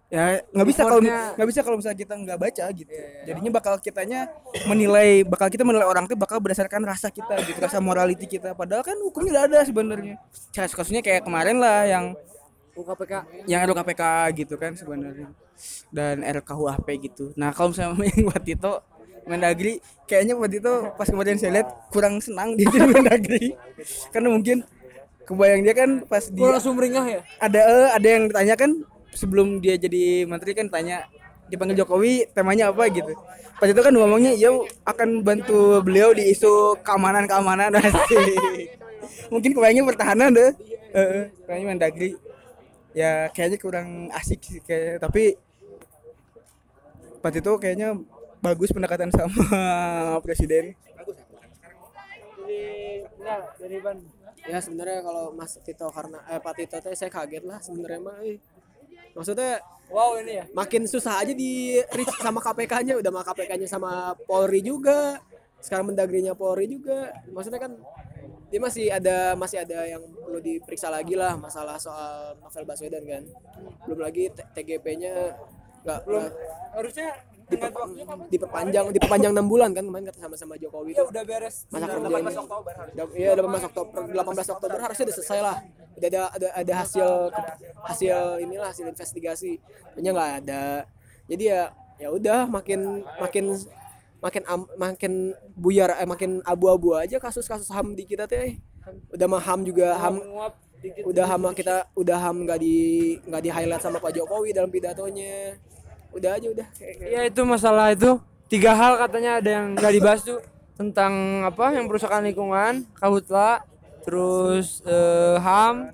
ya 0.09 0.41
nggak 0.41 0.67
bisa 0.73 0.81
kalau 0.89 1.01
nggak 1.05 1.47
bisa 1.53 1.59
kalau 1.61 1.77
misalnya 1.77 1.99
kita 2.01 2.13
nggak 2.17 2.39
baca 2.41 2.65
gitu. 2.73 2.93
Jadinya 3.29 3.51
bakal 3.53 3.73
kitanya 3.77 4.25
menilai 4.65 5.21
bakal 5.21 5.47
kita 5.53 5.61
menilai 5.61 5.85
orang 5.85 6.09
tuh 6.09 6.17
bakal 6.17 6.41
berdasarkan 6.41 6.81
rasa 6.81 7.13
kita 7.13 7.37
gitu 7.45 7.61
rasa 7.61 7.77
morality 7.77 8.25
kita. 8.25 8.57
Padahal 8.57 8.81
kan 8.81 8.97
hukumnya 8.97 9.37
udah 9.37 9.43
ada 9.45 9.59
sebenarnya. 9.61 10.17
Kasus-kasusnya 10.49 11.05
kayak 11.05 11.29
kemarin 11.29 11.61
lah 11.61 11.85
yang 11.85 12.05
UKPK 12.73 13.13
yang 13.45 13.61
RUKPK 13.69 14.03
gitu 14.33 14.57
kan 14.57 14.73
sebenarnya. 14.73 15.29
Dan 15.93 16.25
RKUHP 16.25 16.87
gitu. 17.05 17.25
Nah 17.37 17.53
kalau 17.53 17.69
misalnya 17.69 17.93
yang 18.09 18.21
buat 18.25 18.41
Tito 18.41 18.73
Mendagri 19.29 19.77
kayaknya 20.09 20.33
buat 20.33 20.49
itu 20.49 20.73
pas 20.97 21.05
kemarin 21.05 21.37
saya 21.37 21.61
lihat 21.61 21.69
kurang 21.93 22.17
senang 22.17 22.57
di 22.57 22.65
Mendagri. 22.65 23.53
Karena 24.09 24.33
mungkin 24.33 24.65
kebayang 25.29 25.61
dia 25.61 25.75
kan 25.77 25.89
pas 26.09 26.25
dia 26.33 26.49
langsung 26.49 26.73
meringah 26.73 27.05
ya? 27.05 27.21
Ada 27.37 27.59
eh, 27.61 27.89
ada 27.93 28.07
yang 28.09 28.23
ditanya 28.25 28.57
kan 28.57 28.71
sebelum 29.13 29.61
dia 29.63 29.75
jadi 29.75 30.25
menteri 30.25 30.53
kan 30.57 30.67
tanya 30.69 31.05
dipanggil 31.49 31.81
Jokowi 31.81 32.29
temanya 32.33 32.69
apa 32.69 32.85
gitu. 32.93 33.13
Pas 33.57 33.67
itu 33.67 33.81
kan 33.81 33.91
ngomongnya 33.91 34.37
ya 34.37 34.53
akan 34.85 35.25
bantu 35.25 35.81
beliau 35.83 36.13
di 36.15 36.31
isu 36.31 36.79
keamanan 36.85 37.25
keamanan 37.27 37.75
mungkin 39.33 39.51
kebayangnya 39.51 39.83
pertahanan 39.83 40.29
deh. 40.31 40.51
Heeh, 40.89 41.23
kayaknya 41.45 41.65
Mendagri 41.69 42.11
ya 42.93 43.29
kayaknya 43.29 43.57
kurang 43.61 44.09
asik 44.17 44.41
sih 44.41 44.59
kayak 44.65 45.01
tapi 45.01 45.37
pas 47.21 47.33
itu 47.35 47.51
kayaknya 47.61 47.93
bagus 48.41 48.73
pendekatan 48.73 49.11
sama 49.13 49.43
presiden. 50.25 50.73
ya 54.49 54.57
sebenarnya 54.57 55.05
kalau 55.05 55.29
Mas 55.35 55.53
Tito 55.61 55.85
karena 55.93 56.17
eh 56.25 56.41
Pak 56.41 56.53
Tito 56.57 56.77
teh 56.81 56.95
saya 56.97 57.11
kaget 57.13 57.45
lah 57.45 57.61
sebenarnya 57.61 57.99
mah 58.01 58.17
eh. 58.25 58.41
Maksudnya 59.13 59.59
wow 59.89 60.15
ini 60.21 60.41
ya. 60.41 60.45
makin 60.53 60.85
susah 60.85 61.21
aja 61.21 61.33
di 61.33 61.77
reach 61.93 62.13
sama 62.21 62.39
KPK-nya 62.39 62.97
udah 63.01 63.09
sama 63.09 63.23
KPK-nya 63.25 63.67
sama 63.67 63.91
Polri 64.27 64.61
juga. 64.61 65.17
Sekarang 65.59 65.91
mendagrinya 65.91 66.37
Polri 66.37 66.71
juga. 66.71 67.11
Maksudnya 67.33 67.59
kan 67.59 67.71
dia 68.49 68.59
masih 68.61 68.85
ada 68.89 69.37
masih 69.37 69.61
ada 69.61 69.85
yang 69.85 70.01
perlu 70.01 70.41
diperiksa 70.41 70.89
lagi 70.89 71.13
lah 71.13 71.37
masalah 71.37 71.77
soal 71.77 72.37
novel 72.39 72.63
Baswedan 72.65 73.03
kan. 73.05 73.23
Belum 73.85 73.99
lagi 74.01 74.29
TGP-nya 74.31 75.35
nggak 75.79 75.99
belum. 76.05 76.23
harusnya 76.69 77.09
diper, 77.49 77.71
diperpanjang 78.29 78.85
diperpanjang 78.93 79.31
enam 79.33 79.47
bulan 79.49 79.73
kan 79.73 79.81
kemarin 79.81 80.05
kata 80.13 80.21
sama-sama 80.21 80.53
Jokowi 80.55 80.93
ya 80.93 81.01
udah 81.01 81.23
beres. 81.25 81.65
Masa 81.73 81.85
kerja 81.89 82.07
ini 82.07 82.29
Udah- 82.29 83.15
iya 83.17 83.31
18 83.33 83.69
Oktober 83.73 84.01
18 84.05 84.53
Oktober 84.53 84.77
harusnya 84.77 85.05
udah 85.09 85.15
selesai 85.17 85.39
lah 85.41 85.55
udah 85.99 86.07
ada 86.07 86.21
ada 86.31 86.47
ada 86.55 86.73
hasil 86.81 87.09
hasil. 87.83 88.39
inilah 88.39 88.71
hasil 88.71 88.87
investigasi. 88.87 89.59
Ternyata 89.93 90.15
nggak 90.15 90.31
ada. 90.45 90.63
Jadi 91.27 91.43
ya 91.51 91.61
ya 91.99 92.07
udah 92.15 92.47
makin 92.47 93.03
makin 93.19 93.45
makin 94.23 94.43
am, 94.47 94.61
makin 94.79 95.35
buyar 95.55 95.99
eh, 95.99 96.07
makin 96.07 96.39
abu-abu 96.47 96.95
aja 96.95 97.19
kasus-kasus 97.19 97.67
ham 97.75 97.91
di 97.93 98.07
kita 98.07 98.23
teh. 98.25 98.55
Udah 99.11 99.27
mah 99.27 99.43
ham 99.43 99.61
juga 99.67 99.99
ham 99.99 100.23
udah 101.03 101.25
ham 101.27 101.43
kita 101.51 101.91
udah 101.91 102.17
ham 102.17 102.47
nggak 102.47 102.59
di 102.63 102.75
nggak 103.27 103.41
di 103.43 103.49
highlight 103.51 103.83
sama 103.83 103.99
Pak 103.99 104.15
Jokowi 104.15 104.55
dalam 104.55 104.71
pidatonya. 104.71 105.59
Udah 106.15 106.39
aja 106.39 106.47
udah. 106.49 106.67
Kayak, 106.73 106.95
kayak 107.03 107.11
ya 107.11 107.21
itu 107.27 107.41
masalah 107.43 107.91
itu. 107.93 108.17
Tiga 108.49 108.73
hal 108.73 108.97
katanya 108.97 109.37
ada 109.37 109.49
yang 109.61 109.77
nggak 109.77 109.93
dibahas 109.93 110.21
tuh 110.25 110.41
tentang 110.73 111.43
apa 111.43 111.75
yang 111.75 111.85
perusahaan 111.91 112.23
lingkungan 112.23 112.87
kahutla 112.97 113.67
terus 114.09 114.81
eh, 114.89 115.37
ham? 115.37 115.93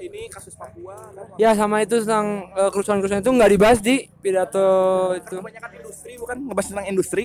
Ini 0.00 0.32
kasus 0.32 0.56
Papua 0.56 1.12
kan? 1.12 1.36
Ya 1.36 1.52
sama 1.52 1.84
itu 1.84 2.00
tentang 2.00 2.48
eh, 2.56 2.70
kerusuhan-kerusuhan 2.72 3.20
itu 3.20 3.32
nggak 3.36 3.50
dibahas 3.52 3.78
di 3.84 4.08
pidato 4.24 4.68
itu. 5.14 5.36
Kebanyakan 5.38 5.70
industri 5.76 6.12
bukan? 6.16 6.36
Ngebahas 6.48 6.68
tentang 6.72 6.86
industri. 6.88 7.24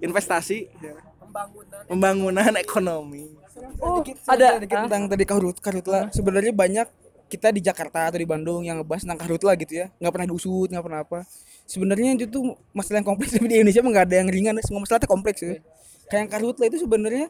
Investasi. 0.00 0.58
Pembangunan. 1.88 2.56
Ekonomi. 2.56 3.44
Oh 3.78 4.02
ada. 4.02 4.58
ada 4.58 4.62
dikit 4.64 4.76
tentang 4.88 5.06
tadi 5.06 5.24
karhut 5.24 5.56
karhutla 5.62 6.10
sebenarnya 6.10 6.50
banyak 6.50 6.88
kita 7.30 7.54
di 7.54 7.60
Jakarta 7.62 8.10
atau 8.10 8.18
di 8.18 8.26
Bandung 8.28 8.66
yang 8.66 8.82
ngebahas 8.82 9.06
tentang 9.06 9.20
karhutla 9.20 9.52
gitu 9.58 9.84
ya. 9.84 9.86
Nggak 10.00 10.12
pernah 10.14 10.28
diusut 10.30 10.68
nggak 10.72 10.84
pernah 10.84 11.00
apa. 11.04 11.18
Sebenarnya 11.64 12.10
itu 12.18 12.26
tuh 12.28 12.58
masalah 12.76 13.00
yang 13.00 13.08
kompleks 13.08 13.30
tapi 13.34 13.46
di 13.48 13.54
Indonesia 13.60 13.80
mah 13.80 13.90
nggak 13.94 14.06
ada 14.10 14.16
yang 14.24 14.28
ringan. 14.28 14.54
Semua 14.64 14.82
masalah 14.84 15.00
itu 15.00 15.10
kompleks 15.10 15.40
ya. 15.40 15.58
Kayak 16.10 16.20
yang 16.20 16.30
karhutla 16.30 16.64
itu 16.68 16.78
sebenarnya 16.82 17.26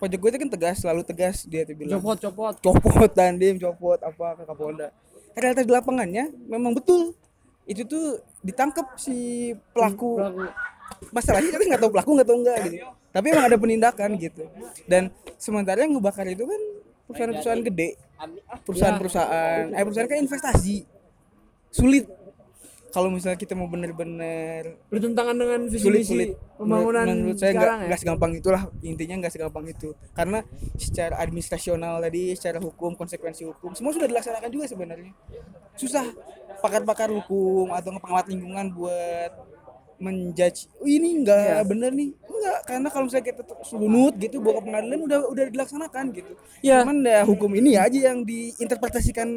Pak 0.00 0.08
Jokowi 0.08 0.28
itu 0.32 0.38
kan 0.40 0.50
tegas 0.50 0.76
selalu 0.80 1.02
tegas 1.04 1.44
dia 1.44 1.68
tuh 1.68 1.76
bilang. 1.76 2.00
Copot 2.00 2.16
copot. 2.16 2.54
Copot 2.64 3.10
dandim 3.12 3.60
copot 3.60 4.00
apa 4.00 4.40
ke 4.40 4.42
Kapolda. 4.48 4.88
Realitas 5.36 5.68
di 5.68 5.72
lapangannya 5.76 6.32
memang 6.48 6.72
betul. 6.72 7.12
Itu 7.68 7.84
tuh 7.84 8.24
ditangkap 8.40 8.96
si 8.96 9.52
pelaku. 9.76 10.16
Masalahnya 11.12 11.52
kita 11.52 11.64
nggak 11.68 11.82
tahu 11.84 11.92
pelaku 11.92 12.10
nggak 12.16 12.28
tahu 12.32 12.38
enggak 12.40 12.58
gitu. 12.64 12.76
Tapi 13.12 13.26
emang 13.28 13.44
ada 13.44 13.58
penindakan 13.60 14.10
gitu. 14.16 14.42
Dan 14.88 15.12
sementara 15.36 15.84
yang 15.84 15.92
ngebakar 16.00 16.24
itu 16.32 16.48
kan 16.48 16.62
perusahaan-perusahaan 17.06 17.62
gede. 17.68 17.88
Perusahaan-perusahaan 18.64 19.76
eh 19.76 19.84
perusahaan 19.84 20.08
kan 20.08 20.18
investasi. 20.18 20.88
Sulit 21.70 22.08
kalau 22.90 23.08
misalnya 23.08 23.38
kita 23.38 23.54
mau 23.54 23.70
bener-bener 23.70 24.82
bertentangan 24.90 25.34
dengan 25.38 25.60
visi 25.70 25.86
sulit 25.86 26.02
misi 26.02 26.10
sulit. 26.10 26.30
pembangunan 26.58 27.06
menurut, 27.06 27.22
menurut 27.22 27.38
saya 27.38 27.52
sekarang 27.54 27.78
ya? 27.78 27.86
nggak 27.86 28.00
segampang 28.02 28.32
itulah 28.34 28.62
intinya 28.82 29.14
nggak 29.22 29.32
segampang 29.32 29.64
itu. 29.70 29.88
Karena 30.12 30.38
secara 30.74 31.14
administrasional 31.22 32.02
tadi 32.02 32.22
secara 32.34 32.58
hukum 32.58 32.98
konsekuensi 32.98 33.46
hukum 33.46 33.78
semua 33.78 33.94
sudah 33.94 34.10
dilaksanakan 34.10 34.50
juga 34.50 34.66
sebenarnya. 34.66 35.12
Susah 35.78 36.04
pakar-pakar 36.60 37.08
hukum 37.14 37.70
atau 37.72 37.94
pengamat 37.96 38.26
lingkungan 38.28 38.66
buat 38.74 39.32
menjudge 40.00 40.72
oh, 40.80 40.88
ini 40.88 41.22
enggak 41.22 41.62
bener 41.68 41.92
nih. 41.94 42.10
Enggak 42.26 42.58
karena 42.66 42.88
kalau 42.88 43.04
misalnya 43.06 43.26
kita 43.30 43.42
sunut 43.62 44.14
gitu 44.18 44.42
bawa 44.42 44.58
ke 44.58 44.62
pengadilan 44.66 45.00
udah 45.06 45.18
udah 45.30 45.44
dilaksanakan 45.52 46.04
gitu. 46.16 46.32
Iya. 46.64 46.82
cuman 46.82 46.98
ya 47.04 47.20
hukum 47.22 47.50
ini 47.54 47.76
aja 47.76 48.12
yang 48.12 48.24
diinterpretasikan 48.24 49.28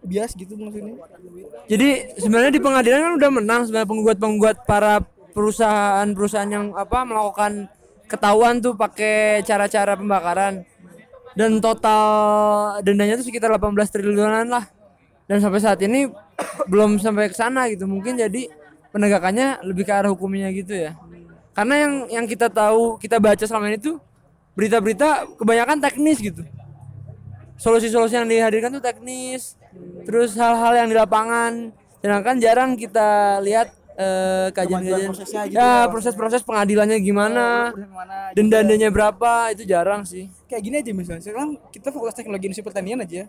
bias 0.00 0.32
gitu 0.32 0.56
maksudnya 0.56 0.96
Jadi 1.68 1.88
sebenarnya 2.18 2.52
di 2.52 2.62
pengadilan 2.62 2.98
kan 3.04 3.12
udah 3.20 3.30
menang 3.30 3.60
sebenarnya 3.68 3.88
penggugat-penggugat 3.88 4.56
para 4.66 5.04
perusahaan-perusahaan 5.30 6.50
yang 6.50 6.66
apa 6.74 7.06
melakukan 7.06 7.70
ketahuan 8.10 8.58
tuh 8.58 8.74
pakai 8.74 9.46
cara-cara 9.46 9.94
pembakaran. 9.94 10.66
Dan 11.38 11.62
total 11.62 12.02
dendanya 12.82 13.22
tuh 13.22 13.30
sekitar 13.30 13.54
18 13.54 13.70
triliunan 13.86 14.50
lah. 14.50 14.66
Dan 15.30 15.38
sampai 15.38 15.62
saat 15.62 15.78
ini 15.86 16.10
belum 16.70 16.98
sampai 16.98 17.30
ke 17.30 17.36
sana 17.38 17.70
gitu. 17.70 17.86
Mungkin 17.86 18.18
jadi 18.18 18.50
penegakannya 18.90 19.62
lebih 19.62 19.86
ke 19.86 19.92
arah 19.94 20.10
hukumnya 20.10 20.50
gitu 20.50 20.74
ya. 20.74 20.98
Karena 21.54 21.86
yang 21.86 21.94
yang 22.10 22.26
kita 22.26 22.50
tahu, 22.50 22.98
kita 22.98 23.22
baca 23.22 23.46
selama 23.46 23.70
ini 23.70 23.78
tuh 23.78 24.02
berita-berita 24.58 25.38
kebanyakan 25.38 25.78
teknis 25.78 26.18
gitu 26.18 26.42
solusi-solusi 27.60 28.16
yang 28.16 28.24
dihadirkan 28.24 28.72
tuh 28.72 28.82
teknis 28.82 29.59
terus 30.02 30.34
hal-hal 30.34 30.72
yang 30.74 30.88
di 30.90 30.96
lapangan 30.96 31.70
sedangkan 32.00 32.36
jarang 32.40 32.70
kita 32.74 33.38
lihat 33.44 33.68
eh, 33.94 34.48
kajian-kajian. 34.56 35.08
Prosesnya 35.12 35.42
gitu 35.46 35.56
ya 35.60 35.70
proses-proses 35.92 36.40
pengadilannya 36.40 36.98
gimana 36.98 37.70
denda-dendanya 38.32 38.88
berapa 38.88 39.52
itu 39.52 39.68
jarang 39.68 40.02
sih. 40.08 40.32
Kayak 40.48 40.62
gini 40.64 40.76
aja 40.80 40.90
misalnya. 40.96 41.22
Sekarang 41.22 41.60
kita 41.68 41.92
fokus 41.92 42.16
teknologi 42.16 42.48
industri 42.48 42.64
pertanian 42.64 43.04
aja. 43.04 43.28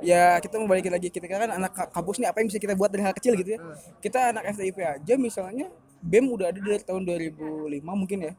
Ya 0.00 0.40
kita 0.40 0.56
mau 0.56 0.64
balikin 0.64 0.88
lagi. 0.88 1.12
Kita 1.12 1.28
kan 1.28 1.52
anak 1.52 1.72
ka- 1.76 1.90
kampus 1.92 2.16
nih 2.16 2.32
apa 2.32 2.40
yang 2.40 2.48
bisa 2.48 2.56
kita 2.56 2.72
buat 2.72 2.88
dari 2.88 3.04
hal 3.04 3.12
kecil 3.12 3.36
gitu 3.36 3.54
ya. 3.54 3.58
Kita 4.00 4.32
anak 4.32 4.48
STIP 4.56 4.80
aja 4.80 5.14
misalnya 5.20 5.68
BEM 6.00 6.32
udah 6.32 6.48
ada 6.48 6.56
dari 6.56 6.80
tahun 6.80 7.04
2005 7.04 7.84
mungkin 7.84 8.18
ya. 8.24 8.32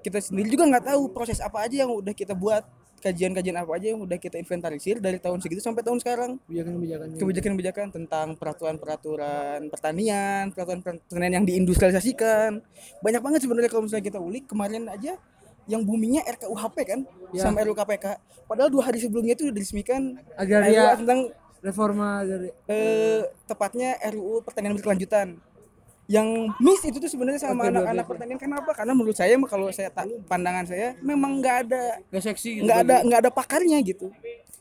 Kita 0.00 0.16
sendiri 0.24 0.48
juga 0.48 0.64
nggak 0.64 0.96
tahu 0.96 1.12
proses 1.12 1.36
apa 1.44 1.68
aja 1.68 1.84
yang 1.84 1.92
udah 1.92 2.16
kita 2.16 2.32
buat 2.32 2.64
kajian-kajian 2.98 3.56
apa 3.56 3.70
aja 3.78 3.94
yang 3.94 4.00
udah 4.02 4.18
kita 4.18 4.36
inventarisir 4.36 4.98
dari 4.98 5.16
tahun 5.16 5.38
segitu 5.38 5.62
sampai 5.62 5.82
tahun 5.82 5.98
sekarang 6.02 6.30
kebijakan-kebijakan 6.46 7.06
kebijakan-kebijakan 7.16 7.86
tentang 7.94 8.26
peraturan-peraturan 8.36 9.70
pertanian, 9.70 10.50
peraturan 10.52 10.80
pertanian 10.82 11.42
yang 11.42 11.46
diindustrialisasikan. 11.46 12.60
Banyak 13.00 13.22
banget 13.22 13.40
sebenarnya 13.46 13.70
kalau 13.70 13.86
misalnya 13.86 14.06
kita 14.06 14.18
ulik 14.20 14.44
kemarin 14.46 14.90
aja 14.90 15.16
yang 15.68 15.84
boomingnya 15.84 16.24
RKUHP 16.24 16.76
kan 16.88 17.00
Ya. 17.28 17.44
sama 17.44 17.60
RUU 17.60 17.76
KPK. 17.76 18.16
Padahal 18.48 18.72
dua 18.72 18.88
hari 18.88 19.04
sebelumnya 19.04 19.36
itu 19.36 19.44
udah 19.44 19.56
diresmikan 19.60 20.16
Agraria. 20.32 20.96
Tentang 20.96 21.28
reforma 21.60 22.24
dari 22.24 22.48
eh, 22.70 23.20
tepatnya 23.44 24.00
RUU 24.08 24.40
pertanian 24.40 24.72
berkelanjutan. 24.80 25.36
Yang 26.08 26.56
miss 26.56 26.80
itu 26.88 26.96
tuh 26.96 27.10
sebenarnya 27.12 27.36
sama 27.36 27.68
anak-anak 27.68 28.08
pertanian 28.08 28.40
kenapa? 28.40 28.72
Karena 28.72 28.96
menurut 28.96 29.12
saya 29.12 29.36
kalau 29.44 29.68
saya 29.68 29.92
tak 29.92 30.08
pandangan 30.24 30.64
saya 30.64 30.96
memang 31.04 31.44
nggak 31.44 31.56
ada 31.68 32.00
gak 32.08 32.22
seksi 32.32 32.48
gitu 32.58 32.64
nggak 32.64 32.78
ada 32.80 32.96
nggak 33.04 33.20
ada 33.28 33.30
pakarnya 33.30 33.76
gitu. 33.84 34.08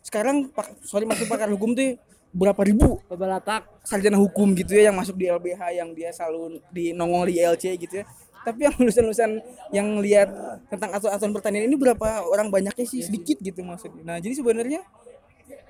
Sekarang 0.03 0.51
pak, 0.51 0.75
sorry 0.83 1.07
masuk 1.07 1.31
pakar 1.31 1.47
hukum 1.47 1.71
tuh 1.71 1.95
berapa 2.35 2.59
ribu? 2.67 2.99
Pebalatak 3.07 3.63
sarjana 3.87 4.19
hukum 4.19 4.51
gitu 4.59 4.75
ya 4.75 4.91
yang 4.91 4.99
masuk 4.99 5.15
di 5.15 5.31
LBH 5.31 5.61
yang 5.71 5.95
dia 5.95 6.11
selalu 6.11 6.59
di 6.67 6.91
nongol 6.91 7.31
di 7.31 7.39
LC 7.39 7.79
gitu 7.79 8.03
ya. 8.03 8.05
Tapi 8.43 8.67
yang 8.67 8.75
lulusan-lulusan 8.75 9.31
yang 9.71 9.87
lihat 10.03 10.27
tentang 10.67 10.99
aturan-aturan 10.99 11.31
pertanian 11.31 11.63
ini 11.63 11.79
berapa 11.79 12.27
orang 12.27 12.51
banyaknya 12.51 12.83
sih? 12.83 13.03
Sedikit 13.03 13.39
gitu 13.39 13.63
maksudnya. 13.63 14.03
Nah 14.03 14.17
jadi 14.19 14.35
sebenarnya 14.35 14.83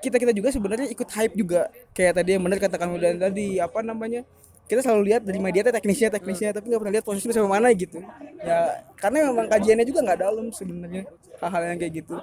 kita 0.01 0.17
kita 0.17 0.33
juga 0.33 0.49
sebenarnya 0.49 0.89
ikut 0.89 1.09
hype 1.09 1.37
juga. 1.37 1.69
Kayak 1.93 2.21
tadi 2.21 2.33
yang 2.33 2.41
benar 2.45 2.57
kata 2.57 2.81
kamu 2.81 2.95
dan 2.97 3.15
tadi 3.21 3.61
apa 3.61 3.85
namanya 3.85 4.25
kita 4.67 4.83
selalu 4.83 5.01
lihat 5.11 5.23
dari 5.23 5.39
media 5.39 5.63
teknisnya 5.63 6.11
teknisnya 6.11 6.51
tapi 6.51 6.67
nggak 6.67 6.81
pernah 6.83 6.93
lihat 6.99 7.05
prosesnya 7.07 7.31
sampai 7.31 7.51
mana 7.55 7.71
gitu. 7.71 8.03
Ya 8.43 8.83
karena 8.99 9.31
memang 9.31 9.47
kajiannya 9.47 9.85
juga 9.87 9.99
nggak 10.03 10.19
dalam 10.19 10.45
sebenarnya 10.51 11.03
hal-hal 11.39 11.63
yang 11.71 11.79
kayak 11.79 11.93
gitu. 12.03 12.15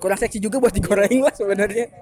Kurang 0.00 0.16
seksi 0.16 0.40
juga 0.40 0.56
buat 0.56 0.72
digoreng 0.72 1.20
lah 1.20 1.36
sebenarnya. 1.36 1.92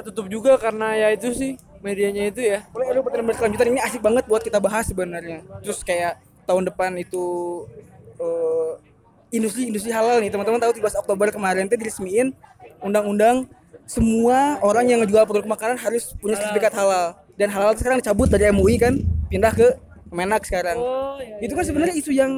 Ketutup 0.00 0.26
juga 0.32 0.56
karena 0.56 0.96
ya 0.96 1.08
itu 1.12 1.28
sih 1.36 1.52
medianya 1.84 2.32
itu 2.32 2.40
ya. 2.40 2.64
Boleh 2.72 2.88
lu 2.96 3.04
pertanyaan 3.04 3.28
berkelanjutan 3.28 3.68
ini 3.68 3.80
asik 3.84 4.00
banget 4.00 4.24
buat 4.24 4.40
kita 4.40 4.56
bahas 4.56 4.88
sebenarnya. 4.88 5.44
Terus 5.60 5.84
kayak 5.84 6.16
tahun 6.48 6.72
depan 6.72 6.96
itu 6.96 7.24
eh, 8.16 8.72
industri-industri 9.28 9.92
halal 9.92 10.24
nih. 10.24 10.32
Teman-teman 10.32 10.56
tahu 10.56 10.72
13 10.72 11.04
Oktober 11.04 11.28
kemarin 11.28 11.68
tuh 11.68 11.76
diresmiin 11.76 12.32
undang-undang 12.80 13.44
semua 13.84 14.56
orang 14.64 14.88
yang 14.88 15.04
ngejual 15.04 15.28
produk 15.28 15.52
makanan 15.52 15.76
harus 15.76 16.16
punya 16.18 16.40
sertifikat 16.40 16.72
halal 16.74 17.25
dan 17.36 17.48
halal 17.52 17.76
sekarang 17.76 18.00
dicabut 18.00 18.28
dari 18.32 18.48
MUI 18.52 18.76
kan 18.80 18.96
pindah 19.28 19.52
ke 19.52 19.68
Kemenak 20.06 20.42
sekarang. 20.46 20.78
itu 21.42 21.52
kan 21.52 21.64
sebenarnya 21.66 21.94
isu 21.98 22.14
yang 22.14 22.32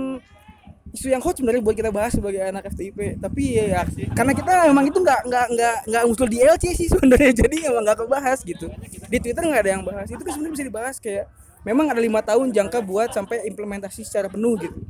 isu 0.91 1.13
yang 1.13 1.21
hot 1.21 1.37
sebenarnya 1.37 1.61
buat 1.61 1.77
kita 1.77 1.93
bahas 1.93 2.17
sebagai 2.17 2.41
anak 2.41 2.73
FTIP 2.73 3.21
tapi 3.21 3.61
ya, 3.61 3.85
ya, 3.85 4.09
karena 4.17 4.33
kita 4.33 4.73
memang 4.73 4.89
itu 4.89 4.99
nggak 4.99 5.21
nggak 5.29 5.47
nggak 5.53 5.77
nggak 5.85 6.03
muncul 6.09 6.27
di 6.27 6.41
LC 6.41 6.65
sih 6.75 6.89
sebenarnya. 6.89 7.33
Jadi 7.45 7.57
emang 7.69 7.85
nggak 7.85 7.99
kebahas 8.03 8.39
gitu. 8.43 8.67
Di 9.07 9.19
Twitter 9.21 9.43
nggak 9.45 9.63
ada 9.63 9.73
yang 9.79 9.85
bahas. 9.85 10.09
Itu 10.09 10.23
kan 10.25 10.33
sebenarnya 10.33 10.55
bisa 10.57 10.65
dibahas 10.65 10.97
kayak 10.97 11.25
memang 11.63 11.87
ada 11.93 12.01
lima 12.01 12.25
tahun 12.25 12.51
jangka 12.51 12.79
buat 12.81 13.13
sampai 13.13 13.45
implementasi 13.53 14.01
secara 14.03 14.33
penuh 14.33 14.57
gitu. 14.59 14.81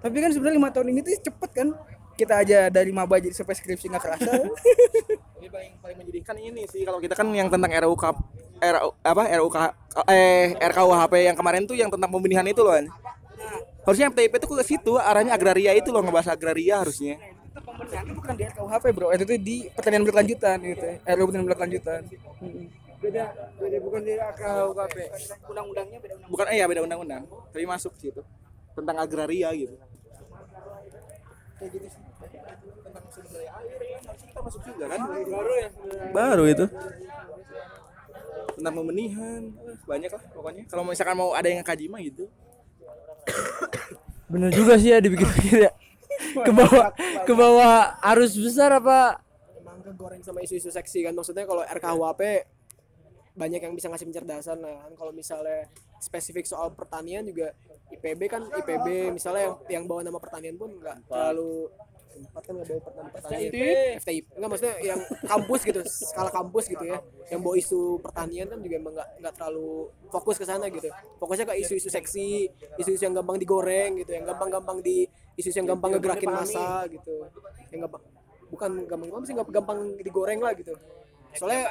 Tapi 0.00 0.16
kan 0.18 0.30
sebenarnya 0.32 0.56
lima 0.56 0.70
tahun 0.72 0.86
ini 0.88 0.98
tuh 1.04 1.12
cepet 1.30 1.50
kan. 1.52 1.68
Kita 2.12 2.44
aja 2.44 2.68
dari 2.68 2.92
maba 2.92 3.16
jadi 3.20 3.32
sampai 3.32 3.56
skripsi 3.56 3.92
nggak 3.92 4.02
kerasa. 4.02 4.30
Ini 5.40 5.48
paling 5.52 5.72
paling 5.84 5.96
menyedihkan 6.00 6.36
ini 6.40 6.64
sih 6.68 6.84
kalau 6.84 7.00
kita 7.00 7.12
kan 7.12 7.28
yang 7.32 7.48
tentang 7.52 7.72
RUU 7.72 7.96
RU 8.62 8.88
apa 9.02 9.22
RUU 9.26 9.50
K- 9.50 9.74
eh 10.08 10.54
RKUHP 10.56 11.14
yang 11.26 11.36
kemarin 11.36 11.62
tuh 11.66 11.74
yang 11.74 11.90
tentang 11.90 12.08
pembenihan 12.08 12.46
itu 12.46 12.62
loh. 12.62 12.74
Harusnya 13.82 14.06
FTIP 14.14 14.38
itu 14.38 14.46
ke 14.46 14.64
situ 14.64 14.92
arahnya 14.94 15.34
agraria 15.34 15.74
itu 15.74 15.90
loh 15.90 16.00
ngebahas 16.00 16.32
agraria 16.32 16.78
harusnya. 16.78 17.18
itu 17.52 18.14
bukan 18.16 18.32
di 18.32 18.44
RKUHP 18.48 18.84
bro 18.96 19.08
itu 19.12 19.24
tuh 19.28 19.36
di 19.36 19.56
pertanian 19.76 20.02
berkelanjutan 20.06 20.56
gitu 20.64 20.84
ya 20.88 20.96
RUU 21.12 21.26
pertanian 21.28 21.46
berkelanjutan 21.52 22.00
beda 23.02 23.24
beda 23.58 23.78
bukan 23.82 24.00
di 24.06 24.14
KUKP 24.14 24.96
undang-undangnya 25.50 25.98
beda 25.98 26.14
undang 26.16 26.30
Bukan 26.30 26.46
eh 26.54 26.56
ya 26.62 26.66
beda 26.70 26.80
undang-undang, 26.86 27.22
tapi 27.50 27.64
masuk 27.66 27.90
ke 27.98 28.08
situ. 28.08 28.22
Tentang 28.72 28.96
agraria 28.96 29.50
gitu. 29.52 29.74
Kayak 31.58 31.70
gitu 31.74 31.86
sih. 31.90 32.00
Tentang 32.86 33.04
sumber 33.10 33.30
daya 33.34 33.50
air 33.58 33.74
kan 33.74 34.02
harusnya 34.06 34.28
kita 34.30 34.40
masuk 34.46 34.60
juga 34.62 34.84
kan. 34.86 35.00
Baru 35.26 35.52
ya. 35.58 35.68
Baru 36.14 36.44
itu. 36.46 36.64
Tentang 38.62 38.78
pembenihan, 38.78 39.42
eh, 39.66 39.74
banyak 39.82 40.06
lah 40.06 40.22
pokoknya. 40.30 40.62
Kalau 40.70 40.86
misalkan 40.86 41.18
mau 41.18 41.34
ada 41.34 41.50
yang 41.50 41.66
kaji 41.66 41.90
mah 41.90 41.98
gitu. 41.98 42.30
bener 44.30 44.54
juga 44.54 44.78
sih 44.78 44.94
ya 44.94 45.02
dipikir-pikir 45.02 45.66
ya. 45.66 45.74
Ke 46.46 46.54
bawah 46.54 46.94
ke 47.26 47.32
bawah 47.34 47.98
arus 48.14 48.38
besar 48.38 48.70
apa? 48.78 49.18
Emang 49.58 49.82
kegoreng 49.82 50.22
sama 50.22 50.46
isu-isu 50.46 50.70
seksi 50.70 51.02
kan? 51.02 51.10
Maksudnya 51.10 51.42
kalau 51.42 51.66
RKUHP 51.66 52.22
banyak 53.32 53.60
yang 53.64 53.72
bisa 53.72 53.88
ngasih 53.88 54.06
pencerdasan 54.12 54.60
lah 54.60 54.84
kan. 54.84 54.92
Kalau 54.96 55.12
misalnya 55.12 55.68
spesifik 56.02 56.44
soal 56.44 56.74
pertanian 56.76 57.24
juga 57.24 57.56
IPB 57.92 58.20
kan 58.28 58.42
IPB 58.50 59.12
misalnya 59.14 59.42
yang 59.48 59.56
yang 59.68 59.84
bawa 59.88 60.04
nama 60.04 60.18
pertanian 60.18 60.56
pun 60.58 60.72
nggak 60.80 61.06
terlalu 61.08 61.70
empat 62.12 62.42
kan 62.44 62.52
nggak 62.60 62.68
bawa 62.68 62.80
nama 62.92 63.10
pertanian 63.14 63.52
FTIP 64.02 64.24
nggak 64.36 64.50
maksudnya 64.52 64.76
yang 64.84 65.00
kampus 65.24 65.60
gitu 65.64 65.80
skala 65.88 66.30
kampus 66.34 66.64
gitu 66.68 66.84
ya. 66.84 66.98
Yang 67.32 67.40
bawa 67.40 67.54
isu 67.56 67.80
pertanian 68.04 68.46
kan 68.52 68.58
juga 68.60 68.74
emang 68.76 68.92
nggak 68.98 69.08
nggak 69.24 69.34
terlalu 69.40 69.70
fokus 70.12 70.36
ke 70.36 70.44
sana 70.44 70.68
gitu. 70.68 70.88
Fokusnya 71.16 71.46
ke 71.48 71.54
isu-isu 71.62 71.88
seksi 71.88 72.52
isu-isu 72.76 73.02
yang 73.08 73.16
gampang 73.16 73.40
digoreng 73.40 73.96
gitu 74.04 74.12
yang 74.12 74.28
gampang-gampang 74.28 74.84
di 74.84 75.08
isu 75.40 75.48
yang 75.56 75.72
gampang 75.72 75.96
ngegerakin 75.96 76.28
masa 76.28 76.84
gitu. 76.92 77.24
Yang 77.72 77.88
gampang 77.88 78.02
bukan 78.52 78.70
gampang 78.84 79.08
gampang 79.08 79.24
sih 79.24 79.32
gampang 79.32 79.78
digoreng 80.04 80.44
lah 80.44 80.52
gitu 80.52 80.76
soalnya 81.36 81.62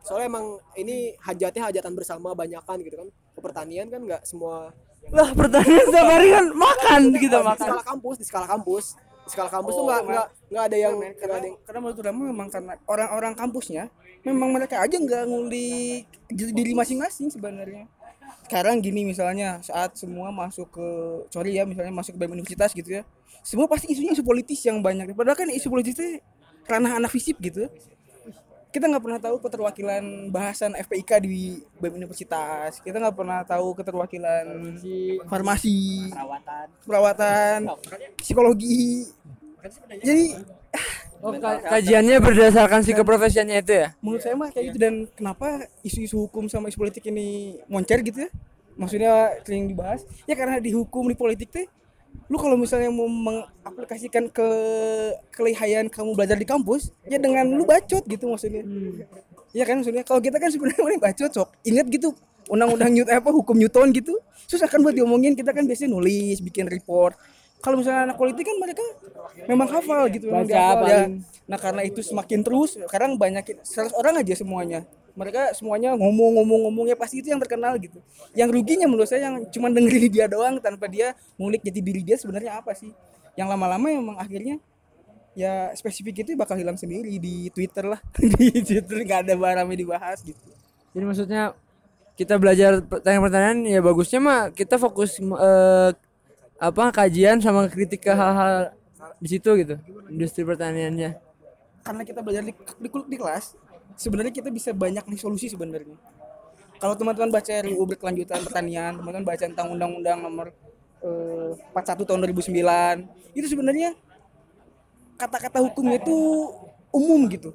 soalnya 0.00 0.26
emang 0.32 0.46
ini 0.76 1.14
hajatnya 1.20 1.62
hajatan 1.68 1.92
bersama 1.92 2.32
banyakan 2.32 2.76
gitu 2.84 2.96
kan. 2.96 3.08
Ke 3.36 3.40
pertanian 3.40 3.86
kan 3.88 4.00
nggak 4.00 4.22
semua. 4.26 4.72
Lah 5.12 5.30
pertanian 5.32 5.84
setiap 5.88 6.08
hari 6.08 6.28
kan 6.32 6.46
makan 6.52 7.02
kita 7.16 7.36
di 7.40 7.46
makan. 7.46 7.68
skala 7.68 7.84
kampus 7.84 8.16
di 8.16 8.26
skala 8.26 8.46
kampus. 8.48 8.84
Di 8.98 9.30
skala 9.32 9.50
kampus 9.52 9.72
tuh 9.76 9.84
nggak 9.86 10.02
nggak 10.08 10.26
nggak 10.50 10.64
ada 10.66 10.76
yang 10.76 10.94
nggak 10.96 11.14
karena, 11.20 11.34
ada 11.36 11.46
yang 11.46 11.56
karena 11.64 11.78
menurut 11.80 12.00
Rama 12.02 12.22
memang 12.26 12.48
karena 12.48 12.72
orang-orang 12.88 13.32
kampusnya 13.36 13.84
memang 14.20 14.48
mereka 14.52 14.76
aja 14.84 14.96
nggak 14.96 15.22
ngulik 15.28 16.04
diri 16.28 16.52
diri 16.52 16.72
masing-masing 16.74 17.28
sebenarnya. 17.32 17.84
Sekarang 18.46 18.82
gini 18.82 19.06
misalnya 19.06 19.62
saat 19.62 19.94
semua 19.94 20.34
masuk 20.34 20.74
ke 20.74 20.88
sorry 21.30 21.54
ya 21.54 21.62
misalnya 21.62 21.94
masuk 21.94 22.16
ke 22.16 22.18
BEM 22.18 22.34
universitas 22.34 22.74
gitu 22.74 23.00
ya 23.00 23.02
semua 23.40 23.64
pasti 23.64 23.88
isunya 23.88 24.12
isu 24.12 24.24
politis 24.24 24.60
yang 24.64 24.84
banyak. 24.84 25.16
Padahal 25.16 25.36
kan 25.36 25.48
isu 25.48 25.68
politis 25.72 25.96
itu 25.96 26.20
ranah 26.68 27.00
anak 27.00 27.10
fisip 27.10 27.40
gitu 27.40 27.66
kita 28.70 28.86
nggak 28.86 29.02
pernah 29.02 29.20
tahu 29.20 29.36
keterwakilan 29.42 30.30
bahasan 30.30 30.78
FPIK 30.78 31.10
di 31.26 31.58
BEM 31.82 31.98
universitas. 31.98 32.78
Kita 32.78 33.02
nggak 33.02 33.16
pernah 33.18 33.42
tahu 33.42 33.74
keterwakilan 33.74 34.46
farmasi. 35.26 36.06
perawatan. 36.14 36.66
perawatan 36.86 37.58
psikologi. 38.22 39.10
Jadi 40.06 40.38
oh, 41.18 41.34
ka- 41.36 41.62
kajiannya 41.66 42.16
berdasarkan 42.22 42.80
si 42.86 42.94
keprofesiannya 42.94 43.58
itu 43.60 43.74
ya? 43.74 43.88
menurut 43.98 44.22
saya 44.22 44.38
mah 44.38 44.54
kayak 44.54 44.64
gitu. 44.72 44.78
Dan 44.78 44.94
kenapa 45.18 45.66
isu-isu 45.82 46.30
hukum 46.30 46.46
sama 46.46 46.70
isu 46.70 46.78
politik 46.78 47.04
ini 47.10 47.58
moncer 47.66 48.00
gitu 48.06 48.24
ya? 48.24 48.30
Maksudnya 48.78 49.42
sering 49.42 49.66
dibahas. 49.66 50.06
Ya 50.30 50.38
karena 50.38 50.62
di 50.62 50.70
hukum 50.70 51.10
di 51.10 51.18
politik 51.18 51.50
teh 51.50 51.66
lu 52.30 52.38
kalau 52.38 52.54
misalnya 52.54 52.94
mau 52.94 53.10
mengaplikasikan 53.10 54.30
ke 54.30 54.48
kelihayan 55.34 55.90
kamu 55.90 56.14
belajar 56.14 56.38
di 56.38 56.46
kampus 56.46 56.94
ya 57.02 57.18
dengan 57.18 57.50
lu 57.50 57.66
bacot 57.66 58.06
gitu 58.06 58.30
maksudnya. 58.30 58.62
Iya 59.50 59.64
kan 59.66 59.82
maksudnya? 59.82 60.06
Kalau 60.06 60.22
kita 60.22 60.38
kan 60.38 60.46
sebenarnya 60.54 60.78
paling 60.78 61.02
bacot 61.02 61.30
sok. 61.34 61.50
Ingat 61.66 61.90
gitu 61.90 62.14
undang-undang 62.46 62.94
Newton 62.94 63.14
apa 63.18 63.30
hukum 63.34 63.58
Newton 63.58 63.90
gitu. 63.90 64.14
Susah 64.46 64.70
kan 64.70 64.78
buat 64.78 64.94
diomongin 64.94 65.34
kita 65.34 65.50
kan 65.50 65.66
biasanya 65.66 65.90
nulis 65.90 66.38
bikin 66.38 66.70
report. 66.70 67.18
Kalau 67.60 67.76
misalnya 67.76 68.08
anak 68.08 68.16
politik 68.16 68.48
kan 68.48 68.56
mereka 68.56 68.80
memang 69.44 69.68
hafal 69.68 70.08
gitu 70.08 70.32
memang 70.32 70.48
dihafal, 70.48 70.88
ya. 70.88 71.12
Nah 71.44 71.58
karena 71.60 71.84
itu 71.84 72.00
semakin 72.00 72.40
terus, 72.40 72.80
sekarang 72.80 73.20
banyak 73.20 73.60
100 73.60 73.92
orang 74.00 74.16
aja 74.16 74.32
semuanya. 74.32 74.88
Mereka 75.20 75.52
semuanya 75.52 75.92
ngomong-ngomong-ngomongnya 76.00 76.96
pasti 76.96 77.20
itu 77.20 77.28
yang 77.28 77.40
terkenal 77.44 77.76
gitu. 77.76 78.00
Yang 78.32 78.56
ruginya 78.56 78.88
menurut 78.88 79.04
saya 79.04 79.28
yang 79.28 79.44
cuma 79.52 79.68
dengerin 79.68 80.08
dia 80.08 80.24
doang 80.24 80.56
tanpa 80.64 80.88
dia 80.88 81.12
ngulik 81.36 81.60
jati 81.60 81.80
diri 81.84 82.00
dia 82.00 82.16
sebenarnya 82.16 82.56
apa 82.56 82.72
sih. 82.72 82.88
Yang 83.36 83.48
lama-lama 83.52 83.86
emang 83.92 84.16
akhirnya 84.16 84.56
ya 85.36 85.70
spesifik 85.78 86.24
itu 86.24 86.34
bakal 86.34 86.58
hilang 86.58 86.80
sendiri 86.80 87.20
di 87.20 87.52
Twitter 87.52 87.84
lah. 87.86 88.00
di 88.40 88.64
Twitter 88.64 88.96
nggak 89.04 89.28
ada 89.28 89.34
barangnya 89.36 89.76
dibahas 89.76 90.18
gitu. 90.24 90.40
jadi 90.90 91.04
maksudnya 91.06 91.42
kita 92.18 92.36
belajar 92.36 92.82
pertanian-pertanian 92.84 93.64
ya 93.64 93.80
bagusnya 93.80 94.20
mah 94.20 94.40
kita 94.50 94.76
fokus 94.76 95.16
eh, 95.22 95.90
apa 96.60 96.84
kajian 96.92 97.40
sama 97.40 97.64
kritik 97.70 98.04
ke 98.04 98.12
hal-hal 98.12 98.76
di 99.16 99.28
situ 99.32 99.48
gitu 99.56 99.80
industri 100.12 100.44
pertaniannya 100.44 101.16
Karena 101.80 102.04
kita 102.04 102.20
belajar 102.20 102.44
di, 102.44 102.52
di, 102.52 102.88
di 102.92 103.16
kelas, 103.16 103.56
sebenarnya 103.96 104.32
kita 104.34 104.48
bisa 104.52 104.70
banyak 104.74 105.04
nih 105.06 105.20
solusi 105.20 105.50
sebenarnya. 105.50 105.96
Kalau 106.80 106.96
teman-teman 106.96 107.28
baca 107.28 107.52
RUU 107.60 107.84
berkelanjutan 107.84 108.40
pertanian, 108.40 108.96
teman-teman 108.96 109.26
baca 109.26 109.44
tentang 109.44 109.68
undang-undang 109.68 110.18
nomor 110.24 110.52
eh, 111.04 111.52
41 111.72 112.08
tahun 112.08 112.20
2009 112.24 113.04
itu 113.36 113.46
sebenarnya 113.46 113.94
kata-kata 115.20 115.60
hukumnya 115.60 116.00
itu 116.00 116.16
umum 116.90 117.28
gitu. 117.28 117.52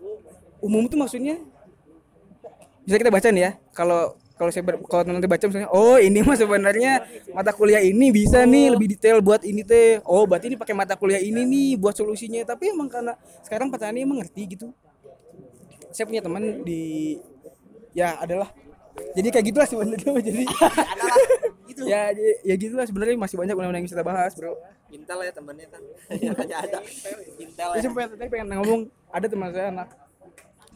Umum 0.62 0.86
itu 0.86 0.96
maksudnya 0.96 1.42
bisa 2.86 2.96
kita 3.02 3.10
baca 3.10 3.28
nih 3.34 3.44
ya? 3.50 3.52
Kalau 3.74 4.14
kalau 4.36 4.52
saya 4.52 4.64
ber- 4.68 4.84
kalau 4.86 5.08
nanti 5.08 5.26
baca 5.32 5.44
misalnya 5.48 5.72
oh 5.72 5.96
ini 5.98 6.20
mah 6.22 6.36
sebenarnya 6.36 7.08
mata 7.32 7.56
kuliah 7.56 7.80
ini 7.80 8.12
bisa 8.12 8.44
nih 8.44 8.76
lebih 8.76 8.94
detail 8.94 9.24
buat 9.24 9.42
ini 9.42 9.66
teh. 9.66 10.04
Oh 10.06 10.28
berarti 10.30 10.54
ini 10.54 10.58
pakai 10.60 10.76
mata 10.78 10.94
kuliah 10.94 11.24
ini 11.24 11.42
nih 11.48 11.80
buat 11.82 11.96
solusinya. 11.98 12.46
Tapi 12.46 12.76
emang 12.76 12.92
karena 12.92 13.18
sekarang 13.42 13.74
petani 13.74 14.06
emang 14.06 14.22
ngerti 14.22 14.44
gitu 14.54 14.70
saya 15.96 16.06
punya 16.06 16.20
teman 16.20 16.43
di 16.62 17.16
ya 17.96 18.20
adalah 18.20 18.52
jadi 19.16 19.28
kayak 19.32 19.46
gitulah 19.48 19.68
sebenarnya 19.68 20.12
jadi 20.28 20.43
ya 21.84 22.02
ya- 22.12 22.39
ya 22.43 22.56
gitulah 22.56 22.84
sebenarnya 22.84 23.16
masih 23.16 23.36
banyak 23.36 23.56
undang-undang 23.56 23.84
yang 23.84 23.88
bisa 23.88 23.96
kita 23.96 24.06
bahas 24.06 24.32
bro. 24.36 24.56
Intel 24.88 25.20
ya 25.20 25.32
temennya 25.34 25.68
kan. 25.68 25.82
Ya 26.48 26.58
ada. 26.64 26.80
Intel 27.36 27.70
saya 27.76 27.89
pengen, 27.91 28.10
saya 28.16 28.30
pengen 28.32 28.48
ngomong 28.56 28.82
ada 29.12 29.26
teman 29.28 29.50
saya 29.52 29.68
anak 29.74 29.89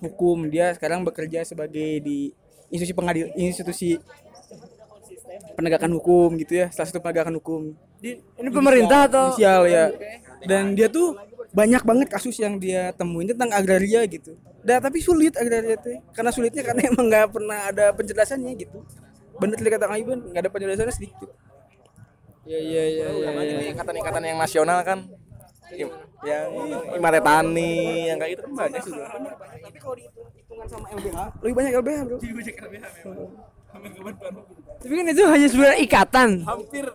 hukum. 0.01 0.49
Dia 0.51 0.75
sekarang 0.75 1.07
bekerja 1.07 1.43
sebagai 1.43 2.03
di 2.03 2.35
institusi 2.67 2.93
pengadil 2.95 3.27
institusi 3.35 3.95
penegakan 5.55 5.91
hukum 5.99 6.35
gitu 6.39 6.59
ya 6.59 6.67
salah 6.71 6.87
satu 6.91 6.99
penegakan 6.99 7.39
hukum. 7.39 7.61
Ini 8.03 8.49
pemerintah 8.51 9.07
atau 9.07 9.35
sosial 9.35 9.67
ya. 9.67 9.91
Dan 10.43 10.75
dia 10.75 10.91
tuh 10.91 11.15
banyak 11.49 11.81
banget 11.81 12.07
kasus 12.13 12.37
yang 12.37 12.61
dia 12.61 12.93
temuin 12.93 13.29
tentang 13.33 13.49
agraria 13.53 14.05
gitu. 14.05 14.37
Dan 14.61 14.83
tapi 14.83 15.01
sulit 15.01 15.33
agraria 15.33 15.77
teh 15.79 15.97
karena 16.13 16.29
sulitnya 16.29 16.61
karena 16.61 16.81
emang 16.93 17.05
nggak 17.09 17.27
pernah 17.33 17.59
ada 17.69 17.85
penjelasannya 17.93 18.51
gitu. 18.59 18.85
Bener 19.39 19.55
tadi 19.57 19.69
kata 19.71 19.85
Kang 19.89 19.99
Iban 19.99 20.19
nggak 20.29 20.41
ada 20.45 20.51
penjelasannya 20.51 20.93
sedikit. 20.93 21.29
Iya 22.45 22.59
iya 22.59 22.83
iya 22.85 23.07
iya. 23.13 23.29
Ini 23.33 23.65
ikatan-ikatan 23.73 24.21
yang 24.25 24.37
nasional 24.37 24.81
kan? 24.85 25.09
Im- 25.69 25.93
yang 26.25 26.49
Imare 26.97 27.21
Tani 27.21 28.09
yang 28.11 28.17
kayak 28.19 28.31
itu 28.35 28.41
kan 28.43 28.53
banyak 28.57 28.81
juga 28.83 29.05
tapi 29.63 29.77
kalau 29.77 29.95
dihitungan 29.95 30.67
sama 30.67 30.85
LBH 30.97 31.17
lebih 31.45 31.55
banyak 31.55 31.71
LBH 31.79 31.99
bro. 32.09 32.17
Tapi 34.79 34.93
kan 34.97 35.05
itu 35.05 35.23
hanya 35.29 35.47
sebuah 35.47 35.73
ikatan. 35.85 36.29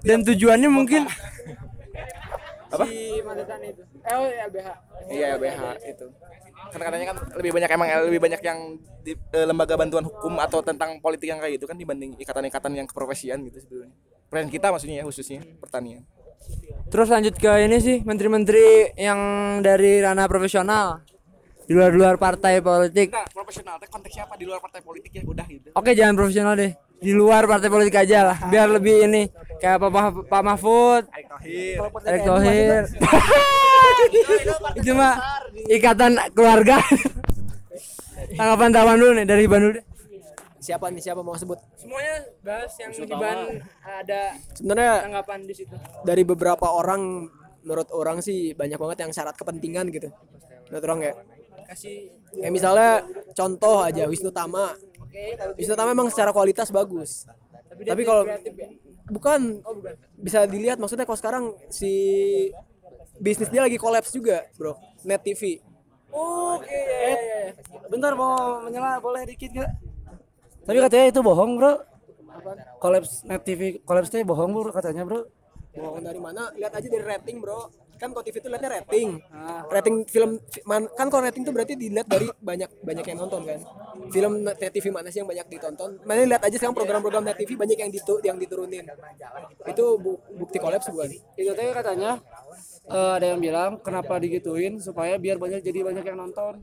Dan 0.02 0.18
tujuannya 0.26 0.68
mungkin 0.68 1.06
Apa? 2.74 2.84
si 2.90 3.22
itu. 3.22 3.82
Oh, 4.04 4.28
LBH. 4.28 4.68
iya 5.08 5.26
LBH 5.40 5.60
itu 5.88 6.06
kan 6.64 6.80
katanya 6.80 7.06
kan 7.12 7.16
lebih 7.40 7.50
banyak 7.56 7.70
emang 7.72 7.88
lebih 8.08 8.20
banyak 8.20 8.40
yang 8.44 8.58
di 9.04 9.12
eh, 9.16 9.46
lembaga 9.46 9.76
bantuan 9.76 10.04
hukum 10.04 10.36
atau 10.40 10.60
tentang 10.60 11.00
politik 11.00 11.28
yang 11.28 11.40
kayak 11.40 11.56
gitu 11.60 11.64
kan 11.68 11.76
dibanding 11.76 12.16
ikatan-ikatan 12.20 12.72
yang 12.76 12.86
keprofesian 12.88 13.40
gitu 13.48 13.60
sebetulnya 13.64 13.94
Presiden 14.28 14.50
kita 14.50 14.66
maksudnya 14.72 14.96
ya 15.00 15.04
khususnya 15.06 15.40
pertanian 15.60 16.02
Terus 16.92 17.08
lanjut 17.08 17.34
ke 17.40 17.48
ini 17.64 17.80
sih 17.80 17.96
menteri-menteri 18.04 18.92
yang 19.00 19.20
dari 19.64 20.04
ranah 20.04 20.28
profesional 20.28 21.00
di 21.64 21.72
luar-luar 21.72 22.20
partai 22.20 22.60
politik. 22.60 23.08
nah 23.08 23.24
profesional 23.32 23.80
teh 23.80 23.88
konteksnya 23.88 24.28
apa 24.28 24.36
di 24.36 24.44
luar 24.44 24.60
partai 24.60 24.84
politik 24.84 25.08
ya 25.16 25.22
udah 25.24 25.46
gitu 25.48 25.68
Oke, 25.72 25.96
jangan 25.96 26.12
profesional 26.12 26.52
deh. 26.52 26.76
Di 27.04 27.12
luar 27.12 27.44
partai 27.44 27.68
politik 27.68 27.96
aja 27.98 28.24
lah, 28.24 28.38
biar 28.48 28.68
lebih 28.70 29.04
ini 29.04 29.28
kayak 29.60 29.76
Pak, 29.76 29.90
Mah- 29.90 30.24
Pak 30.24 30.42
Mahfud, 30.42 31.02
Erick 32.02 32.24
Thohir. 32.24 32.82
Itu 34.74 34.90
mah 34.92 35.14
ikatan 35.76 36.16
keluarga. 36.32 36.80
Tanggapan 38.34 38.70
Tawan 38.72 38.96
dulu 38.96 39.12
nih 39.14 39.26
dari 39.26 39.44
Bandung 39.44 39.76
deh. 39.76 39.84
Siapa 40.58 40.88
nih 40.88 41.04
siapa 41.04 41.20
mau 41.20 41.36
sebut? 41.36 41.60
Semuanya 41.76 42.24
bahas 42.40 42.72
yang 42.80 42.88
Hiban 42.90 43.60
ada 43.84 44.32
Sebenarnya 44.56 44.94
tanggapan 45.04 45.38
di 45.44 45.52
situ. 45.52 45.76
dari 46.02 46.24
beberapa 46.24 46.64
orang 46.64 47.28
menurut 47.60 47.92
orang 47.92 48.24
sih 48.24 48.56
banyak 48.56 48.80
banget 48.80 49.04
yang 49.04 49.12
syarat 49.12 49.36
kepentingan 49.36 49.92
gitu. 49.92 50.08
Menurut 50.66 50.84
orang 50.84 51.00
ya. 51.02 51.12
Kasih 51.64 52.08
Kayak 52.34 52.50
misalnya 52.50 52.90
contoh 53.30 53.78
aja 53.78 54.04
Wisnu 54.04 54.28
Tama. 54.28 54.72
Wisnu 55.58 55.74
Tama 55.78 55.94
memang 55.94 56.10
secara 56.10 56.34
kualitas 56.34 56.68
bagus. 56.74 57.28
Tapi, 57.74 58.02
kalau 58.06 58.22
bukan, 59.10 59.40
bisa 60.18 60.46
dilihat 60.46 60.78
maksudnya 60.78 61.06
kalau 61.06 61.18
sekarang 61.18 61.44
si 61.70 61.92
bisnis 63.18 63.50
dia 63.50 63.62
lagi 63.62 63.78
kolaps 63.78 64.14
juga, 64.14 64.46
Bro. 64.58 64.78
Net 65.06 65.22
TV. 65.22 65.58
Oke, 66.14 66.70
ya, 66.70 67.10
ya, 67.10 67.14
ya. 67.18 67.50
Bentar 67.90 68.14
mau 68.14 68.62
menyela 68.62 69.02
boleh 69.02 69.26
dikit 69.26 69.50
nggak? 69.50 69.72
Tapi 70.64 70.78
katanya 70.78 71.06
itu 71.10 71.20
bohong 71.20 71.58
bro. 71.58 71.74
Kolaps 72.78 73.26
net 73.26 73.42
TV 73.42 73.82
kolapsnya 73.82 74.22
bohong 74.22 74.54
bro 74.54 74.70
katanya 74.70 75.02
bro. 75.02 75.26
Bohong 75.74 76.06
dari 76.06 76.22
mana? 76.22 76.54
Lihat 76.54 76.70
aja 76.70 76.86
dari 76.86 77.02
rating, 77.02 77.42
Bro. 77.42 77.66
Kan 77.94 78.10
kalau 78.10 78.22
TV 78.22 78.36
itu 78.36 78.48
lihatnya 78.48 78.70
rating. 78.74 79.08
Rating 79.66 79.96
film 80.04 80.30
fi- 80.44 80.64
man- 80.64 80.90
kan 80.90 81.06
kalau 81.06 81.22
rating 81.22 81.42
itu 81.42 81.52
berarti 81.52 81.74
dilihat 81.74 82.04
dari 82.04 82.26
banyak 82.38 82.70
banyak 82.80 83.04
yang 83.04 83.18
nonton 83.18 83.40
kan. 83.42 83.60
Film 84.06 84.32
net 84.42 84.70
TV 84.70 84.86
mana 84.88 85.08
sih 85.08 85.18
yang 85.18 85.28
banyak 85.28 85.46
ditonton? 85.48 85.90
Mana 86.02 86.22
lihat 86.22 86.42
aja 86.42 86.54
sekarang 86.54 86.74
program-program 86.74 87.22
net 87.22 87.36
TV 87.36 87.54
banyak 87.54 87.78
yang 87.78 87.88
ditu 87.88 88.14
yang 88.20 88.36
diturunin. 88.36 88.84
Itu 89.64 89.96
bu- 89.96 90.20
bukti 90.34 90.58
kolaps 90.58 90.86
bukan? 90.86 91.08
Itu 91.32 91.52
teh 91.52 91.70
katanya 91.72 92.18
eh, 92.86 93.12
ada 93.14 93.26
yang 93.26 93.40
bilang 93.40 93.78
kenapa 93.78 94.18
digituin 94.18 94.76
supaya 94.78 95.16
biar 95.16 95.36
banyak 95.36 95.60
jadi 95.60 95.80
banyak 95.82 96.04
yang 96.04 96.18
nonton. 96.20 96.60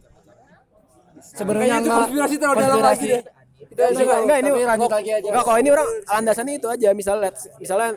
Sebenarnya 1.18 1.76
itu 1.78 1.90
konspirasi 1.92 2.36
terlalu 2.38 2.58
dalam 2.62 2.80
lagi 2.82 3.06
deh. 3.08 3.24
Enggak, 3.72 3.88
enggak, 3.94 4.20
enggak, 4.20 4.38
ini 4.38 4.68
lanjut 4.68 4.92
lagi 4.92 5.10
aja. 5.12 5.28
enggak, 5.28 5.44
kalau 5.44 5.60
ini 5.60 5.70
orang 5.70 5.88
landasannya 6.06 6.54
itu 6.56 6.68
aja 6.68 6.90
misalnya 6.92 7.30
misalnya 7.56 7.90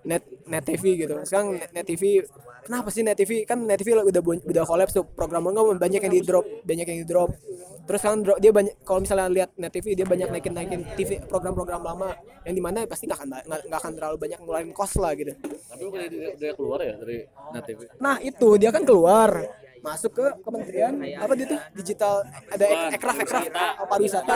net 0.00 0.22
net 0.46 0.64
TV 0.64 0.84
gitu 0.96 1.14
sekarang 1.22 1.48
net, 1.54 1.68
net 1.70 1.84
TV 1.84 2.02
kenapa 2.64 2.88
sih 2.90 3.02
net 3.06 3.18
TV 3.18 3.44
kan 3.44 3.58
net 3.62 3.78
TV 3.80 3.94
udah 3.98 4.22
udah 4.22 4.64
kolaps 4.64 4.94
tuh 4.94 5.04
program 5.06 5.44
program 5.44 5.78
banyak 5.78 6.00
yang 6.02 6.12
di 6.12 6.22
drop 6.22 6.44
banyak 6.64 6.86
yang 6.86 6.98
di 7.02 7.08
drop. 7.08 7.30
Terus 7.88 8.00
kan 8.04 8.20
drop, 8.20 8.36
dia 8.36 8.52
banyak 8.52 8.84
kalau 8.84 9.00
misalnya 9.00 9.32
lihat 9.32 9.50
net 9.56 9.72
TV 9.72 9.96
dia 9.96 10.04
banyak 10.04 10.28
naikin 10.28 10.52
naikin 10.52 10.80
TV 10.92 11.24
program-program 11.24 11.80
lama 11.80 12.12
yang 12.44 12.52
di 12.52 12.60
mana 12.60 12.84
pasti 12.84 13.08
nggak 13.08 13.18
akan 13.18 13.28
nggak 13.48 13.80
akan 13.80 13.92
terlalu 13.96 14.16
banyak 14.20 14.38
ngeluarin 14.44 14.72
cost 14.76 15.00
lah 15.00 15.16
gitu. 15.16 15.32
Tapi 15.40 15.82
bukan 15.88 16.00
dia, 16.12 16.28
dia 16.36 16.52
keluar 16.52 16.84
ya 16.84 16.94
dari 17.00 17.24
net 17.24 17.64
TV. 17.64 17.80
nah 17.96 18.20
itu 18.20 18.48
dia 18.60 18.68
kan 18.68 18.84
keluar 18.84 19.30
masuk 19.78 20.10
ke 20.10 20.26
kementerian 20.42 20.90
apa 21.16 21.32
dia 21.38 21.46
tuh? 21.48 21.60
Digital 21.80 22.26
ada 22.50 22.64
ek- 22.66 22.98
ekraf 22.98 23.16
ekraf. 23.24 23.44
oh, 23.80 23.86
pariwisata 23.88 24.32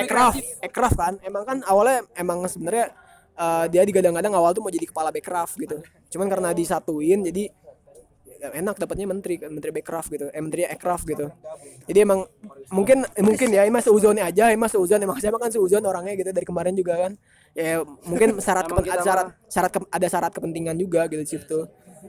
ekraf 0.00 0.34
ekraf 0.62 0.92
kan. 0.96 1.14
Emang 1.20 1.44
kan 1.44 1.58
awalnya 1.66 2.06
emang 2.16 2.46
sebenarnya 2.48 2.94
eh, 3.40 3.64
dia 3.72 3.82
digadang-gadang 3.88 4.36
awal 4.36 4.52
tuh 4.52 4.60
mau 4.60 4.72
jadi 4.72 4.84
kepala 4.84 5.08
bekraf 5.08 5.56
gitu. 5.56 5.80
Cuman 6.12 6.28
karena 6.28 6.52
disatuin 6.52 7.24
jadi 7.24 7.48
ya 8.40 8.56
enak 8.56 8.80
dapatnya 8.80 9.04
menteri 9.04 9.36
menteri 9.36 9.68
bekraf 9.68 10.08
gitu 10.08 10.32
eh 10.32 10.40
menteri 10.40 10.64
ekraf 10.64 11.04
gitu. 11.04 11.28
Jadi 11.84 11.98
emang 12.00 12.24
mungkin 12.72 13.04
mungkin 13.20 13.48
ya 13.52 13.68
emang 13.68 13.84
seuzonnya 13.84 14.24
aja 14.24 14.48
emang 14.48 14.72
seuzon 14.72 14.96
emang 14.96 15.20
siapa 15.20 15.36
kan 15.36 15.52
seuzon 15.52 15.84
orangnya 15.84 16.16
gitu 16.16 16.32
dari 16.32 16.46
kemarin 16.48 16.72
juga 16.72 16.96
kan. 16.96 17.12
Ya 17.52 17.84
mungkin 18.08 18.36
syarat 18.44 18.64
kepen- 18.64 18.88
ada 18.88 19.04
syarat 19.04 19.26
syarat 19.44 19.70
ke- 19.76 19.90
ada 19.92 20.06
syarat 20.08 20.32
kepentingan 20.32 20.76
juga 20.80 21.04
gitu 21.08 21.20
di 21.20 21.30
situ 21.36 21.60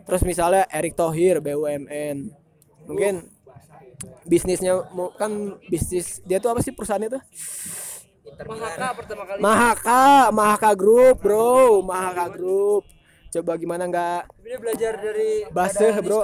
terus 0.08 0.24
misalnya 0.24 0.64
Erick 0.72 0.96
Thohir 0.96 1.44
BUMN 1.44 2.18
mungkin 2.88 3.28
bisnisnya 4.24 4.88
mau 4.96 5.12
kan 5.14 5.60
bisnis 5.68 6.24
dia 6.24 6.40
tuh 6.40 6.48
apa 6.56 6.64
sih 6.64 6.72
perusahaannya 6.72 7.10
tuh 7.12 7.22
Mahaka 8.22 8.88
pertama 8.93 9.24
kali. 9.26 9.39
Mahaka 9.41 10.03
Mahaka 10.30 10.72
Group 10.78 11.15
bro. 11.22 11.82
Mahaka 11.82 12.26
Group. 12.30 12.84
Coba 13.32 13.55
gimana 13.57 13.88
nggak? 13.88 14.22
Dia 14.43 14.57
belajar 14.59 14.93
dari 14.99 15.45
base 15.49 15.86
bro. 16.01 16.22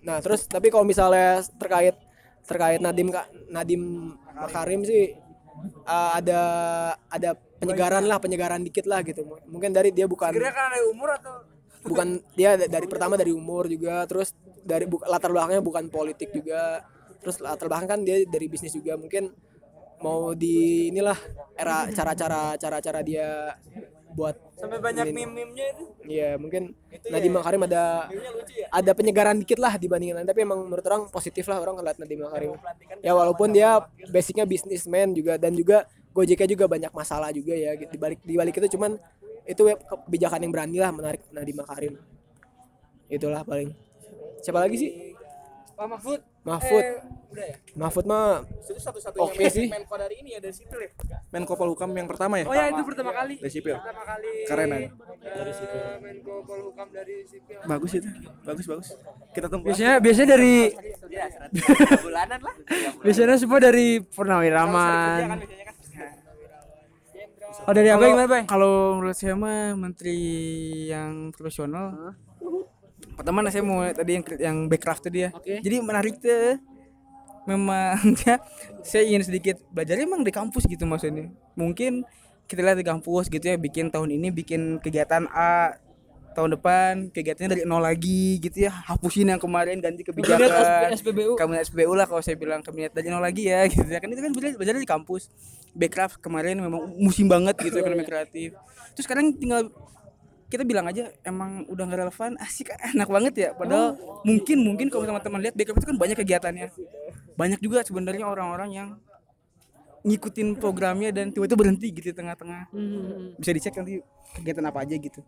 nah 0.00 0.16
terus 0.16 0.48
tapi 0.48 0.72
kalau 0.72 0.88
misalnya 0.88 1.44
terkait 1.60 1.92
terkait 2.48 2.80
Nadim 2.80 3.12
Kak 3.12 3.28
Nadim 3.52 4.16
Makarim 4.32 4.80
sih 4.80 5.12
uh, 5.84 6.16
ada 6.16 6.40
ada 7.12 7.36
penyegaran 7.60 8.08
lah 8.08 8.16
penyegaran 8.16 8.64
dikit 8.64 8.88
lah 8.88 9.04
gitu. 9.04 9.28
Mungkin 9.44 9.76
dari 9.76 9.92
dia 9.92 10.08
bukan 10.08 10.32
Kira 10.32 10.48
kan 10.50 10.72
ada 10.72 10.80
umur 10.88 11.12
atau? 11.20 11.44
Bukan 11.84 12.24
dia 12.32 12.56
da- 12.56 12.68
dari 12.68 12.88
pertama 12.88 13.20
dari 13.20 13.32
umur 13.32 13.68
juga 13.68 14.08
terus 14.08 14.32
dari 14.64 14.88
bu- 14.88 15.04
latar 15.04 15.28
belakangnya 15.28 15.60
bukan 15.60 15.92
politik 15.92 16.32
juga. 16.32 16.80
Terus 17.20 17.36
latar 17.44 17.68
belakang 17.68 17.88
kan 17.88 18.00
dia 18.00 18.24
dari 18.24 18.48
bisnis 18.48 18.72
juga 18.72 18.96
mungkin 18.96 19.28
mau 20.00 20.32
di 20.32 20.88
inilah 20.88 21.16
era 21.56 21.88
cara-cara 21.92 22.56
cara-cara 22.56 23.00
dia 23.04 23.54
buat 24.10 24.34
sampai 24.58 24.82
banyak 24.82 25.14
meme-memenya 25.14 25.66
itu? 25.76 25.84
Iya 26.04 26.34
mungkin 26.36 26.74
Nadiem 27.08 27.34
Makarim 27.36 27.62
ada 27.64 28.10
ada 28.68 28.90
penyegaran 28.92 29.38
dikit 29.38 29.62
lah 29.62 29.78
dibandingin 29.78 30.18
lain. 30.18 30.28
Tapi 30.28 30.42
emang 30.42 30.66
menurut 30.66 30.84
orang 30.84 31.02
positif 31.08 31.46
lah 31.46 31.62
orang 31.62 31.78
ngeliat 31.78 31.96
Nadiem 32.02 32.26
Makarim. 32.26 32.52
Ya 33.00 33.12
walaupun 33.14 33.54
dia 33.54 33.80
basicnya 34.10 34.44
bisnismen 34.44 35.14
juga 35.14 35.38
dan 35.38 35.54
juga 35.54 35.86
Gojeknya 36.10 36.58
juga 36.58 36.66
banyak 36.66 36.90
masalah 36.90 37.30
juga 37.30 37.54
ya. 37.54 37.78
Gitu. 37.78 37.94
di 37.94 37.98
balik 38.02 38.20
di 38.26 38.34
balik 38.34 38.54
itu 38.58 38.74
cuman 38.74 38.98
itu 39.46 39.62
kebijakan 39.62 40.42
yang 40.42 40.52
berani 40.52 40.78
lah 40.82 40.90
menarik 40.90 41.22
Nadiem 41.30 41.58
Makarim. 41.62 41.94
Itulah 43.06 43.46
paling. 43.46 43.70
Siapa 44.42 44.58
lagi 44.58 44.76
sih? 44.78 44.90
Pak 45.78 45.86
Mahfud 45.86 46.20
Mahfud 46.40 46.84
Mahfud 47.78 48.04
mah 48.10 48.42
Itu 48.66 48.80
satu-satunya 48.80 49.22
Oke 49.22 49.44
sih. 49.52 49.70
Menko 49.70 49.94
dari 49.94 50.18
ini 50.18 50.34
ya 50.34 50.40
dari 50.42 50.54
sipil 50.56 50.78
ya. 50.82 50.90
Menko 51.30 51.54
Polhukam 51.54 51.90
yang 51.94 52.10
pertama 52.10 52.42
ya. 52.42 52.44
Oh 52.48 52.54
ya 52.54 52.74
itu 52.74 52.82
pertama 52.82 53.14
kali. 53.14 53.38
Dari 53.38 53.52
sipil. 53.52 53.76
Pertama 53.78 54.02
kali. 54.02 54.32
Keren 54.50 54.68
ya. 54.74 54.90
Dari 55.20 55.52
sipil. 55.54 55.82
Menko 56.02 56.34
Polhukam 56.42 56.88
dari 56.90 57.16
sipil. 57.28 57.58
Bagus 57.62 57.90
itu. 57.94 58.08
Bagus 58.42 58.64
bagus. 58.66 58.88
Kita 59.30 59.46
tunggu. 59.46 59.70
Biasanya 59.70 60.02
biasanya 60.02 60.28
dari 60.34 60.54
biasanya 63.04 63.36
semua 63.38 63.58
dari 63.62 64.02
Purnawiraman. 64.02 65.38
Oh 67.68 67.72
dari 67.76 67.92
apa 67.92 68.02
gimana, 68.08 68.26
Bay? 68.26 68.42
Kalau 68.48 68.98
menurut 68.98 69.14
saya 69.14 69.36
mah 69.36 69.76
menteri 69.76 70.18
yang 70.88 71.30
profesional. 71.30 72.16
Pertama 73.20 73.44
nah, 73.44 73.52
saya 73.52 73.60
mau 73.60 73.84
tadi 73.92 74.16
yang 74.16 74.24
yang 74.40 74.56
backcraft 74.64 75.12
tadi 75.12 75.28
ya. 75.28 75.30
Jadi 75.44 75.76
menarik 75.84 76.16
tuh. 76.16 76.56
Memang 77.44 77.96
ya, 78.24 78.40
saya 78.88 79.04
ingin 79.04 79.20
sedikit 79.24 79.60
belajar 79.68 80.00
emang 80.00 80.24
di 80.24 80.32
kampus 80.32 80.64
gitu 80.64 80.88
maksudnya. 80.88 81.28
Mungkin 81.52 82.08
kita 82.48 82.64
lihat 82.64 82.80
di 82.80 82.86
kampus 82.88 83.28
gitu 83.28 83.44
ya 83.44 83.60
bikin 83.60 83.92
tahun 83.92 84.16
ini 84.16 84.32
bikin 84.32 84.80
kegiatan 84.80 85.28
A 85.30 85.76
tahun 86.34 86.58
depan 86.58 86.92
kegiatannya 87.10 87.50
dari 87.58 87.62
nol 87.66 87.82
lagi 87.82 88.38
gitu 88.38 88.70
ya 88.70 88.70
hapusin 88.70 89.30
yang 89.30 89.42
kemarin 89.42 89.82
ganti 89.82 90.06
kebijakan 90.06 90.94
SPBU. 90.94 91.34
kabinet 91.34 91.66
SPBU 91.66 91.94
lah 91.94 92.06
kalau 92.06 92.22
saya 92.22 92.38
bilang 92.38 92.62
kabinet 92.62 92.94
dari 92.94 93.10
nol 93.10 93.22
lagi 93.22 93.50
ya 93.50 93.66
gitu 93.66 93.86
ya 93.86 93.98
kan 93.98 94.10
itu 94.10 94.22
kan 94.22 94.30
belajar 94.30 94.54
belajar 94.54 94.74
di 94.78 94.90
kampus 94.90 95.26
backcraft 95.74 96.22
kemarin 96.22 96.62
memang 96.62 96.90
musim 96.98 97.26
banget 97.26 97.58
gitu 97.58 97.82
ekonomi 97.82 98.06
kreatif 98.06 98.54
terus 98.94 99.04
sekarang 99.10 99.34
tinggal 99.34 99.70
kita 100.50 100.66
bilang 100.66 100.90
aja 100.90 101.14
emang 101.22 101.62
udah 101.70 101.84
nggak 101.86 102.00
relevan 102.04 102.30
asik 102.44 102.74
enak 102.74 103.08
banget 103.08 103.34
ya. 103.38 103.48
Padahal 103.54 103.94
mungkin 104.26 104.66
mungkin 104.66 104.86
kalau 104.90 105.06
teman-teman 105.06 105.40
lihat 105.46 105.54
backcraft 105.54 105.80
itu 105.80 105.88
kan 105.94 105.98
banyak 105.98 106.16
kegiatannya. 106.18 106.66
Banyak 107.38 107.60
juga 107.62 107.86
sebenarnya 107.86 108.26
orang-orang 108.26 108.70
yang 108.74 108.88
ngikutin 110.00 110.56
programnya 110.58 111.12
dan 111.12 111.30
tiba-tiba 111.30 111.56
berhenti 111.60 111.88
gitu 111.94 112.10
di 112.10 112.16
tengah-tengah. 112.16 112.72
Bisa 113.38 113.50
dicek 113.54 113.78
nanti 113.78 114.02
kegiatan 114.34 114.64
apa 114.66 114.82
aja 114.82 114.94
gitu. 114.98 115.20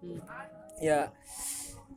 Ya 0.82 1.14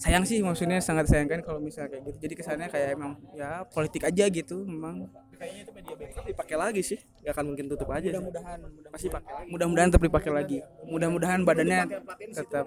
sayang 0.01 0.23
sih 0.27 0.43
maksudnya 0.43 0.79
sangat 0.83 1.07
sayangkan 1.07 1.41
kalau 1.45 1.59
misalnya 1.63 1.95
kayak 1.95 2.03
gitu. 2.11 2.17
Jadi 2.27 2.33
kesannya 2.35 2.67
kayak 2.71 2.95
emang 2.95 3.17
ya 3.35 3.63
politik 3.69 4.03
aja 4.07 4.25
gitu 4.27 4.65
memang. 4.67 5.07
Kayaknya 5.35 5.61
itu 5.67 5.71
media 5.75 5.95
backup 5.99 6.23
dipakai 6.23 6.55
lagi 6.55 6.81
sih. 6.83 6.99
Gak 7.23 7.35
akan 7.35 7.43
mungkin 7.51 7.65
tutup 7.67 7.89
aja. 7.91 8.07
mudah-mudahan 8.07 8.57
Pasti 8.91 9.07
pakai 9.11 9.31
lagi. 9.35 9.47
mudah-mudahan 9.51 9.87
tetap 9.91 10.03
dipakai 10.03 10.31
lagi. 10.31 10.57
Mudah-mudahan 10.87 11.39
badannya 11.43 11.79
tetap 12.31 12.65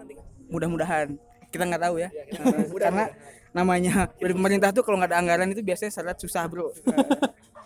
mudah-mudahan. 0.53 1.07
Kita 1.49 1.64
nggak 1.64 1.83
tahu 1.83 1.97
ya. 2.05 2.09
Karena 2.76 3.05
namanya 3.57 4.12
dari 4.20 4.37
pemerintah 4.37 4.68
tuh 4.76 4.85
kalau 4.85 5.01
nggak 5.01 5.11
ada 5.16 5.18
anggaran 5.24 5.49
itu 5.49 5.64
biasanya 5.64 5.93
syarat 5.93 6.20
susah 6.20 6.45
bro. 6.45 6.68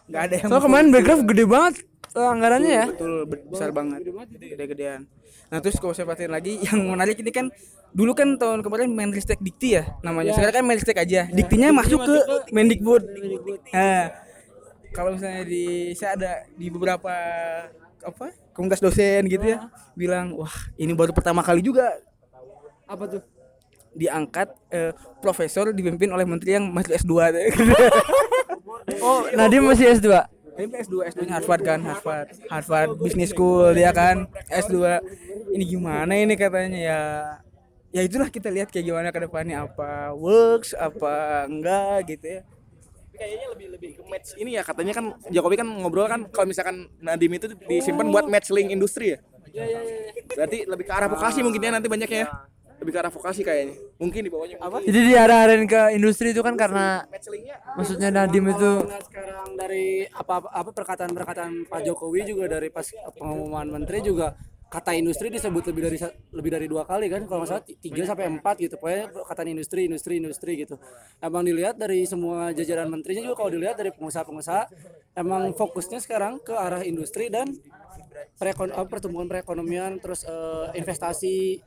Nggak 0.06 0.22
ada 0.22 0.34
yang 0.38 0.50
So 0.50 0.62
kemarin 0.62 0.88
backcraft 0.94 1.26
gede 1.26 1.44
banget 1.46 1.74
anggarannya 2.20 2.72
ya. 2.72 2.86
betul 2.92 3.24
be- 3.24 3.44
besar 3.48 3.70
banget. 3.72 4.04
Gede-gedean. 4.28 5.08
Nah 5.48 5.58
terus 5.64 5.80
kalau 5.80 5.96
saya 5.96 6.04
perhatiin 6.04 6.32
lagi 6.32 6.60
yang 6.68 6.80
menarik 6.84 7.16
ini 7.20 7.32
kan 7.32 7.46
dulu 7.92 8.12
kan 8.12 8.36
tahun 8.36 8.60
kemarin 8.60 8.92
Menristek 8.92 9.40
Dikti 9.40 9.80
ya 9.80 9.96
namanya. 10.04 10.36
Sekarang 10.36 10.60
kan 10.60 10.64
Menristek 10.68 10.98
aja. 11.00 11.28
Diktinya 11.32 11.72
masuk 11.72 12.04
ke 12.04 12.16
Mendikbud. 12.52 13.02
Nah 13.72 14.12
kalau 14.92 15.16
misalnya 15.16 15.48
di 15.48 15.96
saya 15.96 16.20
ada 16.20 16.32
di 16.52 16.68
beberapa 16.68 17.12
apa 18.02 18.34
komunitas 18.52 18.82
dosen 18.82 19.24
gitu 19.30 19.56
ya 19.56 19.70
bilang 19.96 20.36
wah 20.36 20.52
ini 20.76 20.92
baru 20.92 21.16
pertama 21.16 21.40
kali 21.40 21.64
juga. 21.64 21.96
Apa 22.84 23.08
tuh? 23.08 23.22
diangkat 23.92 24.48
eh, 24.72 24.92
profesor 25.20 25.68
dipimpin 25.68 26.08
oleh 26.08 26.24
menteri 26.24 26.56
yang 26.56 26.64
masih 26.72 26.96
S2 26.96 27.12
Oh, 29.04 29.28
Nadim 29.36 29.62
masih 29.68 29.94
S2. 29.94 30.10
Ini 30.62 30.78
S2, 30.86 30.94
S2 31.10 31.20
nya 31.26 31.34
Harvard 31.42 31.62
kan, 31.66 31.82
Harvard, 31.82 32.28
Harvard 32.46 32.90
Business 33.02 33.34
School 33.34 33.74
dia 33.74 33.90
kan, 33.90 34.30
S2. 34.46 35.02
Ini 35.58 35.64
gimana 35.66 36.14
ini 36.14 36.38
katanya 36.38 36.78
ya? 36.78 37.00
Ya 37.92 38.00
itulah 38.06 38.30
kita 38.30 38.46
lihat 38.48 38.70
kayak 38.70 38.86
gimana 38.86 39.10
ke 39.10 39.18
depannya 39.26 39.66
apa 39.66 40.14
works, 40.14 40.70
apa 40.78 41.44
enggak 41.50 42.14
gitu 42.14 42.38
ya. 42.38 42.40
Kayaknya 43.12 43.46
lebih 43.52 43.66
lebih 43.74 43.90
ke 43.98 44.02
match 44.08 44.28
ini 44.40 44.56
ya 44.56 44.62
katanya 44.64 44.96
kan 44.96 45.04
Jokowi 45.28 45.60
kan 45.60 45.68
ngobrol 45.68 46.08
kan 46.08 46.24
kalau 46.32 46.48
misalkan 46.48 46.88
Nadiem 47.02 47.36
itu 47.36 47.52
disimpan 47.68 48.08
buat 48.08 48.24
match 48.30 48.48
link 48.54 48.72
industri 48.72 49.18
ya. 49.18 49.18
Berarti 50.32 50.64
lebih 50.64 50.84
ke 50.88 50.92
arah 50.94 51.10
vokasi 51.12 51.44
mungkin 51.44 51.60
ya 51.60 51.70
nanti 51.74 51.90
banyaknya 51.90 52.24
ya. 52.24 52.28
Lebih 52.82 52.92
ke 52.92 52.98
arah 52.98 53.12
vokasi 53.14 53.40
kayaknya. 53.46 53.78
Mungkin 54.02 54.20
di 54.26 54.30
bawahnya 54.30 54.58
apa? 54.58 54.82
Jadi 54.82 55.00
diarah-arahin 55.14 55.64
ke 55.70 55.82
industri 55.94 56.34
itu 56.34 56.42
kan 56.42 56.58
karena 56.58 57.06
linknya 57.30 57.56
maksudnya 57.78 58.08
Nadim 58.10 58.44
itu 58.50 58.70
sekarang 59.08 59.54
dari 59.56 60.04
apa 60.10 60.42
apa 60.50 60.70
perkataan-perkataan 60.74 61.70
Pak 61.70 61.80
Jokowi 61.86 62.28
juga 62.28 62.44
dari 62.50 62.68
pas 62.68 62.84
pengumuman 63.16 63.64
menteri 63.70 64.02
juga 64.04 64.34
kata 64.72 64.96
industri 64.96 65.28
disebut 65.28 65.68
lebih 65.68 65.82
dari 65.84 65.98
lebih 66.32 66.50
dari 66.50 66.66
dua 66.66 66.88
kali 66.88 67.12
kan 67.12 67.28
kalau 67.28 67.44
nggak 67.44 67.50
salah 67.52 67.64
ti- 67.64 67.76
tiga 67.76 68.08
sampai 68.08 68.24
empat 68.24 68.56
gitu 68.56 68.80
pokoknya 68.80 69.12
perkataan 69.12 69.48
industri 69.52 69.84
industri 69.84 70.16
industri 70.16 70.64
gitu 70.64 70.80
emang 71.20 71.44
dilihat 71.44 71.76
dari 71.76 72.08
semua 72.08 72.56
jajaran 72.56 72.88
menterinya 72.88 73.20
juga 73.28 73.36
kalau 73.44 73.52
dilihat 73.52 73.76
dari 73.76 73.92
pengusaha-pengusaha 73.92 74.64
emang 75.12 75.52
fokusnya 75.52 76.00
sekarang 76.00 76.40
ke 76.40 76.56
arah 76.56 76.80
industri 76.88 77.28
dan 77.28 77.52
perekon 78.40 78.72
apa, 78.72 78.88
pertumbuhan 78.88 79.28
perekonomian 79.28 80.00
terus 80.00 80.24
eh, 80.24 80.72
investasi 80.80 81.60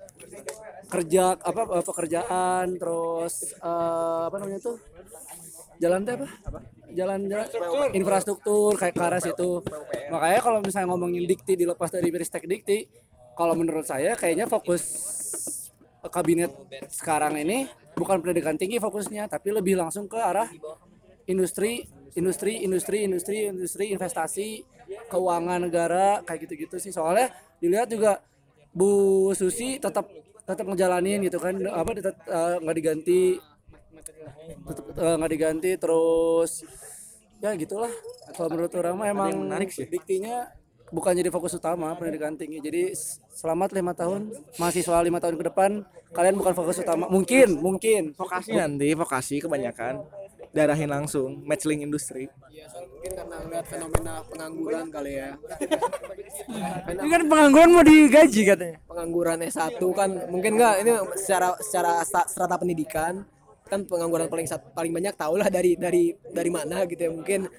kerja 0.85 1.37
apa 1.37 1.61
eh, 1.77 1.85
pekerjaan 1.85 2.65
terus 2.77 3.53
eh, 3.57 4.21
apa 4.29 4.35
namanya 4.39 4.61
tuh 4.61 4.77
jalan 5.81 6.01
teh 6.07 6.13
apa? 6.15 6.27
Jalan 6.95 7.19
jalan 7.27 7.47
infrastruktur 7.91 8.79
kayak 8.79 8.95
ke 8.95 9.03
arah 9.03 9.19
situ. 9.19 9.59
Makanya 10.07 10.39
kalau 10.39 10.59
misalnya 10.63 10.87
ngomongin 10.95 11.27
dikti 11.27 11.59
dilepas 11.59 11.91
dari 11.91 12.07
Ristek 12.07 12.47
Dikti, 12.47 12.87
kalau 13.35 13.51
menurut 13.57 13.83
saya 13.83 14.15
kayaknya 14.15 14.47
fokus 14.47 14.83
kabinet 16.07 16.53
sekarang 16.87 17.35
ini 17.41 17.67
bukan 17.97 18.23
pendidikan 18.23 18.55
tinggi 18.55 18.79
fokusnya, 18.79 19.27
tapi 19.27 19.51
lebih 19.51 19.75
langsung 19.75 20.07
ke 20.07 20.15
arah 20.15 20.47
industri, 21.27 21.83
industri, 22.15 22.63
industri, 22.63 23.03
industri, 23.03 23.49
industri, 23.49 23.85
investasi, 23.91 24.63
keuangan 25.09 25.59
negara 25.67 26.21
kayak 26.23 26.47
gitu-gitu 26.47 26.77
sih. 26.79 26.93
Soalnya 26.93 27.33
dilihat 27.59 27.89
juga 27.89 28.21
Bu 28.75 29.31
Susi 29.33 29.79
tetap 29.81 30.07
tetap 30.45 30.65
ngejalanin 30.69 31.25
gitu 31.25 31.41
kan 31.41 31.57
apa 31.57 31.89
tetap 31.97 32.15
eh, 32.29 32.55
nggak 32.61 32.77
diganti 32.77 33.21
tetap 34.45 34.85
eh, 34.93 35.15
nggak 35.17 35.31
diganti 35.33 35.71
terus 35.81 36.51
ya 37.41 37.51
gitulah. 37.53 37.91
Kalau 38.33 38.49
menurut 38.49 38.73
orang 38.77 38.95
mah 38.97 39.07
emang 39.11 39.31
menarik 39.45 39.69
sih. 39.69 39.85
diktinya 39.85 40.49
bukan 40.89 41.17
jadi 41.17 41.29
fokus 41.29 41.57
utama 41.57 41.93
pendidikan 41.97 42.33
tinggi. 42.33 42.61
Jadi 42.61 42.93
selamat 43.35 43.75
lima 43.75 43.93
tahun 43.93 44.33
mahasiswa 44.57 44.97
lima 45.05 45.21
tahun 45.21 45.35
ke 45.37 45.43
depan. 45.53 45.71
Kalian 46.15 46.35
bukan 46.39 46.53
fokus 46.55 46.81
utama. 46.81 47.05
Mungkin 47.11 47.59
mungkin. 47.59 48.15
Vokasi 48.15 48.55
nanti 48.55 48.95
vokasi 48.95 49.43
kebanyakan 49.43 50.24
darahin 50.55 50.87
langsung 50.87 51.43
match 51.43 51.67
link 51.67 51.83
industri. 51.83 52.31
mungkin 52.95 53.11
karena 53.11 53.35
ngeliat 53.43 53.65
fenomena 53.67 54.13
pengangguran 54.25 54.85
kali 54.87 55.13
ya 55.19 55.31
ini 56.95 57.09
kan 57.11 57.21
pengangguran 57.27 57.69
mau 57.75 57.83
digaji 57.83 58.41
katanya. 58.47 58.77
pengangguran 58.87 59.37
S1 59.43 59.83
kan 59.91 60.09
mungkin 60.31 60.51
enggak 60.55 60.75
ini 60.81 60.91
secara 61.19 61.59
secara 61.59 62.01
strata 62.07 62.55
pendidikan 62.55 63.27
kan 63.67 63.83
pengangguran 63.83 64.31
paling 64.31 64.47
paling 64.71 64.93
banyak 64.95 65.13
tau 65.19 65.35
lah 65.35 65.51
dari 65.51 65.75
dari 65.75 66.15
dari 66.31 66.49
mana 66.53 66.87
gitu 66.87 67.01
ya 67.03 67.11
mungkin 67.11 67.51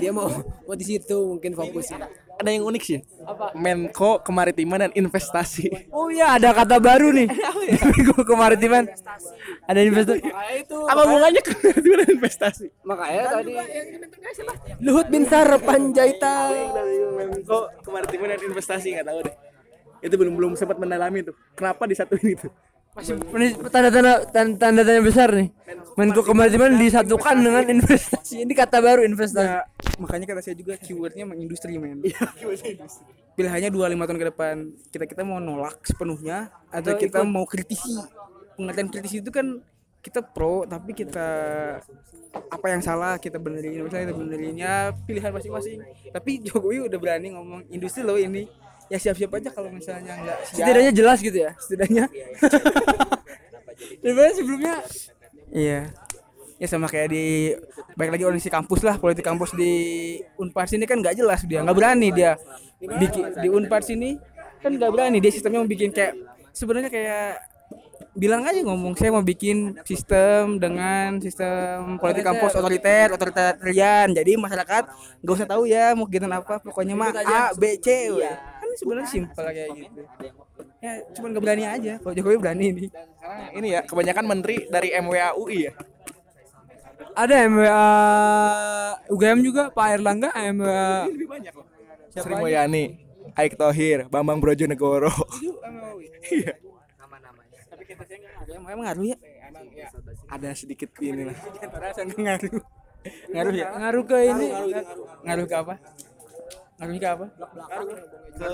dia 0.00 0.10
mau 0.10 0.26
mau 0.66 0.74
di 0.74 0.86
situ 0.86 1.18
mungkin 1.36 1.54
fokusnya 1.54 2.27
Ada 2.38 2.50
yang 2.54 2.64
unik 2.70 2.82
sih. 2.86 2.98
Menko 3.58 4.22
Kemaritiman 4.22 4.86
dan 4.86 4.92
Investasi. 4.94 5.90
Oh 5.90 6.06
iya 6.06 6.38
ada 6.38 6.54
kata 6.54 6.78
baru 6.78 7.10
nih. 7.10 7.26
Minggu 7.98 8.22
kemaritiman. 8.22 8.86
Ada 9.68 9.80
investasi. 9.84 10.22
Apa 10.86 11.00
hubungannya 11.04 11.42
kemaritiman 11.42 11.98
dan 12.00 12.10
investasi? 12.14 12.66
makanya 12.86 13.24
tadi 13.36 13.52
Luhut 14.80 15.06
Binsar 15.12 15.48
Panjaitan 15.60 16.50
Menko 17.18 17.68
Kemaritiman 17.82 18.28
dan 18.32 18.40
Investasi 18.46 18.86
nggak 18.94 19.06
tahu 19.10 19.18
deh. 19.26 19.34
Itu 19.98 20.14
belum 20.14 20.34
belum 20.38 20.52
sempat 20.54 20.78
mendalami 20.78 21.26
tuh. 21.26 21.34
Kenapa 21.58 21.90
disatuin 21.90 22.38
itu? 22.38 22.48
Masih 22.98 23.14
ini 23.14 23.54
tanda-tanda 23.70 24.26
tanda, 24.34 24.54
tanda 24.58 24.82
tanya 24.82 25.02
besar 25.06 25.30
nih. 25.30 25.54
Menko 25.94 26.26
kemaritiman 26.26 26.74
disatukan 26.82 27.38
dengan 27.38 27.62
investasi. 27.78 28.42
Ini 28.42 28.52
kata 28.58 28.82
baru 28.82 29.06
investasi. 29.06 29.46
Nah, 29.46 29.62
makanya 30.02 30.26
kata 30.34 30.42
saya 30.42 30.58
juga 30.58 30.74
keywordnya 30.74 31.22
industri 31.38 31.78
men. 31.78 32.02
Pilihannya 33.38 33.70
dua 33.70 33.86
lima 33.86 34.02
tahun 34.10 34.18
ke 34.18 34.26
depan. 34.34 34.54
Kita 34.90 35.06
kita 35.06 35.22
mau 35.22 35.38
nolak 35.38 35.78
sepenuhnya 35.86 36.50
atau 36.74 36.98
kita 36.98 37.22
mau 37.22 37.46
kritisi. 37.46 38.02
Pengertian 38.58 38.90
kritisi 38.90 39.22
itu 39.22 39.30
kan 39.30 39.62
kita 40.02 40.18
pro 40.22 40.66
tapi 40.66 40.90
kita 40.90 41.28
apa 42.28 42.66
yang 42.70 42.82
salah 42.82 43.18
kita 43.18 43.40
benerin 43.40 43.82
misalnya 43.82 44.10
kita 44.10 44.16
benerin 44.16 44.54
ya 44.54 44.94
pilihan 44.94 45.32
masing-masing 45.34 45.82
tapi 46.14 46.38
Jokowi 46.44 46.86
udah 46.86 46.98
berani 47.00 47.34
ngomong 47.34 47.66
industri 47.72 48.06
loh 48.06 48.14
ini 48.14 48.46
ya 48.88 48.98
siap-siap 49.00 49.30
aja 49.36 49.48
kalau 49.52 49.70
misalnya 49.72 50.16
nggak 50.16 50.38
siap. 50.48 50.56
Setidaknya 50.64 50.92
jelas 50.92 51.18
gitu 51.20 51.38
ya. 51.38 51.52
setidaknya. 51.60 52.04
Daripada 54.02 54.30
sebelumnya. 54.34 54.74
Iya. 55.52 55.80
Ya 56.58 56.66
sama 56.66 56.90
kayak 56.90 57.08
di 57.14 57.54
baik 57.94 58.10
lagi 58.18 58.24
organisasi 58.26 58.50
kampus 58.50 58.80
lah 58.82 58.98
politik 58.98 59.22
kampus 59.22 59.54
di 59.54 59.72
unpar 60.34 60.66
sini 60.66 60.90
kan 60.90 60.98
nggak 60.98 61.14
jelas 61.14 61.46
dia 61.46 61.62
nggak 61.62 61.76
berani 61.78 62.10
dia 62.10 62.34
bikin 62.82 63.30
di 63.38 63.46
unpar 63.46 63.86
sini 63.86 64.18
kan 64.58 64.74
nggak 64.74 64.90
berani 64.90 65.22
dia 65.22 65.30
sistemnya 65.30 65.62
mau 65.62 65.70
bikin 65.70 65.94
kayak 65.94 66.18
sebenarnya 66.50 66.90
kayak 66.90 67.46
bilang 68.18 68.42
aja 68.42 68.58
ngomong 68.66 68.98
saya 68.98 69.14
mau 69.14 69.22
bikin 69.22 69.78
sistem 69.86 70.58
dengan 70.58 71.22
sistem 71.22 72.02
politik 72.02 72.26
kampus 72.26 72.58
otoriter 72.58 73.14
otoritarian. 73.14 74.10
Jadi 74.10 74.34
masyarakat 74.34 74.84
nggak 75.22 75.34
usah 75.38 75.46
tahu 75.46 75.70
ya 75.70 75.94
mau 75.94 76.10
kegiatan 76.10 76.34
apa 76.34 76.58
pokoknya 76.58 76.98
mah 76.98 77.14
A 77.14 77.54
B 77.54 77.78
C 77.78 78.10
we. 78.10 78.26
Kan 78.68 78.76
sebenarnya 78.76 79.08
simpel 79.08 79.46
kayak 79.48 79.70
gitu. 79.72 80.00
Ya 80.78 80.92
cuman 81.16 81.28
nggak 81.34 81.44
berani 81.44 81.64
aja. 81.64 81.92
Kalau 81.98 82.14
Jokowi 82.14 82.36
berani 82.38 82.66
nih. 82.76 82.88
Sekarang 82.92 83.40
ini 83.56 83.68
ya 83.72 83.80
kebanyakan 83.82 84.24
menteri 84.28 84.56
dari 84.68 84.88
MWA 84.92 85.34
UI 85.34 85.58
ya. 85.68 85.72
Ada 87.18 87.34
MWA 87.50 87.86
UGM 89.10 89.40
juga 89.42 89.62
Pak 89.72 89.86
Erlangga 89.98 90.30
MWA 90.36 91.08
Lebih 91.10 91.26
banyak 91.26 91.52
loh. 91.56 91.66
Sri 92.08 92.34
Mulyani, 92.34 92.98
Aik 93.38 93.54
Thohir, 93.54 94.10
Bambang 94.10 94.42
Brojonegoro. 94.42 95.12
Iya. 96.28 96.60
emang 98.68 98.84
ngaruh 98.84 99.06
ya. 99.08 99.16
Ada 100.28 100.52
sedikit 100.52 100.92
ini 101.00 101.24
lah. 101.24 101.36
ngaruh. 102.20 103.54
Ya? 103.56 103.66
Ngaruh. 103.72 104.04
Ke 104.04 104.18
ini? 104.28 104.46
Ngaruh 105.24 105.46
ke 105.48 105.56
apa 105.56 105.74
ngaruh 106.78 106.94
ke 106.94 107.08
apa 107.10 107.26
Ke 108.38 108.50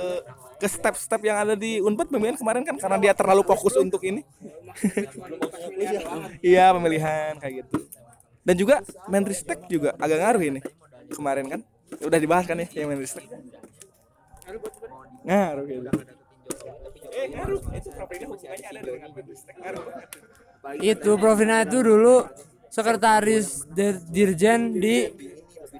ke 0.57 0.66
step-step 0.66 1.20
yang 1.20 1.37
ada 1.45 1.55
di 1.55 1.77
Unpad 1.85 2.09
pemilihan 2.09 2.41
kemarin 2.41 2.64
kan 2.64 2.77
karena 2.81 2.97
dia 2.97 3.12
terlalu 3.12 3.45
fokus 3.45 3.77
untuk 3.77 4.01
ini. 4.01 4.25
Iya, 6.41 6.72
pemilihan 6.72 7.37
kayak 7.37 7.55
gitu. 7.64 7.85
Dan 8.45 8.55
juga 8.57 8.81
Menristek 9.12 9.68
juga 9.68 9.93
agak 10.01 10.18
ngaruh 10.25 10.43
ini. 10.45 10.61
Kemarin 11.12 11.47
kan 11.53 11.61
udah 12.01 12.18
dibahas 12.18 12.49
kan 12.49 12.57
ya 12.57 12.68
yang 12.72 12.93
Menristek. 12.97 13.29
Ngaruh 15.25 15.64
gitu. 15.68 15.89
Eh, 17.14 17.27
ngaruh. 17.33 17.61
Itu 17.77 17.89
propertinya 17.93 18.27
hubungannya 18.33 18.66
ada 18.72 18.81
dengan 18.81 19.11
Menristek. 19.12 19.55
Ngaruh 19.61 19.83
banget. 19.85 20.09
itu 20.81 21.11
Provina 21.20 21.61
itu 21.61 21.85
dulu 21.85 22.25
sekretaris 22.72 23.68
dir- 23.68 24.01
dirjen 24.09 24.72
di 24.72 25.12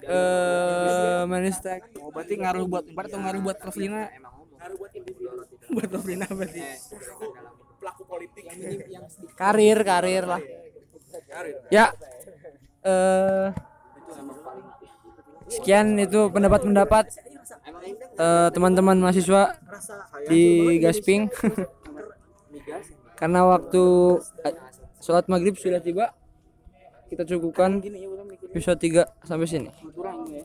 eh 0.05 1.23
Menistek 1.25 1.81
oh 2.01 2.13
berarti 2.13 2.35
ngaruh 2.37 2.65
buat 2.69 2.85
Unpar 2.89 3.05
atau 3.09 3.21
ngaruh 3.21 3.41
buat 3.41 3.59
Proflina 3.59 4.13
buat 5.73 5.89
Proflina 5.89 6.27
berarti 6.29 6.61
karir 9.37 9.79
karir 9.85 10.25
lah. 10.25 10.43
Ya. 11.69 11.93
Eh 12.85 13.49
sekian 15.53 16.01
itu 16.01 16.33
pendapat-pendapat 16.33 17.05
eh, 18.17 18.49
teman-teman 18.51 18.97
mahasiswa 18.97 19.61
di 20.29 20.77
Gasping. 20.81 21.29
Karena 23.21 23.47
waktu 23.47 23.85
eh, 24.49 24.57
sholat 25.05 25.29
maghrib 25.29 25.55
sudah 25.61 25.81
tiba 25.85 26.17
kita 27.15 27.25
cukupkan 27.31 27.79
episode 28.51 28.79
3 28.83 29.07
sampai 29.23 29.47
sini. 29.47 29.71
Ya. 29.71 30.43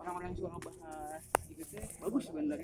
Orang-orang 0.00 0.32
yang 0.32 0.36
suka 0.40 0.48
ngebahas 0.56 1.22
gitu 1.52 1.76
bagus 2.00 2.22
sebenarnya 2.32 2.61